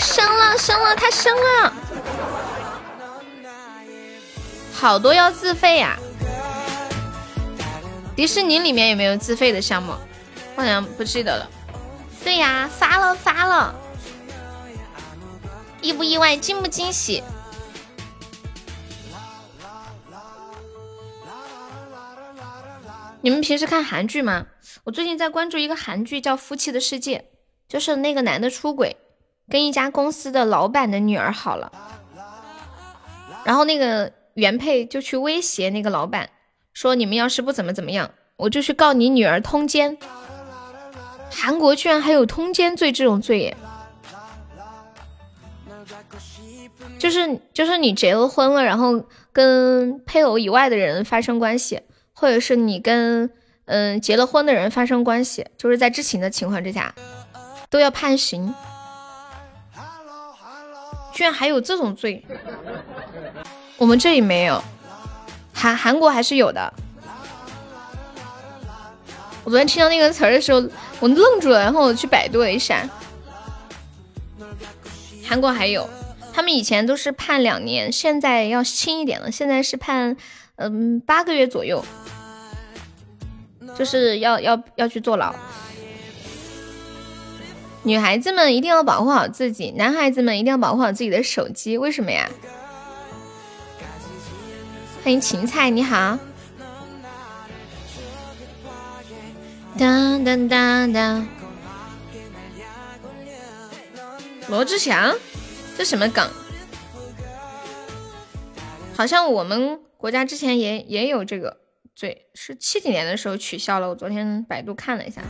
[0.00, 1.72] 升了升了，他升了，
[4.84, 5.98] 好多要自费呀。
[8.14, 9.94] 迪士尼里面有没有自费的项目？
[10.56, 11.50] 我好像不记得了。
[12.22, 13.74] 对呀，发了发了。
[15.80, 17.22] 意不意外，惊不惊喜？
[23.22, 24.44] 你们平时看韩剧吗？
[24.84, 27.18] 我最近在关注一个韩剧，叫《夫妻的世界》，
[27.66, 28.98] 就是那个男的出轨，
[29.48, 31.72] 跟一家公司的老板的女儿好了，
[33.46, 36.30] 然后那个原配就去威胁那个老板，
[36.72, 39.96] 说你们要是不怎么怎么样，我就去告你女儿通奸。
[41.30, 43.56] 韩国居然还有通奸罪这种罪耶！
[46.98, 51.82] 就是就是你结了婚了，然后跟配偶以外的人发生关系，
[52.12, 53.30] 或者是你跟
[53.66, 56.94] 嗯结了婚的人发生关系，就是在知情的情况之下，
[57.68, 58.54] 都要判刑。
[61.12, 62.24] 居然还有这种罪，
[63.76, 64.62] 我们这里没有，
[65.52, 66.72] 韩韩国还是有的。
[69.42, 70.62] 我昨天听到那个词儿的时候，
[71.00, 72.88] 我愣住了，然后我去百度了一下，
[75.26, 75.88] 韩国还有。
[76.32, 80.16] 他们以前都是判两年，现在要轻一点了，现在是判
[80.56, 81.84] 嗯八个月左右，
[83.76, 85.34] 就是要要要去坐牢。
[87.82, 91.76] 女孩子们一定要保护好自己，男孩子们一定要保护好自己的手机。
[91.76, 92.28] 为什么呀？
[95.04, 96.18] 欢迎芹菜，你好。
[99.78, 101.28] 当当当当，
[104.48, 105.14] 罗志祥。
[105.76, 106.26] 这什么梗？
[108.96, 111.58] 好像我们国家之前也也有这个
[111.94, 113.90] 罪，是七几年的时候取消了。
[113.90, 115.20] 我昨天百度看了一下。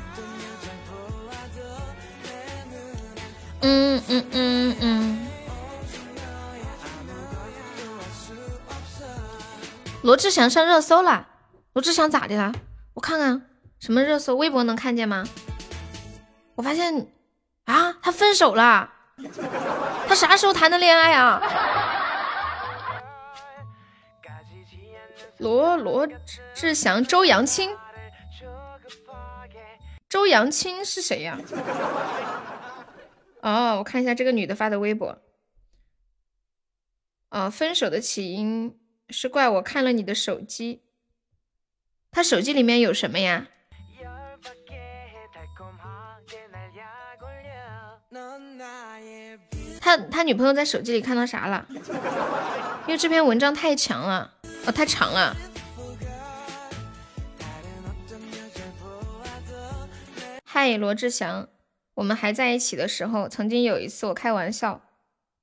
[3.63, 4.54] 嗯嗯嗯嗯。
[10.05, 11.27] 罗志祥上热搜了？
[11.73, 12.53] 罗志祥咋的了？
[12.93, 13.49] 我看看
[13.81, 15.25] 什么热搜，微博能看见吗？
[16.57, 17.11] 我发现
[17.65, 18.93] 啊，他分手了。
[20.07, 21.41] 他啥时候谈的恋爱啊？
[25.39, 26.07] 罗罗
[26.55, 27.75] 志祥、周扬青，
[30.07, 31.39] 周扬青是谁呀？
[33.41, 35.19] 哦，我看一下这个女的发的微博。
[37.31, 38.79] 哦，分手的起因
[39.11, 40.83] 是怪我看了你的手机。
[42.11, 43.49] 他手机里面有什么呀？
[49.81, 51.67] 他他女朋友在手机里看到啥了？
[52.87, 54.33] 因为这篇文章太强了，
[54.65, 55.37] 哦，太长了。
[60.45, 61.49] 嗨，罗志祥，
[61.95, 64.81] 我们还在一起的时候，曾经有一次我开玩笑，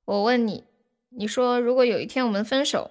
[0.06, 0.64] 我问你，
[1.10, 2.90] 你说如果有一天我们分手，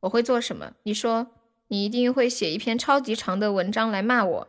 [0.00, 0.72] 我会做什么？
[0.84, 1.28] 你说
[1.68, 4.48] 你一定会写一篇超级长的文章来骂我。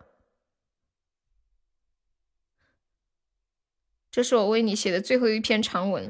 [4.11, 6.09] 这是我为你写的最后一篇长文。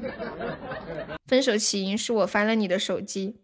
[1.26, 3.40] 分手起因是我翻了你的手机，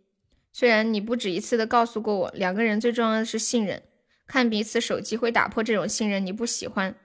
[0.52, 3.82] 虽然你不止一次的告诉过我，两个人最重要的是信任，
[4.26, 6.96] 看彼此手机会打破这种信任，你不喜欢。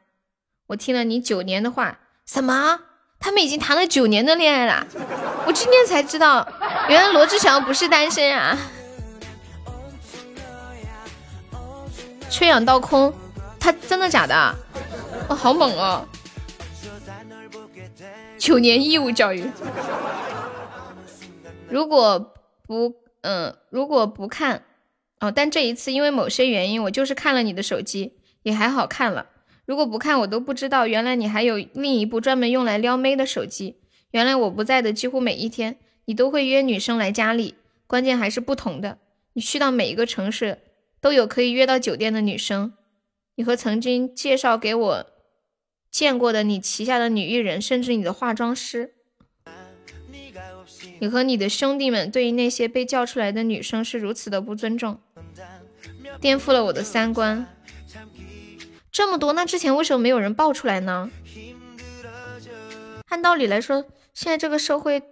[0.68, 2.82] 我听了你九年的话，什么？
[3.20, 4.88] 他们已经谈了九年的恋爱了？
[5.46, 6.46] 我今天才知道，
[6.90, 8.58] 原来罗志祥不是单身啊！
[12.34, 13.14] 缺氧倒空，
[13.60, 14.34] 他真的假的？
[15.30, 16.04] 哦，好猛哦！
[18.40, 19.46] 九年义务教育。
[21.70, 22.34] 如果
[22.64, 24.64] 不，嗯，如果不看，
[25.20, 29.28] 哦，但这一次因为某些原因，我就是看了你的手机，也还好看了。
[29.68, 33.78] 如果不看，我都不知道原来你还有另一部专门用来撩妹的手机。
[34.10, 37.54] 原来我不在的几乎每一天，你都会约女生来家里，
[37.86, 38.98] 关键还是不同的。
[39.34, 40.58] 你去到每一个城市，
[41.04, 42.74] 都有可以约到酒店的女生。
[43.36, 45.06] 你和曾经介绍给我
[45.92, 48.94] 见过的你旗下的女艺人，甚至你的化妆师。
[51.00, 55.02] 你和你的兄弟们对于那些被叫出来的女生是如此的不尊重，
[56.22, 57.46] 颠覆了我的三观。
[58.90, 61.12] 这么多，那之前为什么没有人爆出来呢？
[63.10, 65.04] 按道理来说，现在这个社会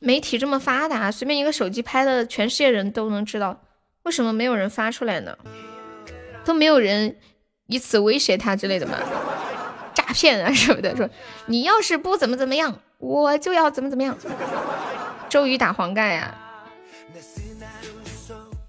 [0.00, 3.63] 媒体这么发达，随便一个手机拍的，全世界人都能知道，
[4.04, 5.36] 为什么没有人发出来呢？
[6.44, 7.16] 都没有人
[7.66, 8.98] 以此威胁他之类的吗？
[9.94, 11.08] 诈骗啊什么的，说
[11.46, 12.80] 你要是不怎么怎么样。
[12.98, 14.16] 我就要怎么怎么样，
[15.28, 16.34] 周瑜打黄盖呀！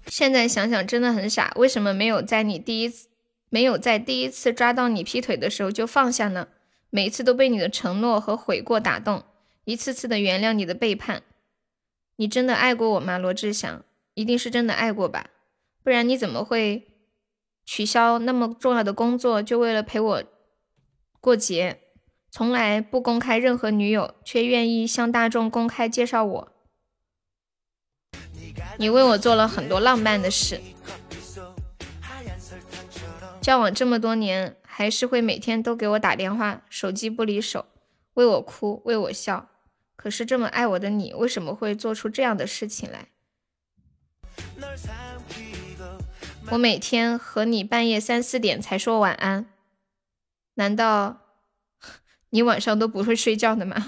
[0.08, 3.08] 现在想想真的很傻，为什么没有在你第一次
[3.48, 6.48] 没有在第一次抓到你劈腿的时候就放下呢？
[6.90, 9.24] 每次都被你的承诺和悔过打动，
[9.64, 11.22] 一次次的原谅你的背叛。
[12.16, 13.82] 你真的爱过我吗，罗志祥？
[14.16, 15.28] 一定是真的爱过吧，
[15.84, 16.88] 不然你怎么会
[17.66, 20.24] 取消那么重要的工作，就为了陪我
[21.20, 21.82] 过节？
[22.30, 26.52] 从来不公开任何女友，却愿意向大众公开介绍我。
[28.78, 30.60] 你为我做了很多浪漫的事，
[33.42, 37.66] 交往这么多年，还是会每天都给我打电话，手机不离手，
[38.14, 39.50] 为我哭，为我笑。
[39.94, 43.08] 可是这么爱我的你，为什么会做出这样的事情来？
[46.50, 49.46] 我每天和你半夜三四点才说晚安，
[50.54, 51.18] 难道？
[52.30, 53.86] 你晚上都不会睡觉的吗？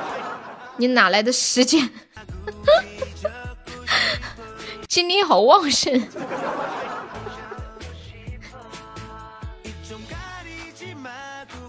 [0.78, 1.90] 你哪来的时间？
[4.88, 6.02] 精力好旺盛。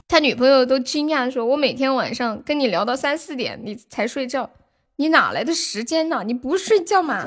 [0.07, 4.51] 他女朋友都惊讶说：“我每天晚上跟你聊到三四点，你才睡觉，
[4.97, 6.23] 你哪来的时间呢？
[6.23, 7.25] 你不睡觉吗？”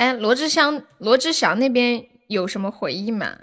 [0.00, 2.06] 哎，罗志祥，罗志祥那边。
[2.26, 3.36] 有什么回忆吗？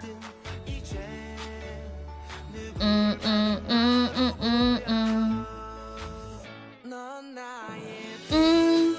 [2.80, 5.44] 嗯嗯嗯嗯嗯嗯
[8.30, 8.96] 嗯，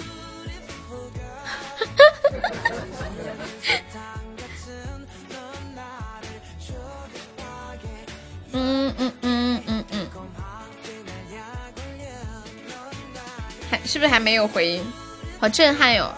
[8.53, 10.07] 嗯嗯嗯嗯 嗯，
[13.71, 14.85] 还是不是还没有回应？
[15.39, 16.13] 好震撼哟，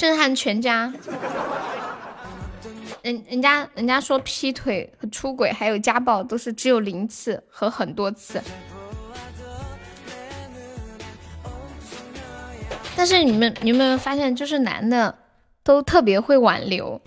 [0.00, 0.90] 震撼全家。
[3.02, 8.40] 人人家人家说劈腿和出轨还有家暴都是只有零次和很多次，
[12.96, 15.14] 但是你们你有没有发现，就是男的
[15.62, 16.98] 都特别会挽留。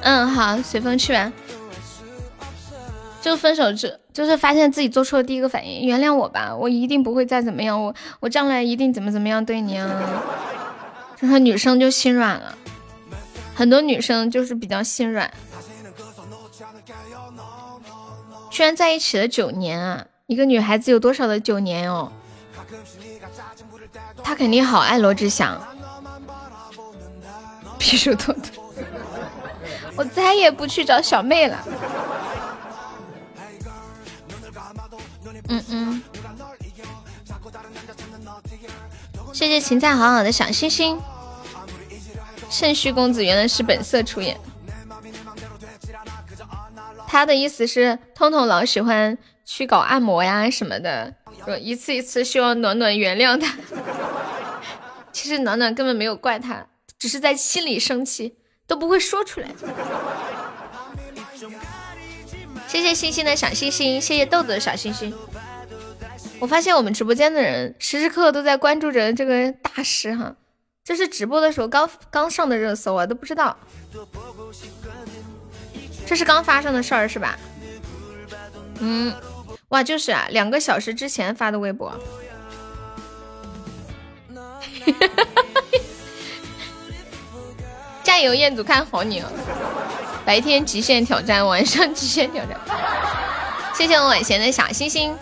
[0.00, 1.32] 嗯，好，随风去吧。
[3.20, 10.02] 就分手之，就是发现自己做错了第一个反应，原谅我吧，我一定不会再怎么样，我我将来一定怎么怎么样对你啊。
[11.22, 12.58] 然后女生就心软了。
[13.54, 15.32] 很多女生就是比较心软，
[18.50, 20.04] 居然在一起了九年啊！
[20.26, 22.10] 一个女孩子有多少的九年哦？
[24.24, 25.62] 她肯定好爱罗志祥，
[29.94, 31.64] 我再也不去找小妹了。
[35.48, 36.02] 嗯嗯，
[39.32, 40.98] 谢谢芹菜好好的小心心。
[42.52, 44.38] 肾虚公子原来是本色出演，
[47.08, 49.16] 他的意思是，通通老喜欢
[49.46, 51.14] 去搞按摩呀什么的，
[51.46, 53.56] 说一次一次希望暖暖原谅他。
[55.12, 56.66] 其实暖暖根本没有怪他，
[56.98, 59.48] 只是在心里生气，都不会说出来。
[62.68, 65.12] 谢谢星星的小星星，谢谢豆豆的小星星。
[66.38, 70.36] 我发现我们直播间的人时时刻刻都在关注着这个大师哈。
[70.84, 73.56] 这是直播的时候刚刚上的热搜啊，都不知道。
[76.04, 77.38] 这是刚发生的事儿是吧？
[78.80, 79.14] 嗯，
[79.68, 81.92] 哇，就是啊，两个小时之前发的微博。
[88.02, 89.30] 加油，彦祖，看好你哦！
[90.24, 92.58] 白天极限挑战，晚上极限挑战。
[93.72, 95.16] 谢谢我晚贤的小星星。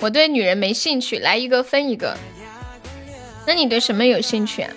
[0.00, 2.16] 我对女人没兴趣，来一个分一个。
[3.46, 4.70] 那你对什么有兴趣啊？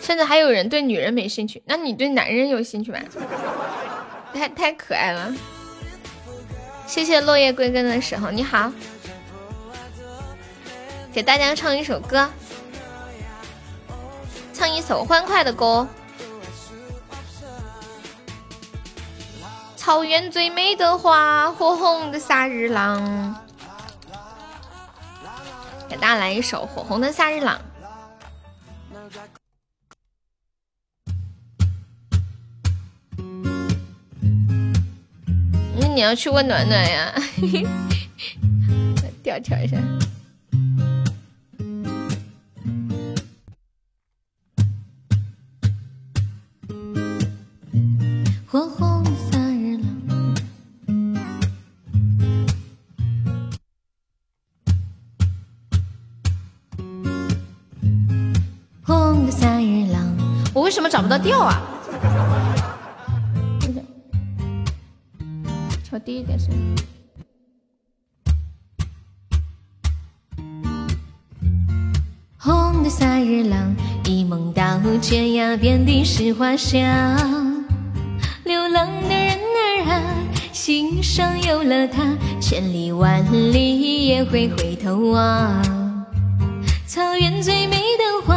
[0.00, 2.98] 现在还有人对女人没兴趣，那你对男人有兴趣吗？
[4.32, 5.34] 太太可爱了，
[6.86, 8.70] 谢谢落叶归根的时候，你好，
[11.12, 12.28] 给大家唱一首歌，
[14.52, 15.88] 唱一首欢快的歌。
[19.76, 23.36] 草原最美的花，火红的夏日朗。
[25.88, 27.56] 给大家来一首《火红的夏日朗》。
[35.96, 37.10] 你要去问暖暖呀，
[39.24, 39.78] 调调一下。
[48.46, 49.88] 火红的夏日朗，
[58.84, 60.16] 火红的夏日朗，
[60.52, 61.58] 我为什么找不到调啊？
[66.06, 66.76] 调低一点声音。
[72.38, 73.74] 红的萨日朗，
[74.04, 76.80] 一梦到天涯，遍地是花香。
[78.44, 80.00] 流浪的人儿啊，
[80.52, 85.60] 心上有了他，千里万里也会回头望。
[86.86, 88.36] 草原最美的花，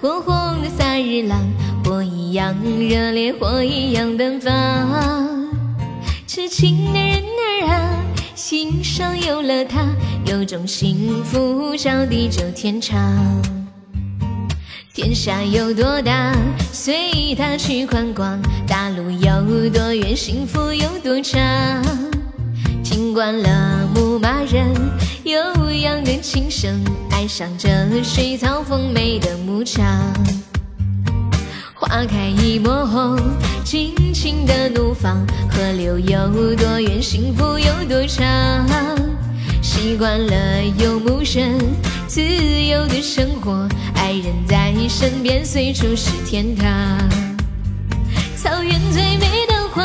[0.00, 1.40] 火红的萨日朗，
[1.84, 5.51] 火一样热烈，火一样奔放。
[6.34, 8.04] 痴情的人儿啊，
[8.34, 9.86] 心上有了他，
[10.24, 12.98] 有种幸福叫地久天长。
[14.94, 16.34] 天下有多大，
[16.72, 21.38] 随他去宽广；大路有多远，幸福有多长。
[22.82, 24.74] 听惯了牧马人
[25.24, 27.68] 悠扬的琴声，爱上这
[28.02, 29.84] 水草丰美的牧场。
[31.82, 33.18] 花开一抹红，
[33.64, 35.16] 尽情的怒放。
[35.50, 38.24] 河流有多远，幸福有多长。
[39.60, 41.58] 习惯了游牧人
[42.06, 46.68] 自由的生活，爱人在身边，随处是天堂。
[48.36, 49.82] 草原最美的花，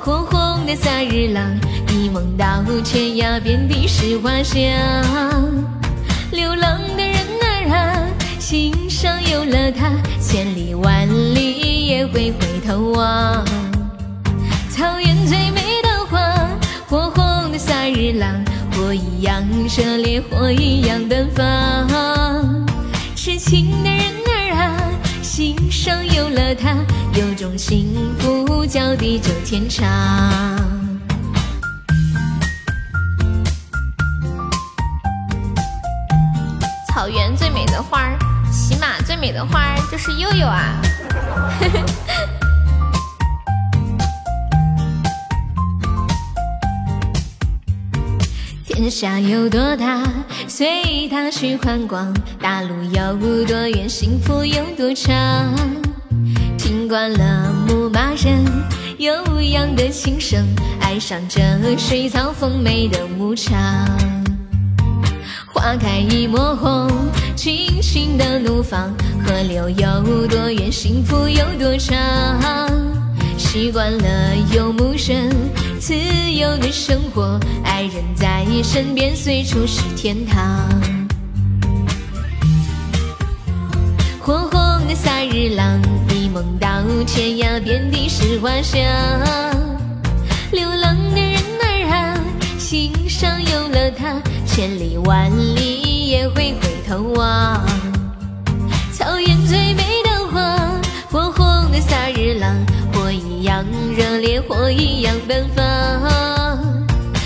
[0.00, 1.50] 火红的萨日朗，
[1.88, 4.60] 一梦到天涯，遍地是花香。
[6.30, 7.01] 流浪的，
[8.42, 9.88] 心上有了他，
[10.20, 13.44] 千里万里也会回头望。
[14.68, 16.48] 草原最美的花，
[16.88, 18.44] 火红的夏日朗。
[18.72, 22.66] 火一样热烈，火一样奔放。
[23.14, 24.90] 痴情的人儿啊，
[25.22, 26.76] 心上有了他，
[27.14, 29.88] 有种幸福叫地久天长。
[36.92, 38.18] 草原最美的花儿，
[38.52, 40.78] 骑马最美的花儿就是悠悠啊。
[48.66, 50.02] 天下有多大，
[50.46, 53.16] 随他去宽广；大路有
[53.46, 55.54] 多远，幸福有多长。
[56.58, 58.44] 听惯了牧马人
[58.98, 60.46] 悠扬的琴声，
[60.80, 61.40] 爱上这
[61.78, 64.21] 水草丰美的牧场。
[65.52, 66.88] 花开一抹红，
[67.36, 68.92] 尽情的怒放。
[69.24, 71.96] 河流有多远，幸福有多长。
[73.36, 75.30] 习惯了游牧人
[75.78, 80.68] 自由的生活，爱人在身边，随处是天堂。
[84.20, 86.68] 火红的萨日朗，一梦到
[87.06, 88.80] 天涯，遍地是花香。
[90.50, 92.18] 流浪的人儿啊，
[92.58, 93.51] 心上有，
[94.52, 97.58] 千里万里也会回头望。
[98.92, 100.58] 草原最美的花，
[101.10, 102.54] 火红的萨日朗。
[102.92, 103.64] 火一样
[103.96, 105.64] 热烈，火一样奔放。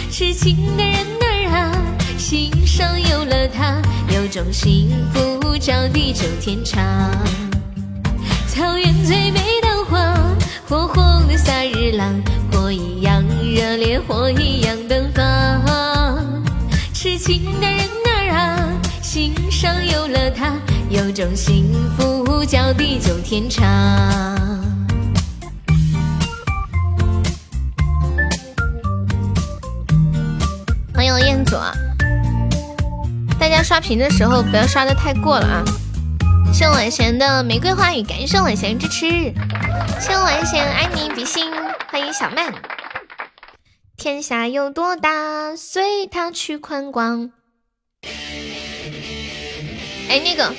[0.08, 1.72] 痴情的人儿啊，
[2.16, 3.82] 心上有了他，
[4.14, 6.80] 有种幸福叫地久天长。
[8.46, 10.14] 草原最美的花，
[10.68, 12.14] 火红的萨日朗。
[12.52, 15.65] 火一样热烈，火一样奔放。
[17.26, 18.68] 痴情的人儿啊，
[19.02, 20.52] 心上有了他，
[20.88, 23.66] 有种幸福叫地久天长。
[30.94, 31.56] 欢迎彦祖，
[33.40, 35.64] 大家刷屏的时候不要刷的太过了啊！
[36.52, 39.00] 谢谢晚贤的玫瑰花语，感谢晚贤支持，
[39.98, 41.50] 谢谢晚贤爱你比心，
[41.90, 42.54] 欢迎小曼。
[44.06, 47.32] 天下有多大，随他去宽广。
[50.08, 50.54] 哎，那个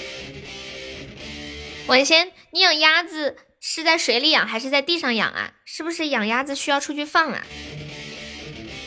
[1.88, 2.60] 晚贤，你。
[2.60, 5.53] 你养鸭子是在水里养还是在地上养啊？
[5.64, 7.41] 是不是养鸭子需要出去放啊？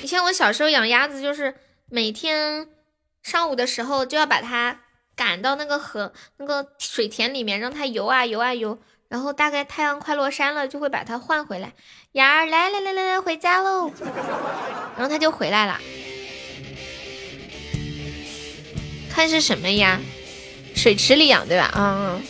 [0.03, 1.55] 以前我小时候养鸭子，就是
[1.89, 2.69] 每天
[3.23, 4.82] 上午的时候就要把它
[5.16, 8.78] 赶到那个河、那个水田里面，让它游啊游啊游，
[9.09, 11.73] 然后大概太阳快落山了，就会把它换回来。
[12.12, 13.89] 鸭儿来来来来来，回家喽！
[14.97, 15.78] 然后它就回来了。
[19.09, 20.01] 看是什么呀？
[20.74, 21.73] 水池里养对吧？
[21.77, 22.20] 嗯。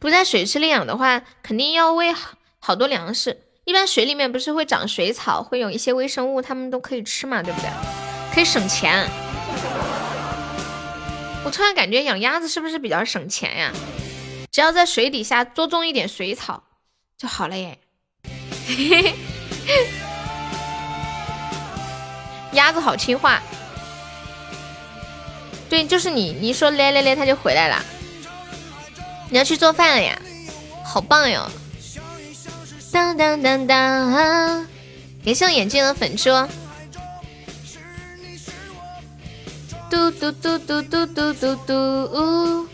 [0.00, 2.14] 不在水池里养的话，肯定要喂
[2.58, 3.40] 好多粮食。
[3.64, 7.70] 一般水里面不是会长水草，会有一些微生物，它们都可以吃嘛，对不对？
[8.34, 9.08] 可以省钱。
[11.42, 13.72] 我突然感觉养鸭子是不是比较省钱呀？
[14.60, 16.62] 只要在水底下多种一点水草
[17.16, 17.78] 就好了耶。
[22.52, 23.42] 鸭子好听话。
[25.70, 27.82] 对，就是你，你说来来来，它就回来了。
[29.30, 30.20] 你要去做饭了呀，
[30.84, 31.50] 好棒哟！
[32.92, 34.66] 当当当当，
[35.24, 36.30] 别像眼镜的粉猪。
[39.88, 42.68] 嘟嘟嘟嘟嘟嘟嘟嘟。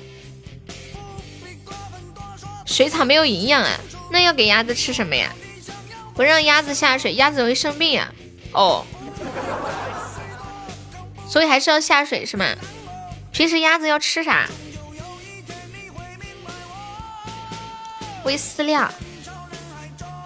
[2.66, 3.80] 水草没有营养啊，
[4.10, 5.32] 那要给鸭子吃什么呀？
[6.14, 8.12] 不让鸭子下水，鸭子容易生病呀。
[8.52, 8.84] 哦，
[11.28, 12.54] 所以还是要下水是吗？
[13.32, 14.48] 平时鸭子要吃啥？
[18.24, 18.90] 喂饲料，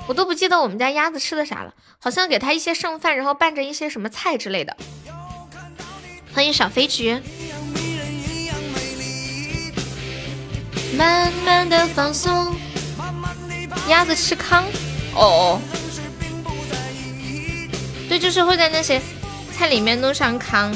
[0.06, 4.76] 我都不记得我们家鸭子吃的啥了，好像给它一些剩饭，然后拌着一些什么菜之类的。
[6.32, 7.20] 欢迎小飞菊。
[10.96, 12.54] 慢慢的放松，
[13.88, 14.64] 鸭子吃糠，
[15.14, 15.60] 哦哦，
[18.08, 19.00] 对，就是会在那些
[19.56, 20.72] 菜里面弄上糠。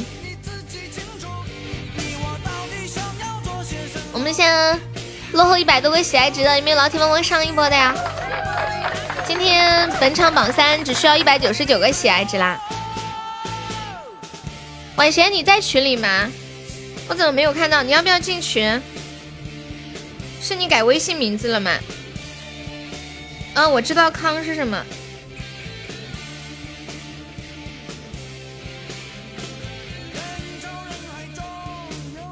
[4.12, 4.80] 我们先。
[5.32, 7.92] 落后一百多个喜爱值的，有没有老铁帮忙上一波的呀？
[9.26, 12.56] 今天本场榜三只需要一百九十九个喜爱值啦。
[14.94, 16.30] 晚贤你在群里吗？
[17.08, 17.82] 我怎么没有看到？
[17.82, 18.80] 你要不要进群？
[20.46, 21.70] 是你改微信名字了吗？
[23.54, 24.84] 嗯，我知道康是什么。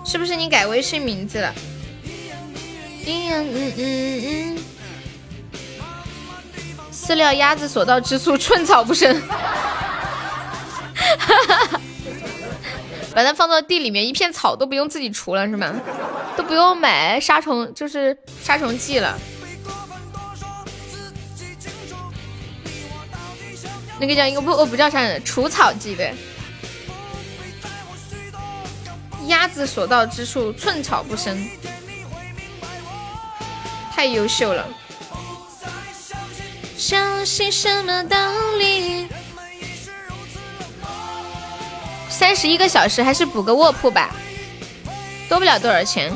[0.04, 1.54] 是不是你改微信名字了？
[3.06, 4.58] 嗯嗯嗯嗯，
[6.92, 9.16] 饲料鸭子所到之处寸草不生，
[13.14, 15.74] 把它放到地里面，一片草都不用自己除了是吗？
[16.36, 19.18] 都不用买杀虫，就是杀虫剂了。
[24.00, 26.14] 那个叫一个不不叫啥除草剂呗。
[29.26, 31.48] 鸭子所到之处寸草不生。
[33.92, 34.66] 太优秀了！
[36.76, 39.06] 相信什么道理？
[42.22, 44.14] 三十一个小时，还是补个卧铺吧，
[45.28, 46.12] 多不了多少钱。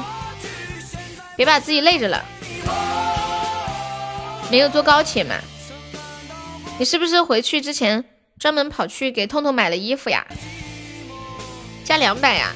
[1.34, 2.24] 别把自己累着了。
[4.48, 5.34] 没有坐高铁吗？
[6.78, 8.04] 你是不是回去之前
[8.38, 10.24] 专门跑去给痛痛买了衣服呀？
[11.84, 12.52] 加两百呀？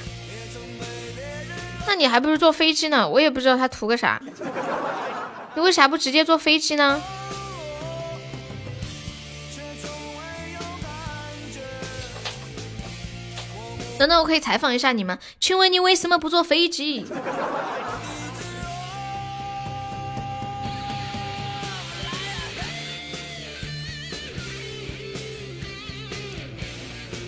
[1.89, 3.09] 那你还不如坐飞机呢。
[3.09, 4.22] 我也不知道他图个啥。
[5.56, 7.02] 你为啥不直接坐飞机呢？
[14.01, 15.18] 等等，我可以采访一下你吗？
[15.39, 17.05] 请问你为什么不坐飞机？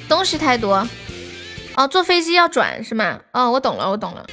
[0.09, 0.89] 东西太多。
[1.77, 3.21] 哦，坐飞机要转是吗？
[3.33, 4.27] 哦，我懂了，我懂了。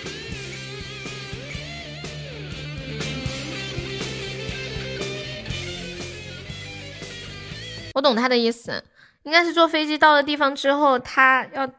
[7.94, 8.82] 我懂他的意思，
[9.24, 11.70] 应该是坐飞机到了地方之后，他要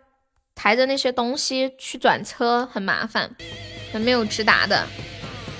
[0.62, 3.34] 抬着那些东西去转车，很麻烦，
[3.90, 4.86] 还没有直达的，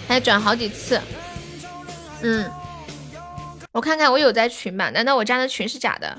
[0.07, 1.01] 还要转好几次。
[2.21, 2.51] 嗯，
[3.73, 4.91] 我看看我有在群吧？
[4.91, 6.19] 难道我加的群是假的？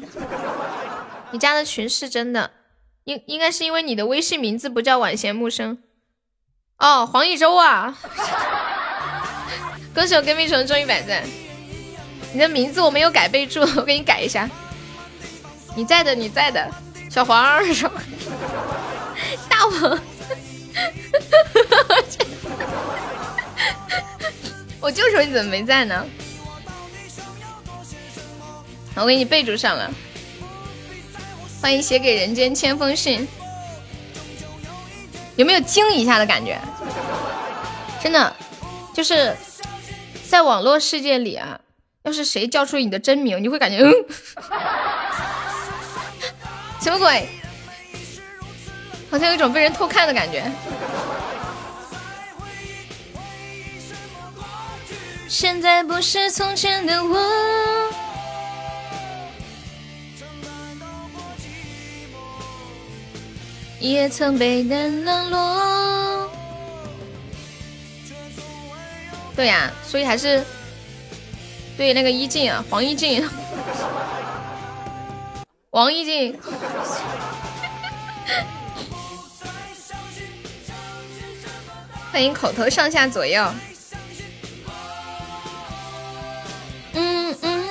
[1.29, 2.49] 你加的群是真的？
[3.03, 5.77] 应应该是因为你的微信名字不叫晚闲木生
[6.77, 7.95] 哦，黄一周啊！
[9.93, 11.23] 恭喜我跟屁虫中一百赞。
[12.33, 14.49] 你的名字我没有改备注，我给你改一下。
[15.75, 16.67] 你在的，你在的，
[17.11, 17.91] 小黄儿说，
[19.49, 19.99] 大王，
[24.79, 26.05] 我就说你怎么没在呢？
[28.95, 29.91] 我给你备注上了。
[31.61, 33.27] 欢迎写给人间千封信。
[35.35, 36.57] 有没有惊一下的感觉？
[38.01, 38.33] 真的，
[38.93, 39.35] 就是
[40.29, 41.59] 在网络世界里啊，
[42.03, 43.91] 要是谁叫出你的真名，你会感觉嗯，
[46.81, 47.29] 什么鬼？
[49.09, 50.43] 好像有一种被人偷看的感觉。
[55.27, 57.19] 现在不是从前的我。
[63.79, 66.29] 也曾被人冷落。
[69.35, 70.43] 对呀，所以还是
[71.75, 73.27] 对那个一静啊，黄一静，
[75.71, 76.37] 王一静。
[82.11, 83.41] 欢迎口头上下左右。
[86.93, 87.63] 嗯嗯。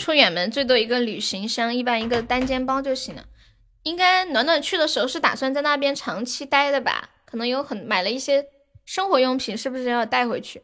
[0.00, 3.26] 出远门最多一个旅行箱，一般一个单肩包就行了。
[3.84, 7.10] 应该暖暖去的时候是打算在那边长期待的吧？
[7.32, 8.46] 可能有很买了一些
[8.84, 10.62] 生活用品，是不是要带回去？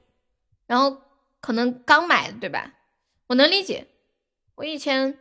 [0.67, 1.01] 然后
[1.41, 2.75] 可能刚买对吧？
[3.29, 3.87] 我能理解。
[4.55, 5.19] 我以前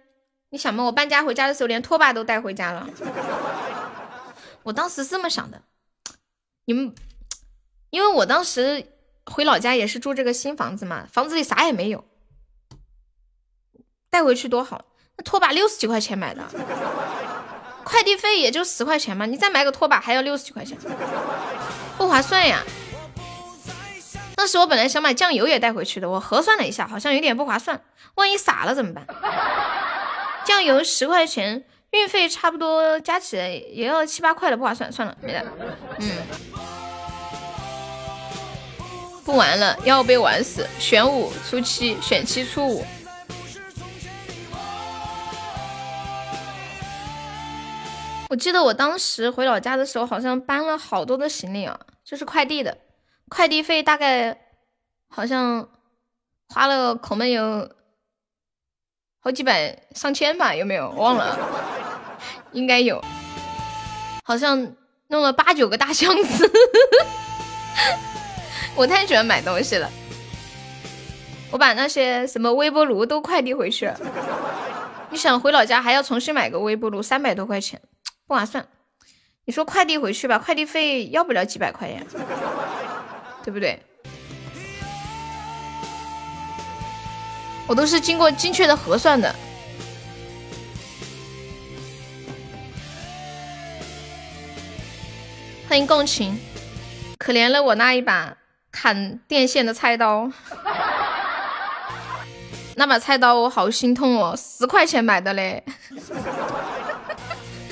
[0.49, 2.90] 你想嘛，我搬家回家的时候连拖把都带回家了。
[4.64, 5.61] 我当时这么想的，
[6.65, 6.94] 你们，
[7.91, 8.86] 因为我当时
[9.26, 12.03] 回老家也是住这个新房子嘛，房子里啥也没有。
[14.10, 14.84] 带回去多好，
[15.15, 16.44] 那拖把六十几块钱买的，
[17.88, 20.77] 快递费也就十块钱嘛，你再买个拖把还要六十几块钱，
[21.97, 22.61] 不划算呀。
[24.35, 27.81] 当时我本来想买酱油也带回去的，我核算了一下，好像有点不划算，
[28.15, 29.07] 万一洒了怎么办？
[30.43, 35.43] 酱油十块钱，运费差不多加起来也要七八块了，不划算，算了，没了。
[35.99, 36.11] 嗯，
[39.23, 40.68] 不玩了，要被玩死。
[40.77, 42.85] 选五出七，选七出五。
[48.29, 52.77] 我记得我当时回老家的时候，好像搬了好多的行李啊，就是快递的，
[53.29, 54.37] 快递费大概
[55.09, 55.69] 好像
[56.49, 57.69] 花了可能有
[59.19, 60.89] 好几百上千吧，有没有？
[60.89, 61.37] 忘了，
[62.51, 63.01] 应该有，
[64.25, 64.75] 好像
[65.07, 66.51] 弄了八九个大箱子。
[68.75, 69.89] 我太喜欢买东西了，
[71.49, 73.97] 我把那些什么微波炉都快递回去了。
[75.09, 77.81] 你想回老家还要重新买个微波炉，三百多块钱。
[78.27, 78.67] 不划算，
[79.45, 82.01] 你说快递回去吧，快递费要不了几百块呀，
[83.41, 83.81] 对不对？
[87.65, 89.33] 我都是经过精确的核算的。
[95.69, 96.37] 欢迎共情，
[97.17, 98.35] 可怜了我那一把
[98.71, 100.29] 砍电线的菜刀，
[102.75, 105.63] 那把菜刀我好心痛哦，十块钱买的嘞。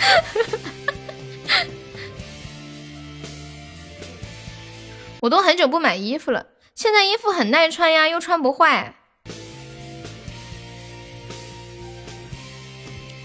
[5.21, 6.45] 我都很久不买衣服了，
[6.75, 8.93] 现在衣服很耐穿呀，又穿不坏。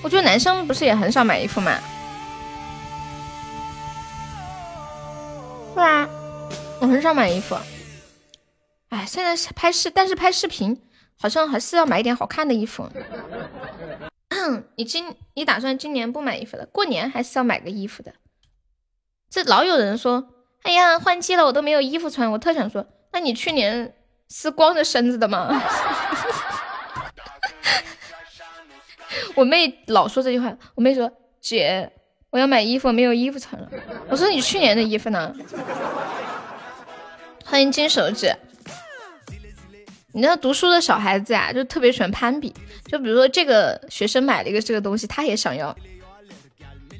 [0.03, 1.79] 我觉得男生不是也很少买衣服吗？
[5.75, 6.09] 对啊，
[6.81, 7.55] 我很少买衣服。
[8.89, 10.81] 哎，现在是拍视，但是拍视频
[11.21, 12.89] 好像还是要买一点好看的衣服。
[14.77, 16.65] 你今你打算今年不买衣服了？
[16.67, 18.15] 过年还是要买个衣服的。
[19.29, 20.29] 这老有人说，
[20.63, 22.31] 哎呀，换季了，我都没有衣服穿。
[22.33, 23.95] 我特想说，那你去年
[24.29, 25.49] 是光着身子的吗？
[29.35, 30.57] 我妹老说这句话。
[30.75, 31.93] 我妹说，姐，
[32.31, 33.69] 我要买衣服，没有衣服穿了。
[34.09, 35.35] 我说你去年的衣服呢？
[37.45, 38.35] 欢迎金手指。
[40.13, 42.53] 你知道读书的小孩子呀，就特别喜欢攀比。
[42.87, 45.77] 就比如说这个学生买了一个这个东西，他也想要，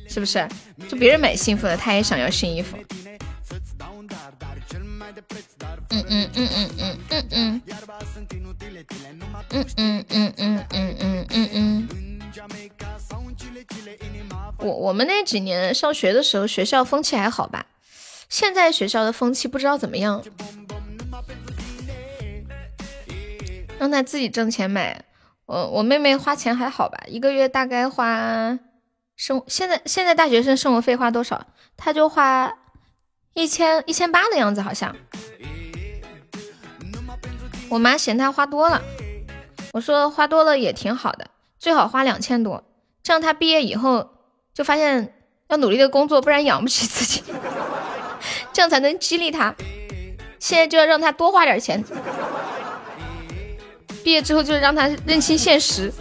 [0.09, 0.47] 是不是？
[0.89, 2.77] 就别人买新衣服了，他也想要新衣服。
[5.91, 7.63] 嗯嗯嗯嗯嗯嗯嗯。
[9.51, 11.89] 嗯嗯嗯嗯嗯嗯嗯嗯。
[14.59, 17.67] 我我们那几年上学的时候，学校风气还好吧？
[18.29, 20.23] 现在学校的风气不知道怎么样。
[23.81, 25.03] 让他自己挣钱买，
[25.47, 28.59] 我我妹妹花钱还好吧，一个月大概花
[29.17, 31.47] 生现在现在大学生生活费花多少？
[31.79, 32.53] 他就花
[33.33, 34.95] 一千一千八的样子，好像。
[37.71, 38.83] 我妈嫌他花多了，
[39.73, 42.63] 我说花多了也挺好的，最好花两千多，
[43.03, 44.11] 这样他毕业以后
[44.53, 45.15] 就发现
[45.49, 47.23] 要努力的工作，不然养不起自己，
[48.53, 49.55] 这样才能激励他。
[50.39, 51.83] 现在就要让他多花点钱。
[54.03, 55.93] 毕业之后就是让他认清现实，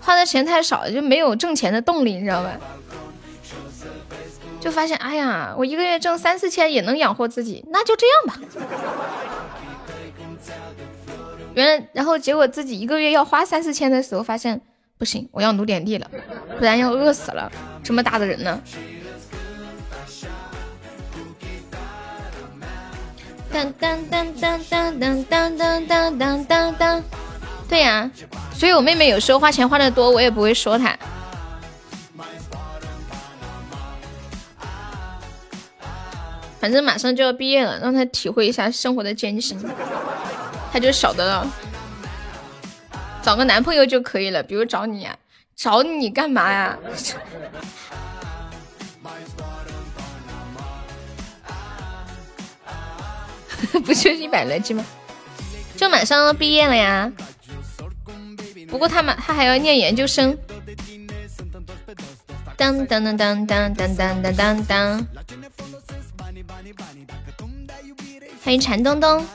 [0.00, 2.56] 花的钱太少了，就没有挣钱的动力，你知道吧？
[4.60, 8.40] 就发现，哎呀，我一个月挣三四千也能养活自己，那就这样吧。
[11.54, 14.60] 原来，然后结果自己一个月要花三四千的时候，发现
[14.96, 16.08] 不行，我要努点力了，
[16.58, 17.50] 不然要饿死了。
[17.82, 18.62] 这么大的人呢？
[23.52, 27.02] 当当当当当当当当当当当当，
[27.68, 28.10] 对呀，
[28.54, 30.96] 所以我妹妹有时候花钱花的多，我也不会说她。
[36.58, 39.58] 反正马上就要毕业了，让她体会一下生活的艰辛，
[40.72, 41.46] 她就晓得了。
[43.20, 45.06] 找个男朋友就可以了，比如找你，
[45.54, 46.78] 找你干嘛呀？
[53.80, 54.84] 不就是一百来斤吗？
[55.76, 57.10] 就马上要毕业了呀。
[58.68, 60.36] 不过他们他还要念研究生。
[62.56, 65.06] 当当当当当当当当当。
[68.44, 69.26] 欢迎陈东东。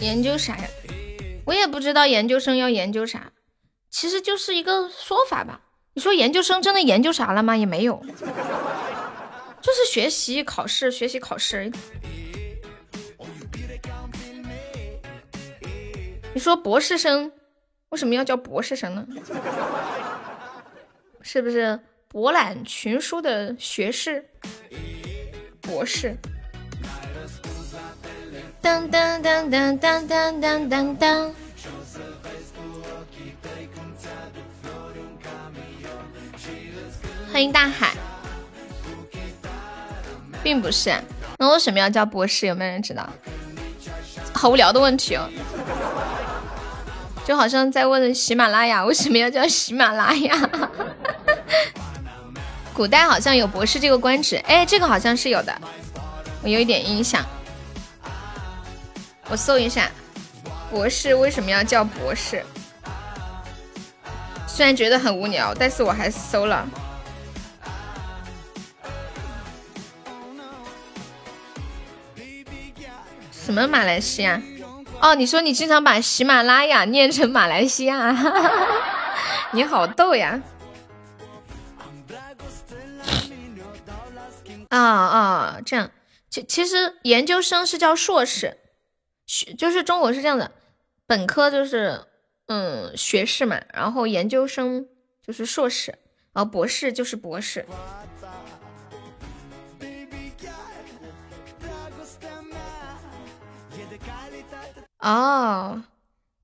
[0.00, 0.64] 研究啥呀？
[1.44, 3.32] 我也不知道研究生要研究啥，
[3.90, 5.60] 其实就是一个说法吧。
[5.94, 7.56] 你说研究生真的研究啥了吗？
[7.56, 8.02] 也没有，
[9.62, 11.70] 就是学习考试，学习考试。
[16.34, 17.30] 你说博士生
[17.90, 19.06] 为什么要叫博士生呢？
[21.22, 21.78] 是不是？
[22.08, 24.28] 博览群书的学士、
[25.60, 26.16] 博士。
[28.60, 31.34] 当当当当当当当当当。
[37.32, 37.94] 欢迎大海。
[40.42, 40.92] 并不是，
[41.38, 42.46] 那为什么要叫博士？
[42.46, 43.08] 有没有人知道？
[44.34, 45.28] 好无聊的问题哦，
[47.24, 50.50] 就好像在问喜马拉雅 为什么要叫喜马拉雅。
[52.74, 55.54] 古代好像有博士这个官职，哎，这个好像是有的，
[56.42, 57.24] 我有一点印象。
[59.28, 59.90] 我搜一下，
[60.70, 62.42] 博士为什么要叫博士？
[64.46, 66.66] 虽然觉得很无聊，但是我还是搜了。
[73.44, 74.40] 什么马来西亚？
[75.00, 78.16] 哦，你说你经常把喜马拉雅念成马来西亚，
[79.52, 80.40] 你好逗呀！
[84.68, 85.90] 啊啊，这样，
[86.30, 88.56] 其其实研究生是叫硕士，
[89.26, 90.52] 学就是中国是这样的，
[91.06, 92.00] 本科就是
[92.46, 94.86] 嗯学士嘛，然后研究生
[95.26, 95.92] 就是硕士，
[96.32, 97.66] 然后博士就是博士。
[105.02, 105.82] 哦，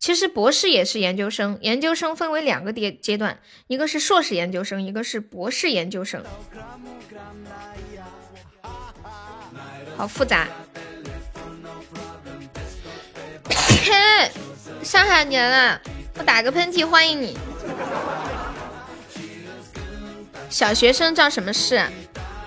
[0.01, 6.23] 其实博士也是研究生，研究生分为两个阶阶段，一个是硕士研究生，一个是博士研究生。
[9.97, 10.49] 好复杂。
[14.83, 15.81] 上海年了，
[16.17, 17.39] 我打个喷嚏欢迎你。
[20.51, 21.85] 小学生叫什么士？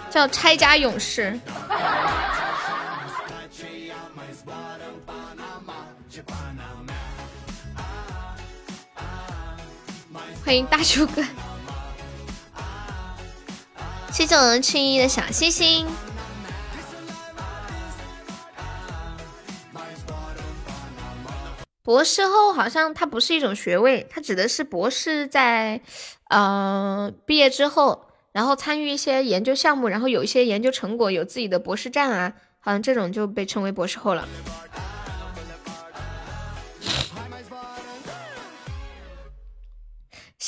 [0.09, 1.39] 叫拆家勇士。
[10.43, 11.23] 欢迎大叔哥。
[14.11, 15.87] 谢谢我们青衣的小星星。
[21.83, 25.81] 博士后好像它不是一种学位，它指的是博士在，
[26.29, 34.27] 呃，毕业之后，然后参与一些研究项目，然后有一些研究成果，有自己的博士站啊，好像这种就被称为博士后了。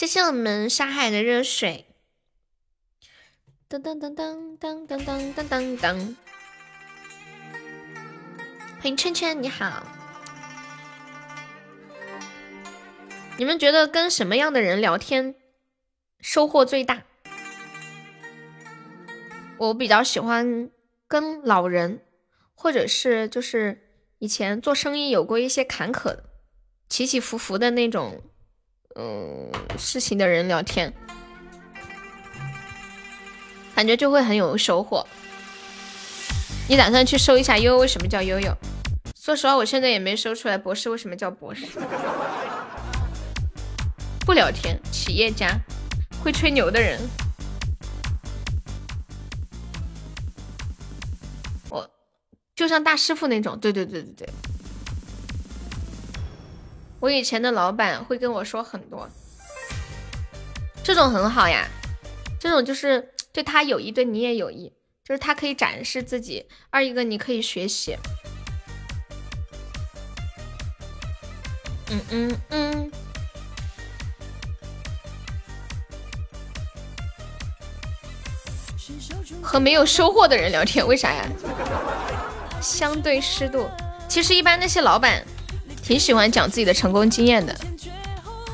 [0.03, 1.85] 谢谢我们沙海的热水。
[3.69, 5.97] 当当当当当当当当当当，
[8.81, 9.87] 欢迎圈圈，你好。
[13.37, 15.35] 你们觉得跟什么样的人聊天
[16.19, 17.03] 收获最大？
[19.57, 20.69] 我比较喜欢
[21.07, 22.01] 跟老人，
[22.53, 26.23] 或者是就是以前做生意有过一些坎坷、
[26.89, 28.21] 起起伏伏的那种
[28.95, 30.93] 嗯事情的人聊天，
[33.73, 35.05] 感觉就会很有收获。
[36.69, 38.55] 你打算去搜一下悠悠为什么叫悠悠？
[39.15, 41.65] 说实话，我现在也没搜出来博士为什么叫博士。
[44.25, 45.49] 不聊天，企业家，
[46.23, 46.99] 会吹牛的人。
[51.69, 51.89] 我
[52.55, 53.59] 就像大师傅那种。
[53.59, 54.29] 对对对对对。
[57.03, 59.09] 我以前的老板会跟我说很多，
[60.81, 61.67] 这种很好呀，
[62.39, 64.71] 这种就是对他有益，对你也有益，
[65.03, 67.97] 就是他可以展示自己，二一个你可以学习。
[71.89, 72.91] 嗯嗯嗯。
[79.41, 81.27] 和没有收获的人聊天，为啥呀？
[82.63, 83.69] 相对湿度，
[84.07, 85.21] 其实一般那些老板。
[85.83, 87.53] 挺喜欢讲自己的成功经验的，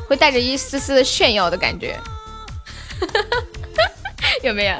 [0.07, 1.97] 会带着一丝丝的炫耀的感觉，
[4.43, 4.75] 有没有？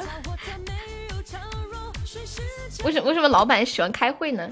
[2.84, 4.48] 为什么为什么老板喜欢开会呢？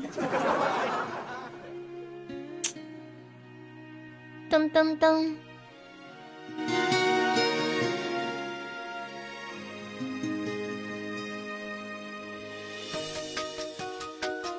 [4.51, 5.35] 噔噔噔！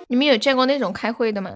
[0.07, 1.55] 你们有见过那种开会的吗？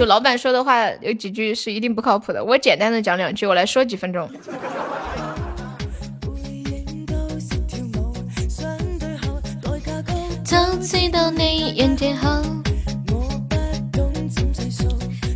[0.00, 4.26] 就老板说的话有几句是一定不靠谱的，我简单的讲两句，我来说几分钟。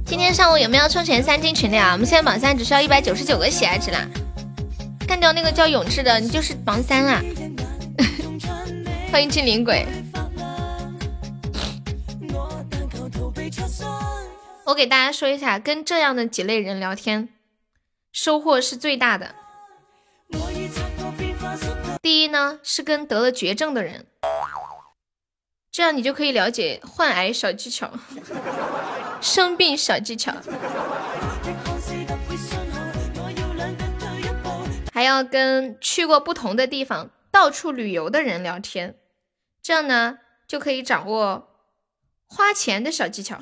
[0.06, 1.92] 今天上午有没有冲前三进群的呀？
[1.92, 4.08] 我们现在榜三只需要一百九十九个喜爱值啦，
[5.06, 7.22] 干掉那个叫永志的，你就是榜三啦。
[9.12, 9.86] 欢迎精灵鬼。
[14.66, 17.28] 我给大家说一下，跟这样的几类人聊天，
[18.12, 19.34] 收获是最大的。
[22.00, 24.06] 第一呢，是跟得了绝症的人，
[25.70, 27.92] 这样你就可以了解患癌小技巧、
[29.20, 30.32] 生病小技巧。
[34.92, 38.96] 还要跟去过不同的地方、到处旅游的人聊天，
[39.60, 40.18] 这样呢，
[40.48, 41.48] 就可以掌握
[42.26, 43.38] 花钱的小技巧。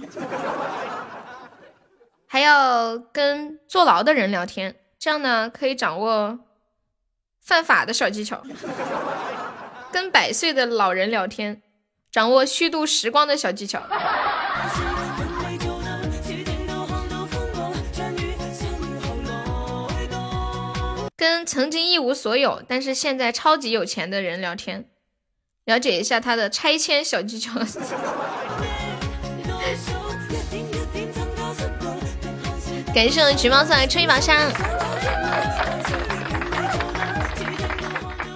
[2.33, 6.39] 还要跟坐牢的人聊天，这样呢可以掌握
[7.43, 8.39] 犯法的小技巧；
[9.93, 11.61] 跟百岁的老人聊天，
[12.11, 13.81] 掌握虚度时光的小技巧；
[21.15, 24.89] 跟曾经一无所有但是现在超级有钱的人聊天，
[25.67, 27.61] 了解一下他的拆迁小技巧。
[32.95, 34.37] 感谢我的橘猫送来初一宝箱。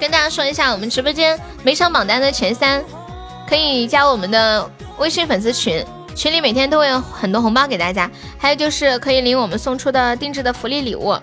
[0.00, 2.82] 跟大家说一下，我们直播间每场榜单的前三
[3.46, 5.84] 可以加我们的微信粉丝群，
[6.14, 11.14] 群里每天都会有很多红包给大家，还有就是可以领我们送出的定制的福利礼物。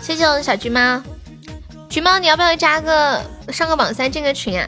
[0.00, 1.02] 谢谢我的小橘猫，
[1.90, 4.66] 橘猫你要不要加个上个榜三进个群啊？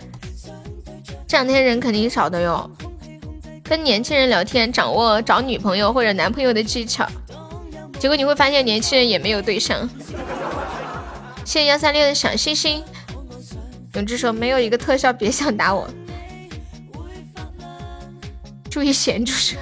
[1.26, 2.70] 这两天人肯定少的哟。
[3.64, 7.06] 跟年轻人聊天，掌握找女朋友或者男朋友的技巧。
[7.98, 9.88] 结果你会发现年轻人也没有对象。
[11.44, 12.82] 谢谢幺三六的小星星。
[13.94, 15.88] 永志说没有一个特效，别想打我。
[18.70, 19.56] 注意咸猪手。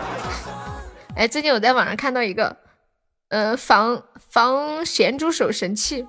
[1.16, 2.56] 哎，最近我在网上看到一个，
[3.28, 6.06] 呃，防防咸猪手神器。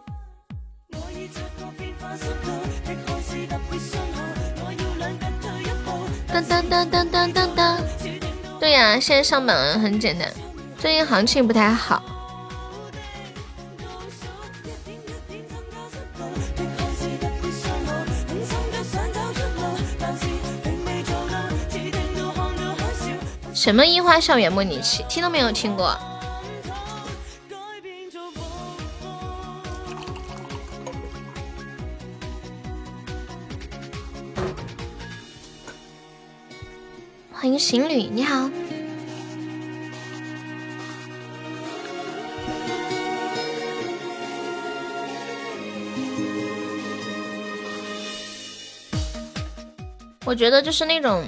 [6.27, 7.77] 当当当当当当当。
[8.59, 10.29] 对呀，现在上榜很简单。
[10.81, 12.01] 最近行情不太好。
[23.53, 25.95] 什么樱花校园模拟器，听都没有听过。
[37.31, 38.49] 欢迎行旅，你好。
[50.25, 51.23] 我觉得就是那种，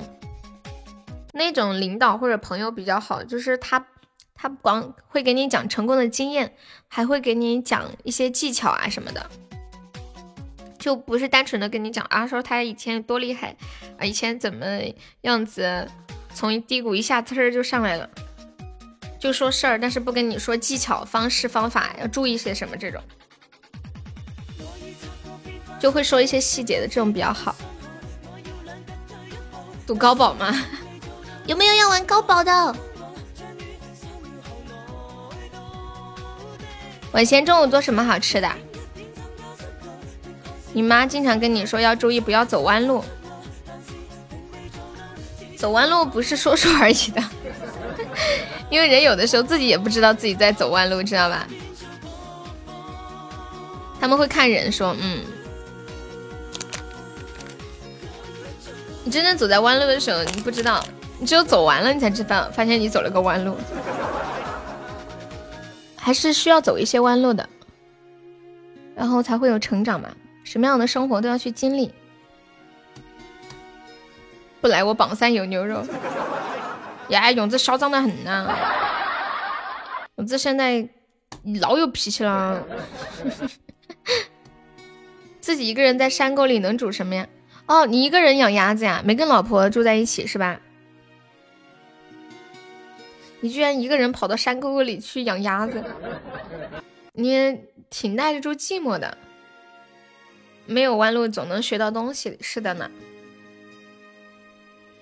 [1.34, 3.84] 那种领导或者朋友比较好，就是他，
[4.36, 6.54] 他不光会给你讲成功的经验，
[6.88, 9.30] 还会给你讲一些技巧啊什么的。
[10.78, 13.56] 就不是单纯的跟你讲啊，说他以前多厉害
[13.98, 14.66] 啊，以前怎么
[15.22, 15.88] 样子，
[16.36, 18.08] 从低谷一下呲儿就上来了，
[19.18, 23.02] 就说事儿，但是不跟你说技巧、方式、方法，要注意些什么这种，
[25.80, 27.56] 就会说一些细节的这种比较好。
[29.86, 30.54] 赌高保吗？
[31.46, 32.76] 有没有要玩高保的？
[37.12, 38.50] 晚先中午做什么好吃的？
[40.72, 43.04] 你妈经常跟你说要注意，不要走弯路。
[45.58, 47.24] 走弯路不是说说而已的，
[48.70, 51.48] 因为人有的时候自己也不知道自己在走弯路，知道吧？
[54.02, 55.24] 他们会看人说，嗯，
[59.06, 60.84] 你真正走在弯路的时候，你不知道，
[61.20, 63.58] 你只有走完了，你才知道，发现你走了个弯路，
[65.98, 67.48] 还是需要走一些弯路的，
[68.96, 70.10] 然后才会有成长嘛。
[70.44, 71.94] 什么样的生活都要去经历，
[74.60, 75.86] 不来我榜三有牛肉。
[77.10, 78.56] 呀，勇子嚣张的很呐，
[80.16, 80.88] 勇子现在
[81.62, 82.64] 老有脾气了。
[85.42, 87.28] 自己一个人在山沟里能煮什么呀？
[87.74, 89.02] 哦，你一个人养鸭子呀？
[89.04, 90.60] 没跟老婆住在一起是吧？
[93.40, 95.84] 你居然一个人跑到山沟沟里去养鸭子，
[97.14, 97.60] 你
[97.90, 99.18] 挺耐得住寂寞的。
[100.68, 102.38] 没有弯路，总能学到东西。
[102.42, 102.92] 是的呢。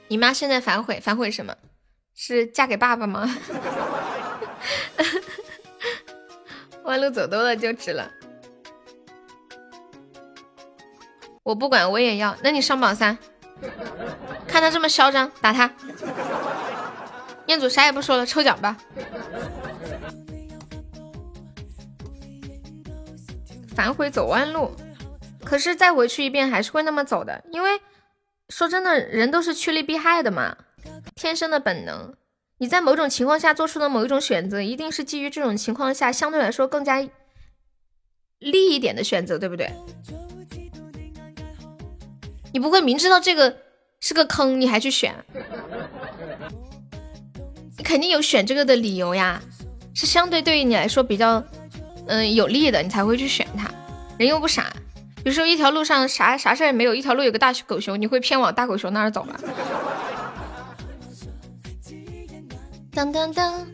[0.08, 1.54] 你妈现在反悔，反悔什么？
[2.16, 3.30] 是嫁给爸爸吗？
[6.84, 8.10] 弯路走多了就直了。
[11.52, 12.34] 我不管，我也要。
[12.42, 13.18] 那你上榜三。
[14.48, 15.70] 看他这么嚣张，打他。
[17.48, 18.78] 彦祖啥也不说了，抽奖吧。
[23.76, 24.72] 反悔走弯路。
[25.44, 27.82] 可是再回去一遍还是会那么走的，因为
[28.48, 30.56] 说真的，人都是趋利避害的嘛，
[31.16, 32.16] 天生的本能。
[32.60, 37.06] 你在某种情况下做出的某一种选择，一定是基于这种情况下相对来说更加
[38.40, 39.70] 利一点的选择，对不对？
[42.54, 43.56] 你不会明知道这个
[44.00, 45.14] 是个坑，你还去选？
[47.78, 49.42] 你肯定有选这个的理由呀，
[49.94, 51.44] 是相对对于你来说比较
[52.08, 53.70] 嗯有利的，你才会去选它。
[54.18, 54.72] 人又不傻。
[55.24, 59.36] 比如说一条路上啥啥事儿也没有，一条路有个大狗熊，你会偏往大狗熊那儿走吗？
[62.94, 63.66] 当当当，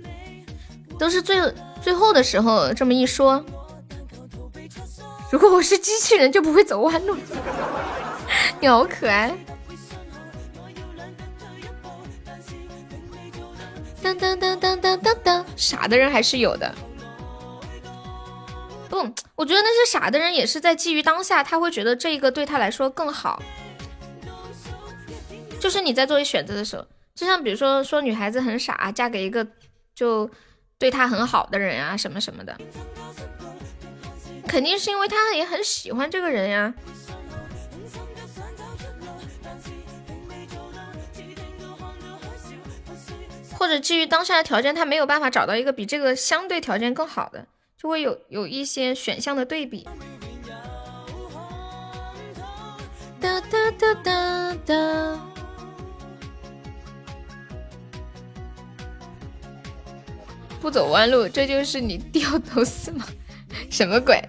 [1.00, 1.38] 都是最
[1.82, 3.44] 最后的时候这么一说。
[5.32, 7.16] 如果我是机器人，就不会走弯路。
[8.60, 9.38] 你好可爱。
[14.02, 16.74] 当当当当当当当，傻的人还是有的。
[18.90, 18.98] 不，
[19.36, 23.44] 我觉得那些傻的人也是在基于当下，他会觉得这一个对他来说更好。
[25.60, 29.46] 就是你在做选择的时候，就像比如说说女孩子很傻，嫁给一个
[29.94, 30.30] 就
[30.80, 32.58] 对她很好的人啊，什么什么的，
[34.48, 36.74] 肯定是因为她也很喜欢这个人呀。
[43.58, 47.48] 或者基于当下的条件，他没有办法找到一个比这个相对条件更好的。
[47.76, 49.88] 就会有有一些选项的对比。
[53.20, 55.20] 哒哒哒哒哒，
[60.62, 63.06] 不走弯路，这就是你掉头死吗？
[63.72, 64.24] 什么鬼？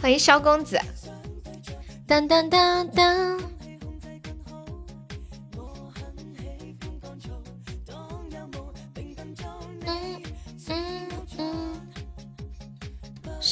[0.00, 0.78] 欢迎萧公子。
[2.06, 3.53] 当当当当。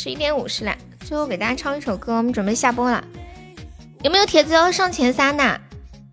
[0.03, 0.77] 十一点五十了，
[1.07, 3.05] 最后给大家唱一首歌，我们准备下播了。
[4.03, 5.61] 有没有铁子要上前三的？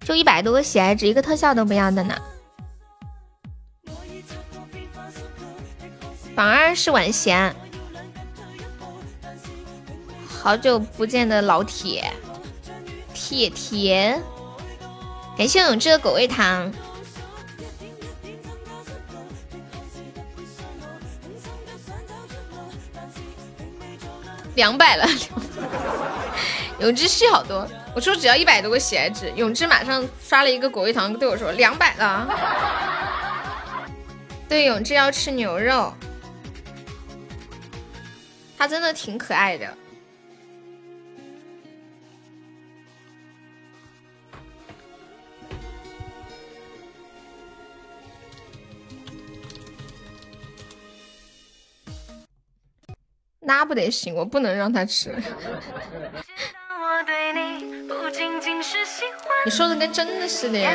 [0.06, 2.16] 就一百多个喜爱值，一个特效都不要的呢。
[6.36, 7.52] 榜二是晚贤，
[10.28, 12.14] 好久不见的老铁，
[13.16, 14.22] 铁铁，
[15.36, 16.72] 感谢永志的狗味糖。
[24.60, 25.07] 两百了，
[26.81, 27.65] 永志是好多。
[27.95, 32.27] 我说只要一百多个喜爱值，永志马上刷了一个果味糖对我说两百了。
[34.49, 35.94] 对，永志要吃牛肉，
[38.57, 39.65] 他真的挺可爱的。
[53.50, 55.12] 那不得行，我不能让他吃。
[59.44, 60.72] 你说的跟真的似的呀。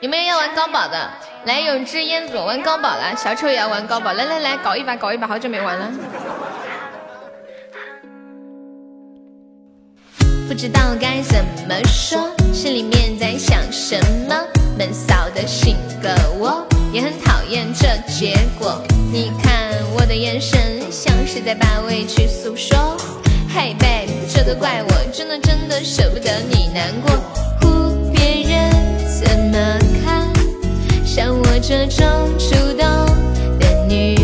[0.00, 1.08] 有没有要玩高宝的？
[1.44, 5.88] 来，永志、彦祖玩高宝了，小丑也要玩高宝，来来来，搞一把，搞一把，好久没玩了。
[10.48, 13.96] 不知道该怎么说，心里面在想什
[14.28, 14.34] 么？
[14.76, 16.08] 闷骚的性格，
[16.40, 18.82] 我也很讨厌这结果。
[19.12, 22.96] 你看我的眼神，像是在把委屈诉说。
[23.52, 27.16] 嘿 baby，这都怪我，真的真的舍不得你难过。
[27.60, 28.70] 哭，别人
[29.08, 30.28] 怎么看？
[31.04, 32.06] 像我这种
[32.38, 32.86] 主动
[33.58, 34.19] 的女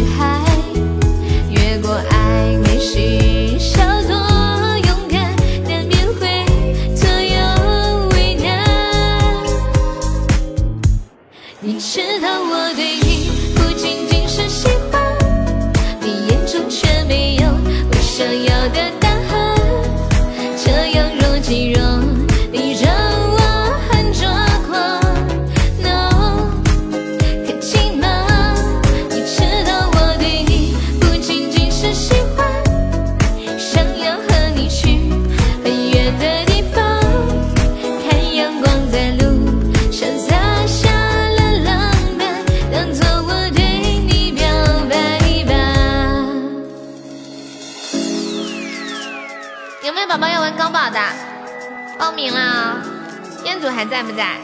[53.77, 54.39] 还在不在？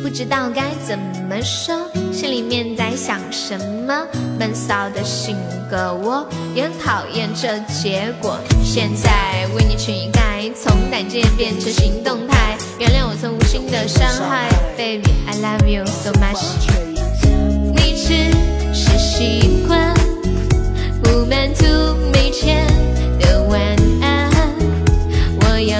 [0.00, 1.74] 不知道该怎么说，
[2.12, 4.06] 心里面在想什么？
[4.38, 5.36] 闷骚的性
[5.68, 6.24] 格，我
[6.54, 8.38] 也很讨厌这结果。
[8.62, 16.44] 现在为你去改，从胆怯变成行动派，原谅我曾无心的伤害，Baby I love you so much。
[17.74, 18.30] 你只
[18.72, 19.92] 是习惯
[21.02, 21.64] 不满足
[22.12, 22.99] 每天的晚安，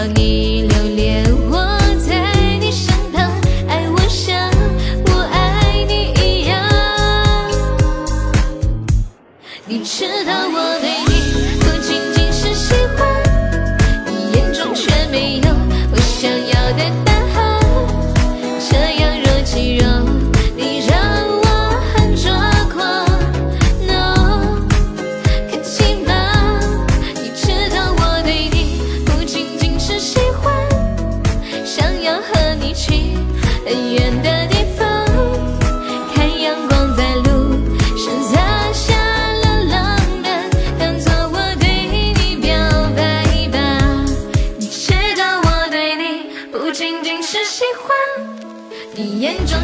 [0.08, 0.49] 你。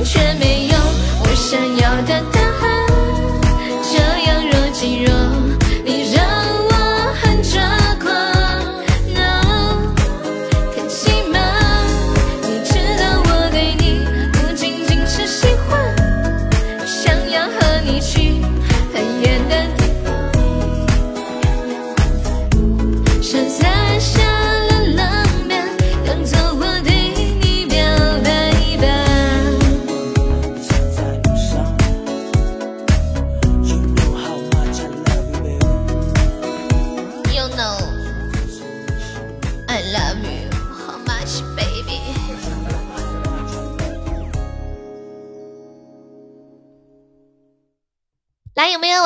[0.06, 0.65] 却没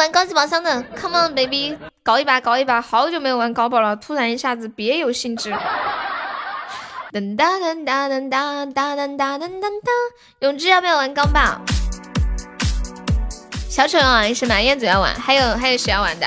[0.01, 2.81] 玩高级宝箱的？Come on, baby，搞一把，搞一把！
[2.81, 5.53] 好久没有玩高宝了，突然一下子别有兴致。
[7.12, 9.93] 噔哒噔哒噔哒哒噔哒噔噔哒，
[10.39, 11.61] 永志要不要玩高宝？
[13.69, 14.59] 小丑要玩是吗？
[14.59, 16.27] 燕子要玩，还有还有谁要玩的？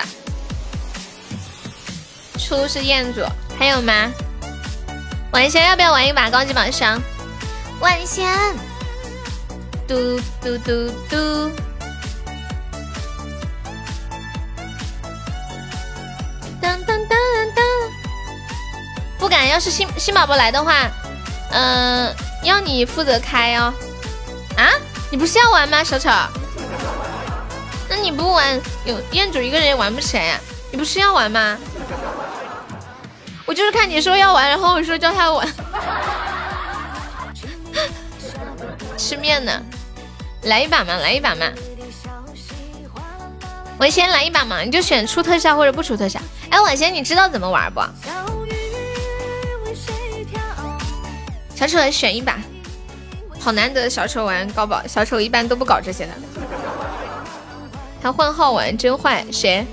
[2.38, 3.22] 初是彦祖，
[3.58, 4.12] 还有吗？
[5.32, 7.02] 晚仙要不要玩一把高级宝箱？
[7.80, 8.32] 晚仙，
[9.88, 11.52] 嘟嘟嘟嘟，
[16.64, 17.20] 当当当
[17.54, 17.66] 当，
[19.20, 19.50] 不敢。
[19.50, 20.90] 要是新新宝宝来的话，
[21.52, 23.74] 嗯、要你负责开哦。
[24.56, 24.72] 啊，
[25.12, 26.10] 你不是要玩吗，小丑？
[27.90, 30.40] 那你不玩，有店主一个人也玩不起来呀、
[30.72, 31.58] 你不是要玩吗？
[33.46, 35.46] 我就是看你说要玩，然后我说叫他玩。
[38.98, 39.62] 吃面呢，
[40.44, 41.46] 来一把嘛，来一把嘛。
[43.80, 46.20] 我先来一把嘛，你就选出特效或者不出特效。
[46.50, 47.82] 哎，晚仙，你知道怎么玩不？
[51.56, 52.40] 小丑来选一把，
[53.40, 56.14] 好难得小丑玩高宝，小丑一般都不搞这些的。
[58.02, 59.26] 他换号玩，真坏。
[59.32, 59.66] 谁？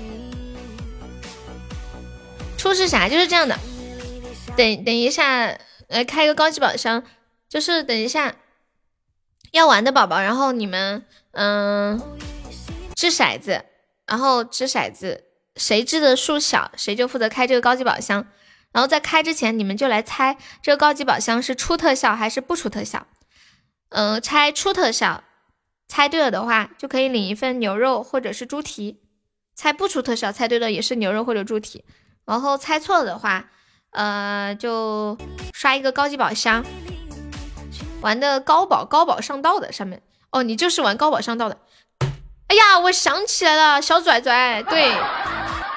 [2.57, 3.09] 出是啥？
[3.09, 3.57] 就是这样的。
[4.55, 5.57] 等等一下，
[5.87, 7.03] 来开个高级宝箱，
[7.49, 8.35] 就是等一下
[9.51, 12.01] 要玩的宝宝，然后你们嗯
[12.95, 13.65] 掷骰子，
[14.11, 15.23] 然后掷骰子，
[15.55, 18.27] 谁掷的数小，谁就负责开这个高级宝箱。
[18.73, 23.07] 然后在开之前，你们就来猜这个高级宝箱是出特效还是不出特效。
[23.87, 25.23] 嗯，猜出特效，
[25.87, 28.97] 猜对了的话就可以领一份牛肉或者是猪蹄；
[29.55, 31.85] 猜不出特效，猜对了也是牛肉或者猪蹄。
[32.25, 33.49] 然后猜错了的话，
[33.91, 35.17] 呃，就
[35.53, 36.65] 刷一个高级宝箱。
[38.01, 41.57] 玩的高宝高宝上道的上面哦，你就是玩高宝上道的。
[42.51, 44.93] 哎呀，我想起来了，小拽拽，对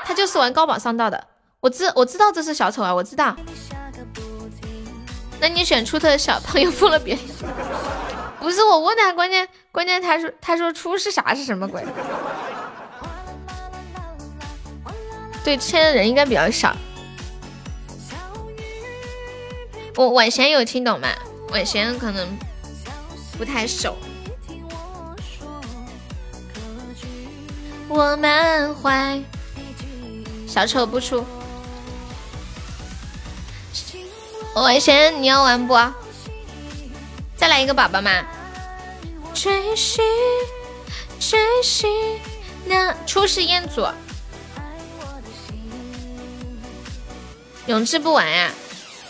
[0.05, 1.25] 他就是玩高宝上道的。
[1.61, 3.37] 我知我知道这是小丑啊，我知道。
[5.39, 7.17] 那你选出特效，朋友疯了别。
[8.41, 11.85] 不是我问他，关键关键他说他说出是啥是什么鬼？
[15.45, 16.75] 对，现在人应该比较少。
[19.95, 21.07] 我晚贤有听懂吗？
[21.53, 22.27] 晚贤可能
[23.39, 23.97] 不太熟。
[27.89, 29.21] 我满怀
[30.47, 31.25] 小丑不出。
[34.55, 35.77] 晚贤，你要玩不？
[37.37, 38.11] 再来一个宝宝嘛。
[39.35, 40.05] 追寻，
[41.19, 41.91] 追寻，
[42.65, 43.87] 那初试彦祖。
[47.67, 48.51] 永志不玩呀？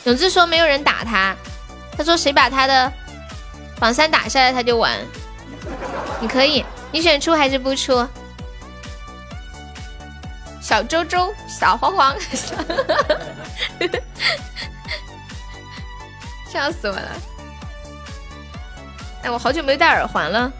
[0.04, 1.36] 永志说没有人打他，
[1.96, 2.90] 他说谁把他的
[3.78, 4.98] 榜三打下来他就玩。
[6.20, 8.06] 你可以，你选出还是不出？
[10.64, 12.16] 小周周，小黄黄。
[16.50, 17.12] 笑死我了！
[19.22, 20.50] 哎，我好久没戴耳环了，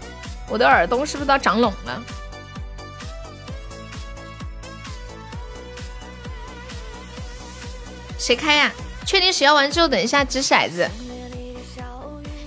[0.47, 2.03] 我的耳洞是不是都长拢了？
[8.19, 8.71] 谁开呀？
[9.07, 10.87] 确定谁要完之后，等一下掷骰子。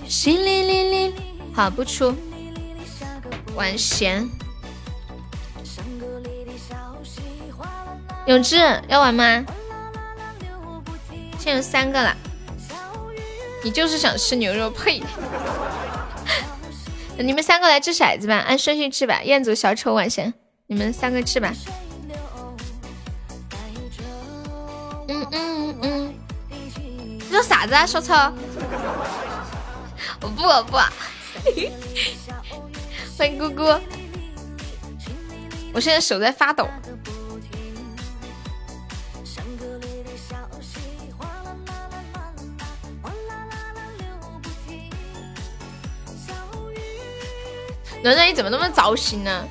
[0.08, 1.12] 淅沥沥沥，
[1.52, 2.16] 好不出。
[3.56, 4.30] 晚闲。
[8.28, 8.56] 永志
[8.88, 9.42] 要玩吗？
[11.38, 12.14] 现在有三个了。
[13.64, 15.02] 你就是想吃牛肉，呸！
[17.16, 19.22] 你们三个来掷骰子吧，按顺序掷吧。
[19.22, 20.34] 彦祖、小丑、晚贤，
[20.66, 21.54] 你们三个掷吧。
[25.08, 26.14] 嗯嗯嗯，
[26.50, 28.12] 你说啥子啊，小丑？
[30.20, 30.76] 我 不我不，
[33.16, 33.62] 欢迎姑姑。
[35.72, 36.68] 我现在手在发抖。
[48.02, 49.44] 暖暖，你怎么那么糟心呢？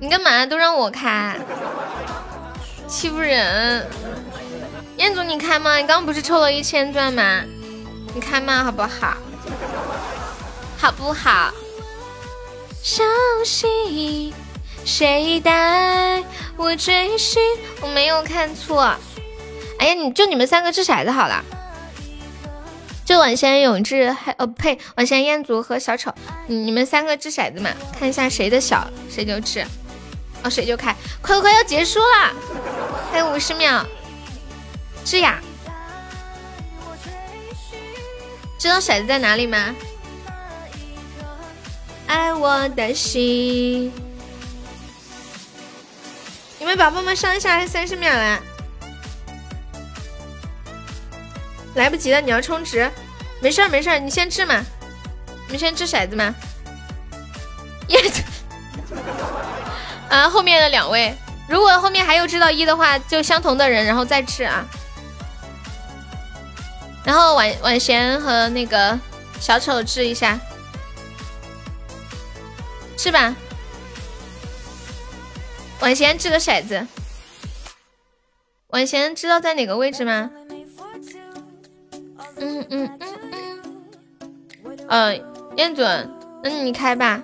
[0.00, 1.36] 你干嘛都让我开，
[2.86, 3.88] 欺负人！
[4.96, 5.76] 彦祖，你开吗？
[5.76, 7.42] 你刚刚不是抽了一千钻吗？
[8.14, 8.62] 你开吗？
[8.62, 9.16] 好不好？
[10.78, 11.50] 好不好？
[12.82, 13.04] 相
[13.44, 14.32] 信
[14.84, 16.22] 谁带
[16.56, 17.42] 我追寻？
[17.80, 18.94] 我没有看错。
[19.78, 21.44] 哎呀，你就你们三个掷骰子好了。
[23.06, 26.12] 就晚仙永志还呃呸，晚仙彦祖和小丑，
[26.48, 29.64] 你们三个掷骰子嘛，看一下谁的小谁就掷，
[30.42, 32.34] 哦谁就开，快快快要结束了，
[33.12, 33.86] 还有五十秒，
[35.04, 35.40] 掷呀，
[38.58, 39.72] 知道骰子在哪里吗？
[42.08, 43.92] 爱我的心，
[46.58, 48.42] 你们宝宝们上一下，还三十秒了。
[51.76, 52.90] 来不及了，你要充值，
[53.40, 54.64] 没事儿没事儿，你先掷嘛，
[55.48, 56.34] 你先掷骰子嘛。
[57.88, 58.00] 耶，
[60.10, 61.14] 啊，后面的两位，
[61.48, 64.64] 如果后面还有掷到一的话，就相同的人，然后再掷啊。
[67.04, 68.98] 然后晚晚贤和那个
[69.38, 70.40] 小丑掷一下，
[72.98, 73.36] 是吧？
[75.80, 76.86] 晚贤掷个骰子，
[78.68, 80.30] 晚贤知道在哪个位置吗？
[82.38, 83.00] 嗯嗯嗯。
[84.64, 85.16] 嗯，呃，
[85.56, 86.10] 燕准，
[86.42, 87.22] 那你开吧，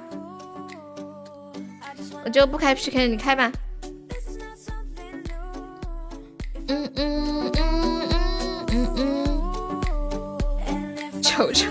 [2.25, 3.53] 我就不开 PK，你开吧。
[6.69, 8.09] 嗯嗯嗯
[8.71, 9.43] 嗯嗯
[10.67, 11.67] 嗯，瞅瞅，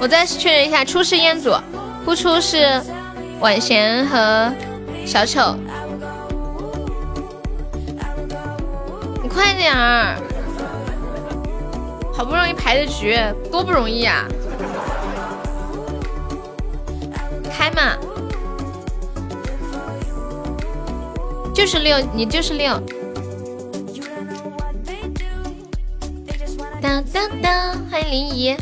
[0.00, 1.54] 我再次确认一下，出是彦祖，
[2.04, 2.82] 不出是
[3.40, 4.52] 晚贤和
[5.06, 5.56] 小丑，
[9.22, 10.16] 你快点儿。
[12.16, 13.18] 好不容易排的局，
[13.50, 14.24] 多不容易啊！
[17.52, 17.96] 开嘛，
[21.52, 22.80] 就是六，你就是六。
[26.80, 28.56] 当当当，欢迎林怡，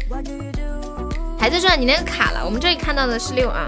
[1.39, 3.67] 还在这，你那个卡了，我们这里看到的是六啊，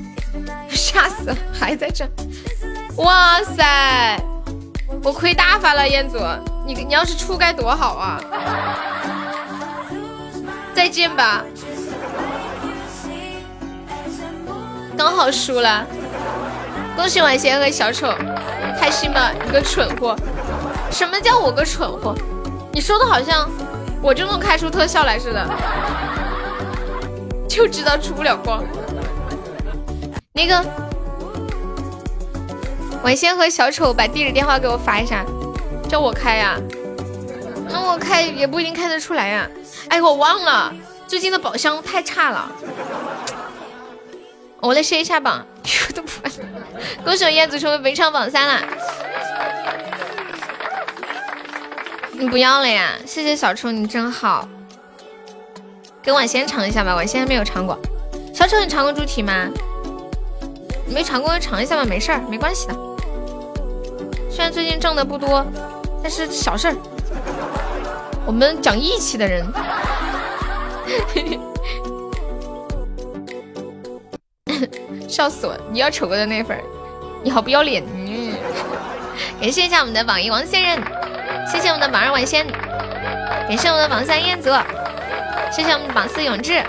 [0.68, 2.06] 吓死了，还在这，
[2.96, 4.20] 哇塞，
[5.02, 6.18] 我亏大发了，彦祖，
[6.66, 8.20] 你你要是出该多好啊！
[10.76, 11.42] 再见吧，
[14.94, 15.86] 刚好输了，
[16.94, 18.14] 恭喜晚仙和小丑，
[18.78, 19.30] 开心吗？
[19.42, 20.14] 你个蠢货，
[20.90, 22.14] 什么叫我个蠢货？
[22.74, 23.48] 你说的好像。
[24.02, 25.44] 我就能开出特效来似的，
[27.48, 28.62] 就知道出不了光。
[30.34, 30.62] 那个
[33.02, 35.24] 晚仙和小丑把地址电话给我发一下，
[35.88, 36.56] 叫我开呀。
[37.70, 39.48] 那我开也不一定开得出来呀。
[39.88, 40.74] 哎，我忘了，
[41.06, 42.50] 最近的宝箱太差了。
[44.60, 45.46] 我来歇一下榜，
[45.88, 46.10] 我都不
[47.04, 48.60] 恭喜燕子成为本场榜三了。
[52.12, 52.94] 你不要了呀？
[53.06, 54.48] 谢谢小丑，你真好。
[56.02, 57.78] 给婉仙尝一下吧，婉仙还没有尝过。
[58.34, 59.48] 小丑，你尝过猪蹄吗？
[60.88, 62.74] 没尝过就尝一下吧，没事儿，没关系的。
[64.30, 65.44] 虽然最近挣的不多，
[66.02, 66.76] 但是小事儿。
[68.26, 69.46] 我们讲义气的人。
[75.08, 75.56] 笑死我！
[75.70, 76.58] 你要丑哥的那份，
[77.22, 77.82] 你好不要脸。
[77.94, 78.34] 嗯。
[79.40, 80.78] 感谢一下我们的榜一王仙人。
[81.50, 82.44] 谢谢我们的榜二晚仙，
[83.48, 84.52] 感谢我们的榜三燕子，
[85.52, 86.60] 谢谢我们的榜四永志，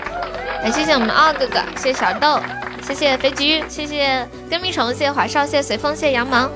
[0.62, 2.38] 感谢谢我们傲哥哥，谢谢小豆，
[2.80, 6.48] 谢谢飞机，谢谢跟屁虫，谢谢华少，谢谢随风，谢谢杨芒，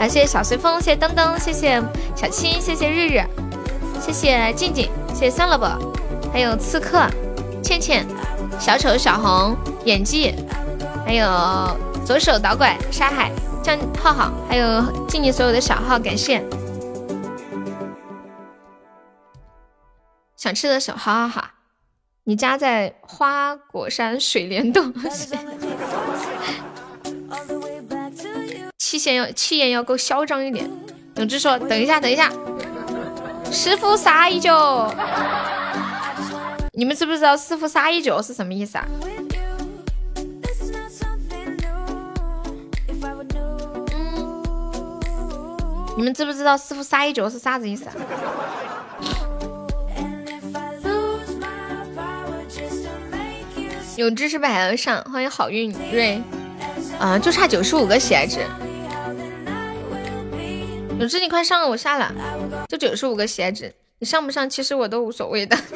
[0.00, 1.80] 啊，谢小随风，谢谢噔噔，谢谢
[2.16, 3.22] 小青，谢谢日日，
[4.04, 5.66] 谢谢静静，谢谢酸萝卜，
[6.30, 7.08] 还有刺客，
[7.62, 8.06] 倩倩，
[8.60, 10.34] 小丑小红，演技，
[11.06, 11.26] 还有
[12.04, 16.44] 左手倒拐沙海，江浩浩，还有静静所有的小号，感谢。
[20.36, 21.42] 想吃的小，好好好，
[22.24, 24.92] 你家在花果山水帘洞，
[28.76, 30.70] 气焰要气焰要够嚣张一点。
[31.16, 32.28] 永志说：“等一下，等一下，
[33.54, 34.92] 师傅撒一脚。”
[36.76, 38.84] 你们知不知道“师傅撒一脚”是什么意思啊？
[45.96, 47.92] 你们知不知道“师傅撒一脚”是啥子意思啊？
[53.94, 56.20] 有知识百而上，欢迎好运瑞，
[56.98, 58.40] 啊，就差九十五个喜爱值。
[60.98, 62.12] 有志，你快上，我下了，
[62.68, 65.56] 就九十五个鞋子，你上不上其实我都无所谓的。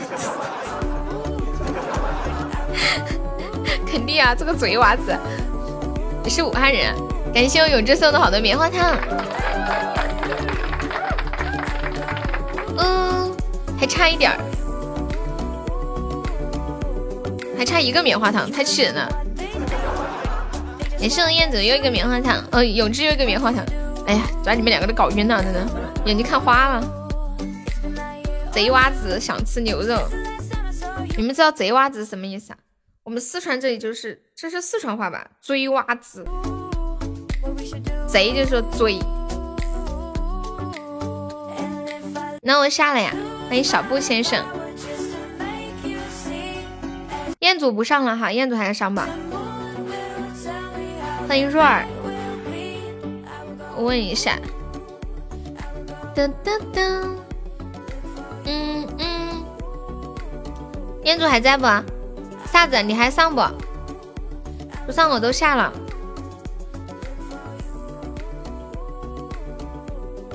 [3.86, 5.16] 肯定啊，这个嘴娃子，
[6.22, 6.94] 你是武汉人，
[7.34, 8.96] 感谢我永志送的好多棉花糖。
[12.78, 13.34] 嗯，
[13.78, 14.38] 还差一点儿。
[17.58, 19.08] 还差一个棉花糖，太气人了！
[21.00, 23.64] 也是燕子又一个棉花糖，呃，永志又一个棉花糖。
[24.08, 25.66] 哎呀，把你们两个都搞晕了，真的，
[26.06, 26.82] 眼睛看花了。
[28.50, 30.00] 贼娃子想吃牛肉，
[31.18, 32.58] 你们知道贼娃子什么意思啊？
[33.02, 35.32] 我们四川这里就是，这是四川话吧？
[35.42, 36.24] 追娃子，
[38.08, 38.98] 贼就是说追。
[42.40, 43.14] 那我下了呀，
[43.46, 44.42] 欢迎小布先生。
[47.40, 49.06] 彦祖不上了哈，彦祖还在上吧。
[51.28, 51.84] 欢迎若儿，
[53.82, 54.38] 问一下。
[56.14, 57.16] 噔噔噔，
[58.44, 59.44] 嗯嗯，
[61.04, 61.64] 彦祖还在不？
[62.50, 62.82] 啥子？
[62.82, 63.42] 你还上不？
[64.86, 65.72] 不上我都下了。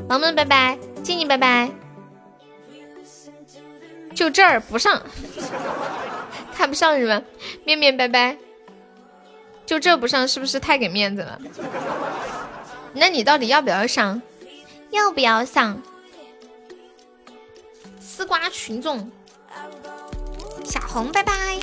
[0.08, 1.72] 宝宝们拜拜，静静拜拜。
[4.14, 5.02] 就这儿不上。
[6.54, 7.22] 看不上是吧？
[7.66, 8.38] 面面拜拜，
[9.66, 11.42] 就这不上是不是太给面子了？
[12.94, 14.22] 那你到底要不要上？
[14.92, 15.82] 要不要上？
[18.00, 19.10] 丝瓜群众，
[20.64, 21.60] 小红拜拜。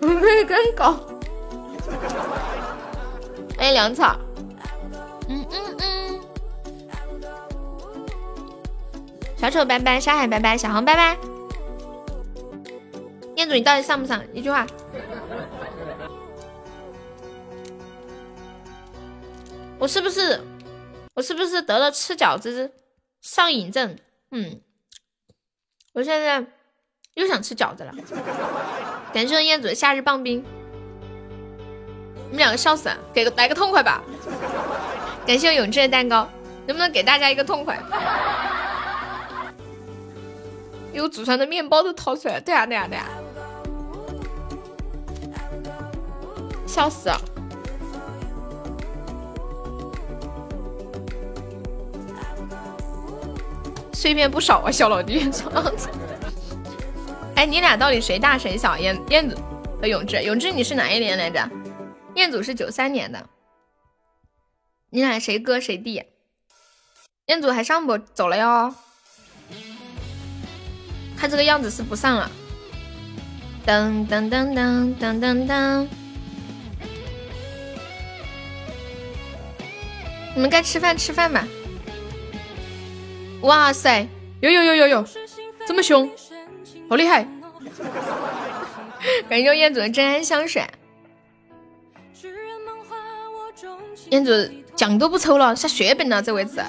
[0.00, 0.96] 没跟狗。
[3.58, 4.16] 欢迎粮草。
[5.28, 6.20] 嗯嗯嗯。
[9.36, 11.18] 小丑拜拜，沙海拜拜，小红拜拜。
[13.34, 14.22] 店主，你到底上不上？
[14.32, 14.66] 一句话。
[19.78, 20.40] 我是不是，
[21.14, 22.72] 我是不是得了吃饺子
[23.20, 23.96] 上瘾症？
[24.32, 24.60] 嗯，
[25.92, 26.44] 我现在
[27.14, 27.94] 又想吃饺子了。
[29.12, 30.44] 感谢燕子夏日棒冰，
[32.26, 34.02] 你们两个笑死，给个来个痛快吧。
[35.24, 36.28] 感谢我永志的蛋糕，
[36.66, 37.80] 能不能给大家一个痛快？
[40.92, 43.08] 有祖传的面包都掏出来，对啊对啊对啊，
[46.66, 47.20] 笑死了！
[53.98, 55.28] 碎片不少啊，小老弟。
[57.34, 58.78] 哎，你俩到底谁大谁小？
[58.78, 59.36] 燕燕子
[59.80, 61.50] 和永志，永志你是哪一年来着？
[62.14, 63.28] 彦祖是九三年的。
[64.90, 66.00] 你俩谁哥谁弟？
[67.26, 67.98] 彦祖还上不？
[67.98, 68.72] 走了哟。
[71.16, 72.30] 看这个样子是不上了。
[73.66, 75.88] 噔噔噔噔噔噔噔。
[80.36, 81.44] 你们该吃饭吃饭吧。
[83.42, 84.06] 哇塞，
[84.40, 85.04] 有有有有有，
[85.66, 86.10] 这么凶，
[86.88, 87.26] 好厉害！
[89.28, 90.62] 感谢彦祖的真爱香水。
[94.10, 94.32] 彦祖
[94.74, 96.60] 奖都不抽了，下血本了这位置，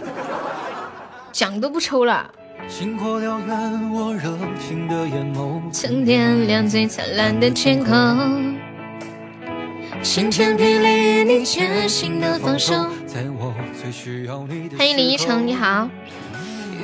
[1.32, 2.32] 奖都不抽了。
[5.72, 8.60] 曾点亮最灿烂的天空。
[10.04, 11.44] 晴天霹雳，你
[12.22, 12.74] 的放手。
[14.78, 15.90] 欢迎李一成，你好。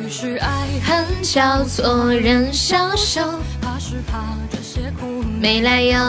[0.06, 3.22] 于是爱恨交错，人消瘦，
[3.60, 6.00] 怕是怕这些苦没来由。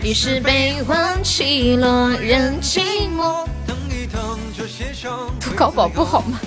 [0.00, 3.44] 于是悲欢起落，人寂寞。
[5.40, 6.38] 涂高宝不好吗？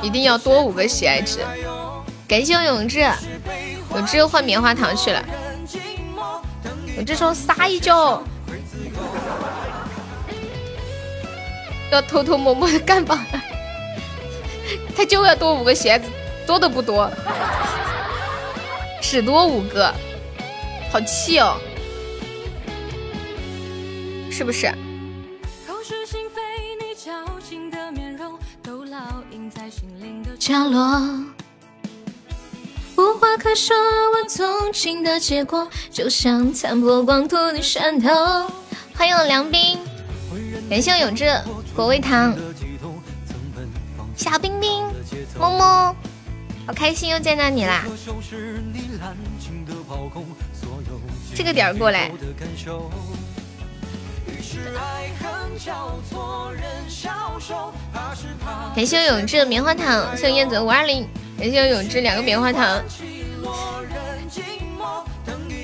[0.00, 1.40] 一定要多五个喜爱值。
[2.28, 3.00] 感谢我永志，
[3.96, 5.20] 永志又换棉花糖去了。
[6.96, 8.22] 永志说撒一脚。
[11.90, 13.26] 要偷偷摸摸的干吧？
[14.96, 16.06] 他就要多五个鞋子，
[16.46, 17.10] 多的不多，
[19.00, 19.92] 只多五个，
[20.92, 21.56] 好气哦，
[24.30, 24.72] 是不是？
[30.38, 31.00] 角落，
[32.96, 38.08] 无话可说，我纵情的结果，就像残破光秃的山头。
[38.96, 39.78] 欢迎梁冰，
[40.68, 41.32] 感谢我永志。
[41.74, 42.36] 果味糖，
[44.16, 44.84] 小冰冰，
[45.38, 45.96] 么么，
[46.66, 47.84] 好开心又见到你啦！
[51.34, 52.10] 这个点过来。
[58.74, 61.08] 感谢永志的棉花糖，谢燕子五二零，
[61.38, 62.82] 感谢永志两个棉花糖。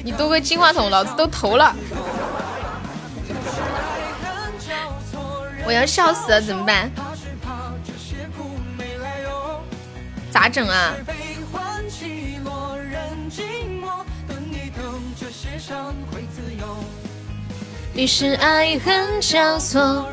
[0.04, 1.74] 你多个金话筒，老子都投了。
[5.66, 6.88] 我要笑死了，怎么办？
[10.30, 10.94] 咋整啊？
[17.94, 20.06] 于是爱恨交错。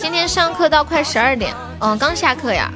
[0.00, 2.72] 今天上课到快十二点，哦，刚下课呀。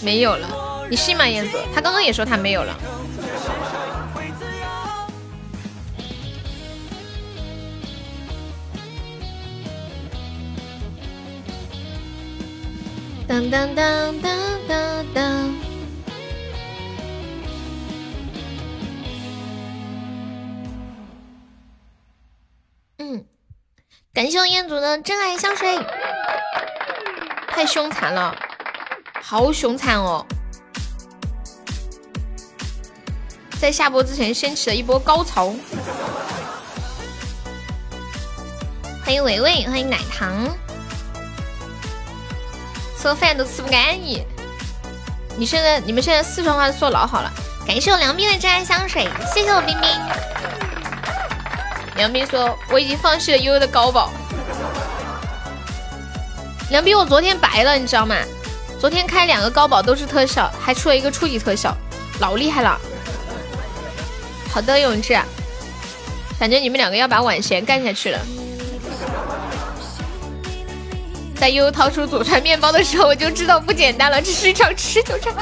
[0.00, 1.58] 没有了，你信吗，燕子？
[1.74, 2.74] 他刚刚也说他没有了。
[13.34, 15.54] 当当当当当当。
[22.98, 23.24] 嗯，
[24.12, 25.76] 感谢我彦祖的真爱香水，
[27.48, 28.36] 太凶残了，
[29.20, 30.24] 好凶残哦！
[33.58, 35.52] 在下播之前掀起了一波高潮。
[39.04, 40.56] 欢迎伟伟，欢迎奶糖。
[43.04, 44.24] 做饭都吃不干净。
[45.36, 47.30] 你现在你们现在四川话说老好了。
[47.66, 49.90] 感谢我梁斌的真爱香水，谢谢我冰冰。
[51.96, 54.10] 梁斌说我已经放弃了悠悠的高保。
[56.70, 58.16] 梁斌，我昨天白了，你知道吗？
[58.80, 61.76] 昨天开两个高保都是特效，还出了一个初级特效，
[62.20, 62.80] 老厉害了。
[64.50, 65.12] 好的，永志，
[66.38, 68.18] 感觉你们两个要把晚贤干下去了。
[71.36, 75.34] 在悠悠掏出祖传面包的时候，我就知道不简单了，这是一场持久战。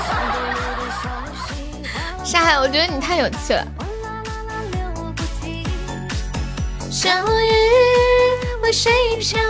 [2.25, 3.67] 沙海，我觉得你太有趣了。
[6.91, 7.53] 小雨
[8.63, 9.41] 为谁飘？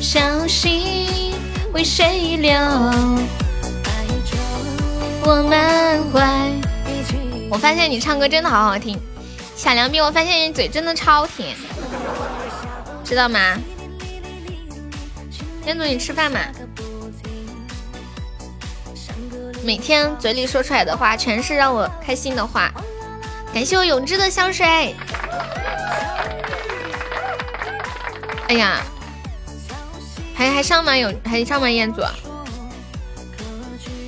[0.00, 1.34] 小溪
[1.72, 2.52] 为谁流？
[5.22, 6.50] 我满怀。
[7.50, 8.98] 我发现你唱歌真的好好听，
[9.56, 10.02] 小凉冰。
[10.04, 11.56] 我发现你嘴真的超甜，
[13.04, 13.56] 知道吗？
[15.66, 16.38] 彦祖，你吃饭吗？
[19.64, 22.72] 每天嘴里说出来的话，全是让我开心的话。
[23.52, 24.94] 感谢我永志的香水。
[28.48, 28.80] 哎呀，
[30.36, 30.96] 还还上吗？
[30.96, 31.68] 有还上吗？
[31.68, 32.00] 彦祖？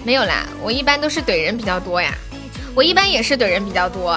[0.05, 2.15] 没有啦，我一般都是怼人比较多呀。
[2.73, 4.15] 我一般也是怼人比较多，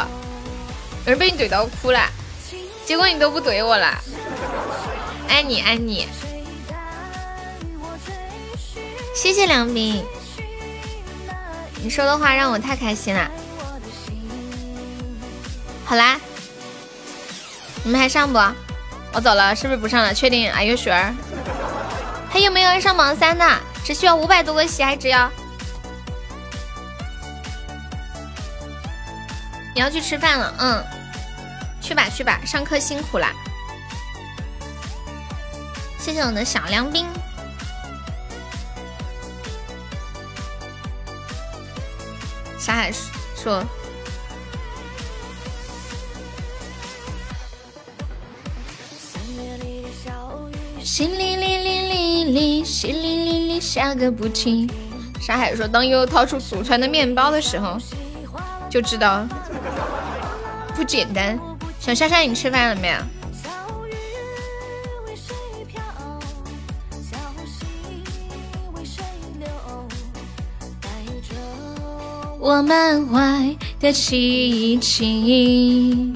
[1.05, 2.07] 有人被你怼到哭了，
[2.85, 3.99] 结果你都不怼我了。
[5.27, 6.07] 爱你爱你，
[9.13, 10.03] 谢谢梁斌。
[11.83, 13.29] 你说的话让我太开心了。
[15.85, 16.19] 好啦，
[17.83, 18.39] 你们还上不？
[19.13, 20.13] 我走了，是不是不上了？
[20.13, 21.13] 确定？Are you sure？
[22.29, 23.45] 还有没有人上榜三的？
[23.83, 25.29] 只需要五百多个喜爱值哟。
[29.73, 30.83] 你要去吃饭了，嗯，
[31.81, 33.33] 去吧去吧，上课辛苦啦。
[35.99, 37.05] 谢谢我的小凉冰。
[42.63, 42.91] 沙海
[43.35, 43.63] 说
[50.85, 54.69] ：“淅沥沥沥沥沥，淅沥沥沥下个不停。”
[55.19, 57.79] 沙海说：“当悠悠掏出祖传的面包的时候，
[58.69, 59.25] 就知道
[60.75, 61.39] 不简单。”
[61.81, 62.97] 小莎莎，你吃饭了没有？
[72.51, 76.13] 我满怀的奇迹。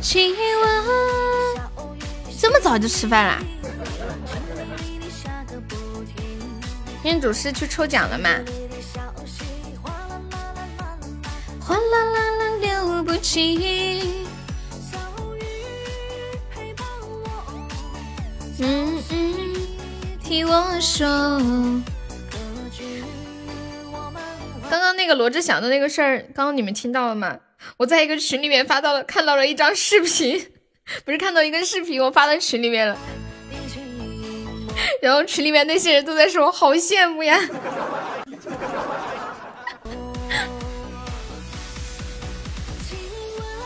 [0.00, 0.84] 亲吻，
[2.38, 3.42] 这么早就吃饭啦？
[7.02, 8.30] 天主是去抽奖了吗？
[11.58, 14.22] 哗啦啦啦流不起。
[18.60, 19.56] 嗯嗯，
[20.22, 21.42] 听我说。
[24.76, 27.38] 刚刚那个罗志祥的那个事儿，刚刚你们听到了吗？
[27.78, 30.52] 我在一个群里面发到了，看到了一张视频，
[31.02, 32.98] 不是看到一个视频，我发到群里面了。
[35.00, 37.40] 然后群里面那些人都在说，好羡慕呀，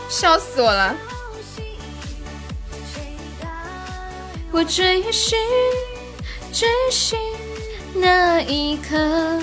[0.09, 0.95] 笑死我了。
[4.53, 5.37] 我追寻，
[6.53, 7.19] 追寻
[7.95, 9.41] 那一刻。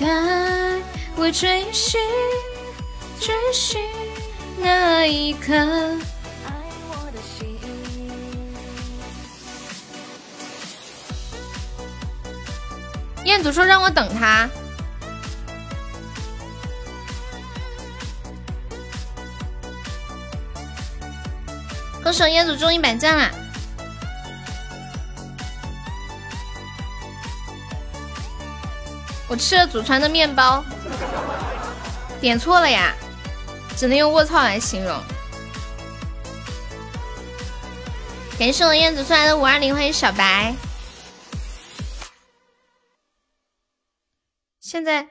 [0.00, 0.06] 带
[1.16, 2.00] 我追寻，
[3.20, 3.80] 追寻
[4.58, 5.52] 那一刻。
[13.24, 14.48] 彦祖说让我等他。
[22.02, 23.30] 恭喜彦祖中一百赞啦！
[29.34, 30.64] 我吃了祖传的面包，
[32.20, 32.94] 点错了呀，
[33.76, 34.96] 只能用卧槽来形容。
[38.38, 40.54] 感谢我燕子送来的五二零，欢迎小白。
[44.60, 45.04] 现在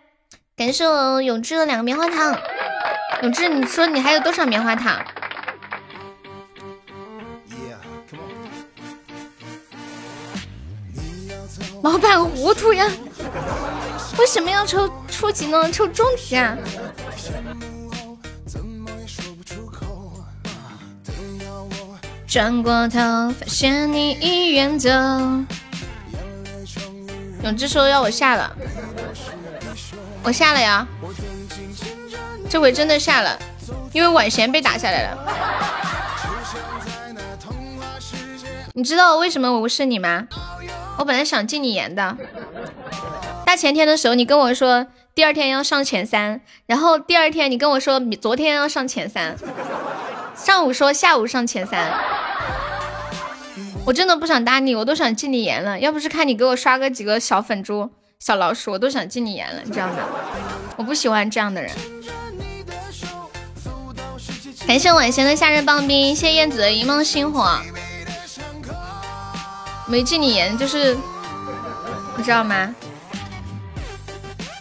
[0.55, 2.33] 感谢我永志的两个棉花糖，
[3.23, 5.05] 永志，你说你还有多少棉花糖？
[11.83, 12.89] 老板糊涂呀！
[14.17, 15.71] 为什么要抽初级呢？
[15.71, 16.57] 抽中级啊！
[22.27, 24.89] 转过头，发现你已远走。
[27.43, 28.55] 永志说要我下了，
[30.23, 30.87] 我下了呀。
[32.49, 33.37] 这回真的下了，
[33.91, 35.17] 因为晚贤被打下来了。
[38.73, 40.27] 你知道为什么我无视你吗？
[40.97, 42.17] 我本来想禁你言的。
[43.45, 49.35] 大前天的时候，你跟我说第二天要上前三，然后第二天你跟我说昨天要上前三，
[50.35, 51.93] 上午说下午上前三，
[53.85, 55.79] 我真的不想搭你，我都想禁你言了。
[55.79, 57.89] 要不是看你给我刷个几个小粉猪、
[58.19, 59.95] 小老鼠，我都想禁你言了，你知道吗？
[60.77, 61.71] 我不喜欢这样的人。
[64.65, 67.59] 感谢晚贤的夏日棒冰，谢谢燕子的一梦星火。
[69.93, 70.97] 没禁你言就是，
[72.17, 72.73] 你知道吗？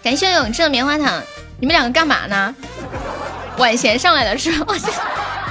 [0.05, 1.23] 感谢永志的棉花糖，
[1.59, 2.55] 你们两个干嘛呢？
[3.57, 4.75] 晚贤上来了是吧？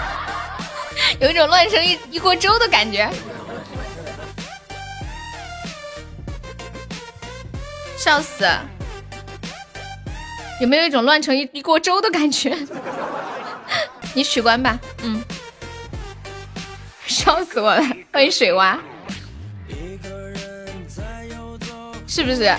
[1.19, 3.09] 有一种乱成一一锅粥的感觉，
[7.97, 8.47] 笑死！
[10.61, 12.55] 有没有一种乱成一一锅粥的感觉？
[14.13, 15.23] 你取关吧，嗯，
[17.07, 17.81] 笑死我了！
[18.13, 18.77] 欢迎水娃，
[22.11, 22.53] 是不是？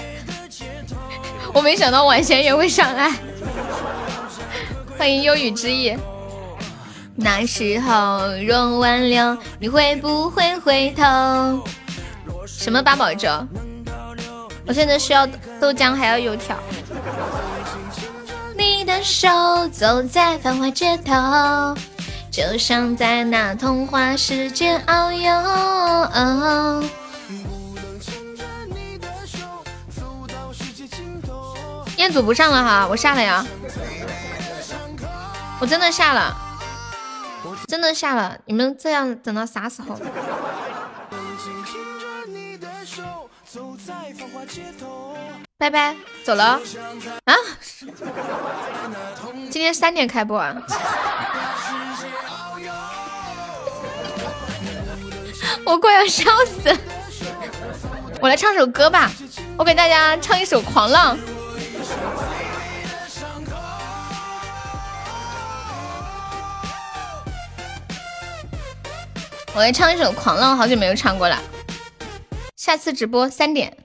[1.52, 3.12] 我没想到晚贤也会上来。
[4.96, 5.94] 欢迎忧郁之意。
[7.14, 11.62] 那时候若挽留，你会不会回头？
[12.46, 13.28] 什么八宝粥？
[14.66, 15.26] 我现在需要
[15.60, 16.56] 豆浆，还要油条。
[18.56, 19.28] 你的手
[19.68, 21.76] 走在繁华街头，
[22.30, 25.30] 就像在那童话世界遨游。
[32.02, 33.46] 彦祖不上了哈，我下了呀，
[35.60, 36.36] 我真的下了，
[37.68, 38.36] 真的下了。
[38.44, 39.96] 你们这样等到啥时候？
[45.56, 46.60] 拜拜，走了
[47.26, 47.34] 啊！
[49.48, 50.56] 今天三点开播啊！
[55.64, 56.76] 我快要笑死！
[58.20, 59.08] 我来唱首歌吧，
[59.56, 61.16] 我给大家唱一首《狂浪》。
[69.54, 71.38] 我来唱一首《狂浪》，好久没有唱过了。
[72.56, 73.81] 下次直播三点。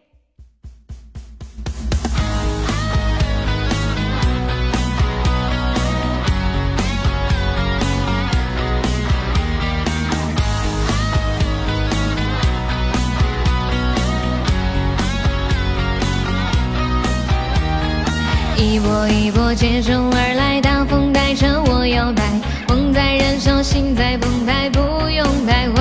[19.50, 22.22] 我接踵而来，大风带着我摇摆，
[22.67, 25.77] 梦在燃烧，心在澎湃，不用徘徊。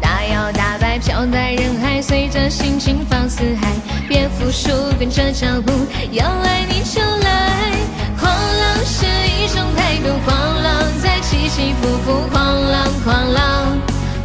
[0.00, 3.68] 大摇大摆飘在人海，随着心情放肆嗨，
[4.08, 5.70] 别服输，跟着脚步，
[6.12, 7.72] 要爱你就来。
[8.18, 13.78] 狂浪是一种态度，狂浪在起起伏伏，狂浪狂浪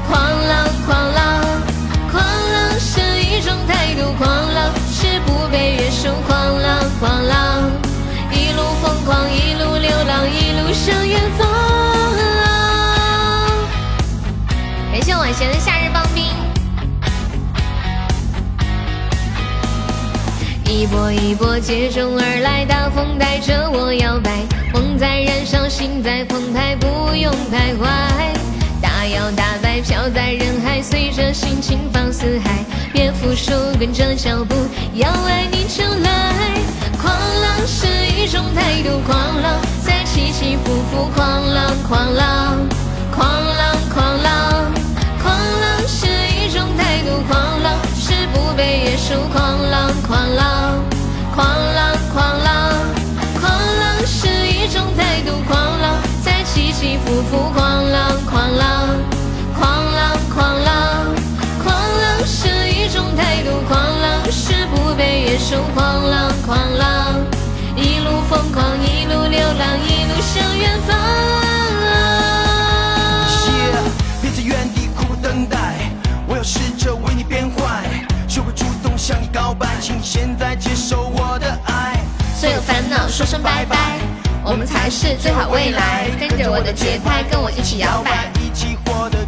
[0.08, 1.44] 狂浪狂浪，
[2.10, 7.72] 狂浪是一种态度，狂浪是不被约束，狂浪狂浪，
[8.58, 11.48] 路疯狂，一路流浪，一路向远方。
[14.92, 16.26] 感谢晚贤的夏日棒冰。
[20.66, 24.42] 一波一波接踵而来，大风带着我摇摆，
[24.74, 27.88] 梦在燃烧，心在澎湃，不用徘徊。
[28.82, 32.66] 大摇大摆飘在人海，随着心情放肆嗨，
[32.98, 34.56] 别服输，跟着脚步，
[34.96, 36.34] 要爱你就来。
[37.00, 39.54] 狂浪是一种态度，狂浪
[39.86, 42.58] 在起起伏伏，狂浪狂浪
[43.16, 44.74] 狂浪狂浪，
[45.22, 50.84] 狂浪是一种态度，狂浪是不被约束，狂浪狂浪
[51.36, 52.74] 狂浪狂浪，
[53.40, 58.90] 狂浪是一种态度，狂浪在起起伏伏，狂浪狂浪
[59.54, 61.16] 狂浪狂浪，
[61.64, 67.14] 狂浪是一种态度，狂浪是不被约束，狂浪狂浪，
[67.76, 70.98] 一路疯狂，一路流浪，一路向远方。
[74.20, 75.76] 别在原地苦苦等待，
[76.28, 77.84] 我要试着为你变坏，
[78.28, 82.04] 学会主动向你告白，请你现在接受我的爱。
[82.36, 84.00] 所有烦恼说声拜拜，
[84.44, 86.10] 我们才是最好未来。
[86.20, 88.32] 跟着我的节拍，跟我一起摇摆。
[88.42, 89.24] 一起活得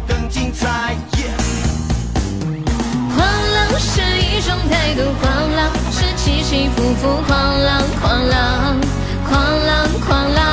[4.96, 8.76] 狂浪是起起伏伏，狂浪狂浪
[9.24, 10.44] 狂浪狂浪，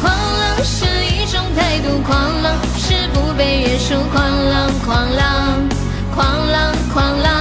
[0.00, 5.68] 狂浪是一种态度，狂浪是不被约束，狂浪狂浪
[6.14, 7.32] 狂浪狂浪，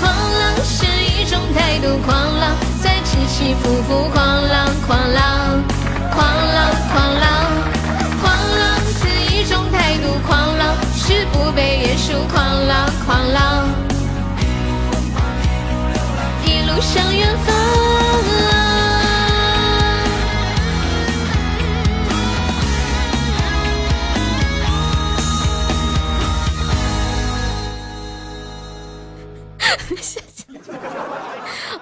[0.00, 5.62] 狂浪是一种态度，狂浪在起起伏伏，狂浪狂浪
[6.10, 7.30] 狂浪狂浪，
[8.22, 13.68] 狂浪是一种态度，狂浪是不被约束，狂浪狂浪，
[16.80, 17.54] 向远方。
[17.54, 17.62] 啊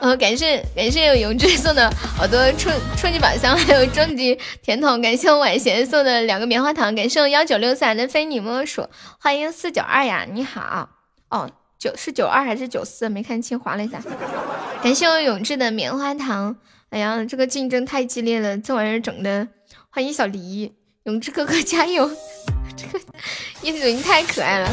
[0.00, 8.86] 呃，感谢感谢有永志送的好多初初级宝箱，还有终极甜筒，感谢我晚贤送的两个棉花糖，感谢我幺九六三的非你莫属，
[9.18, 10.90] 欢迎四九二呀，你好，
[11.30, 13.08] 哦，九是九二还是九四？
[13.08, 14.00] 没看清，划了一下。
[14.82, 16.56] 感谢我永志的棉花糖，
[16.90, 19.48] 哎呀，这个竞争太激烈了，这玩意儿整的。
[19.90, 22.10] 欢迎小黎，永志哥哥加油，
[22.76, 23.00] 这个
[23.62, 24.70] 叶子已经太可爱了。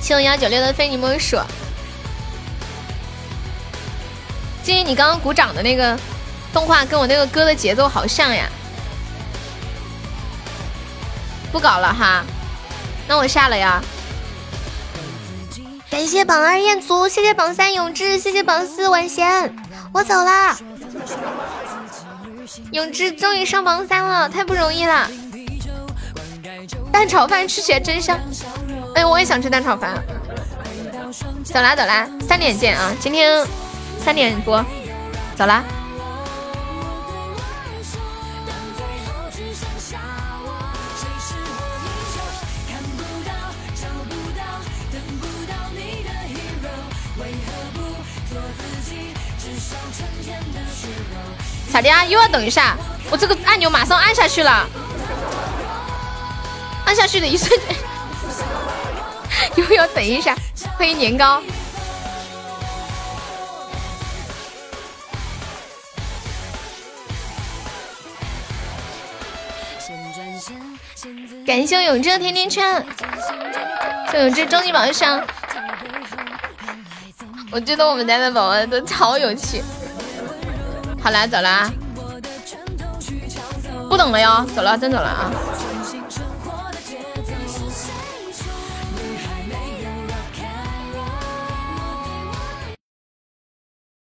[0.00, 1.38] 谢我幺九六的非你莫属。
[4.62, 5.98] 金鱼，你刚刚鼓掌的那个
[6.52, 8.48] 动画跟我那个歌的节奏好像呀。
[11.52, 12.24] 不搞了哈，
[13.06, 13.82] 那我下了呀。
[15.90, 19.54] 感谢榜二彦祖，谢谢榜三永志，谢谢榜四晚贤，
[19.92, 20.56] 我走啦。
[22.72, 25.08] 永志终于上榜三了，太不容易了。
[26.92, 28.18] 蛋炒饭吃起来真香，
[28.94, 29.94] 哎，我也想吃蛋炒饭。
[31.44, 32.92] 走啦走啦，三点见啊！
[32.98, 33.46] 今天
[34.04, 34.64] 三点播，
[35.36, 35.62] 走啦。
[51.74, 52.04] 咋的呀？
[52.04, 52.76] 又要等一下？
[53.10, 54.64] 我这个按钮马上按下去了，
[56.86, 57.76] 按下去的一瞬间
[59.58, 60.36] 又要等一下。
[60.78, 61.42] 欢迎年糕，
[71.44, 72.86] 感谢永志的甜甜圈，
[74.12, 75.20] 谢永志终极宝箱。
[77.50, 79.60] 我觉得我们家的宝宝都超有趣。
[81.04, 81.70] 好啦，走了！
[83.90, 85.30] 不等了哟，走了，真走了啊！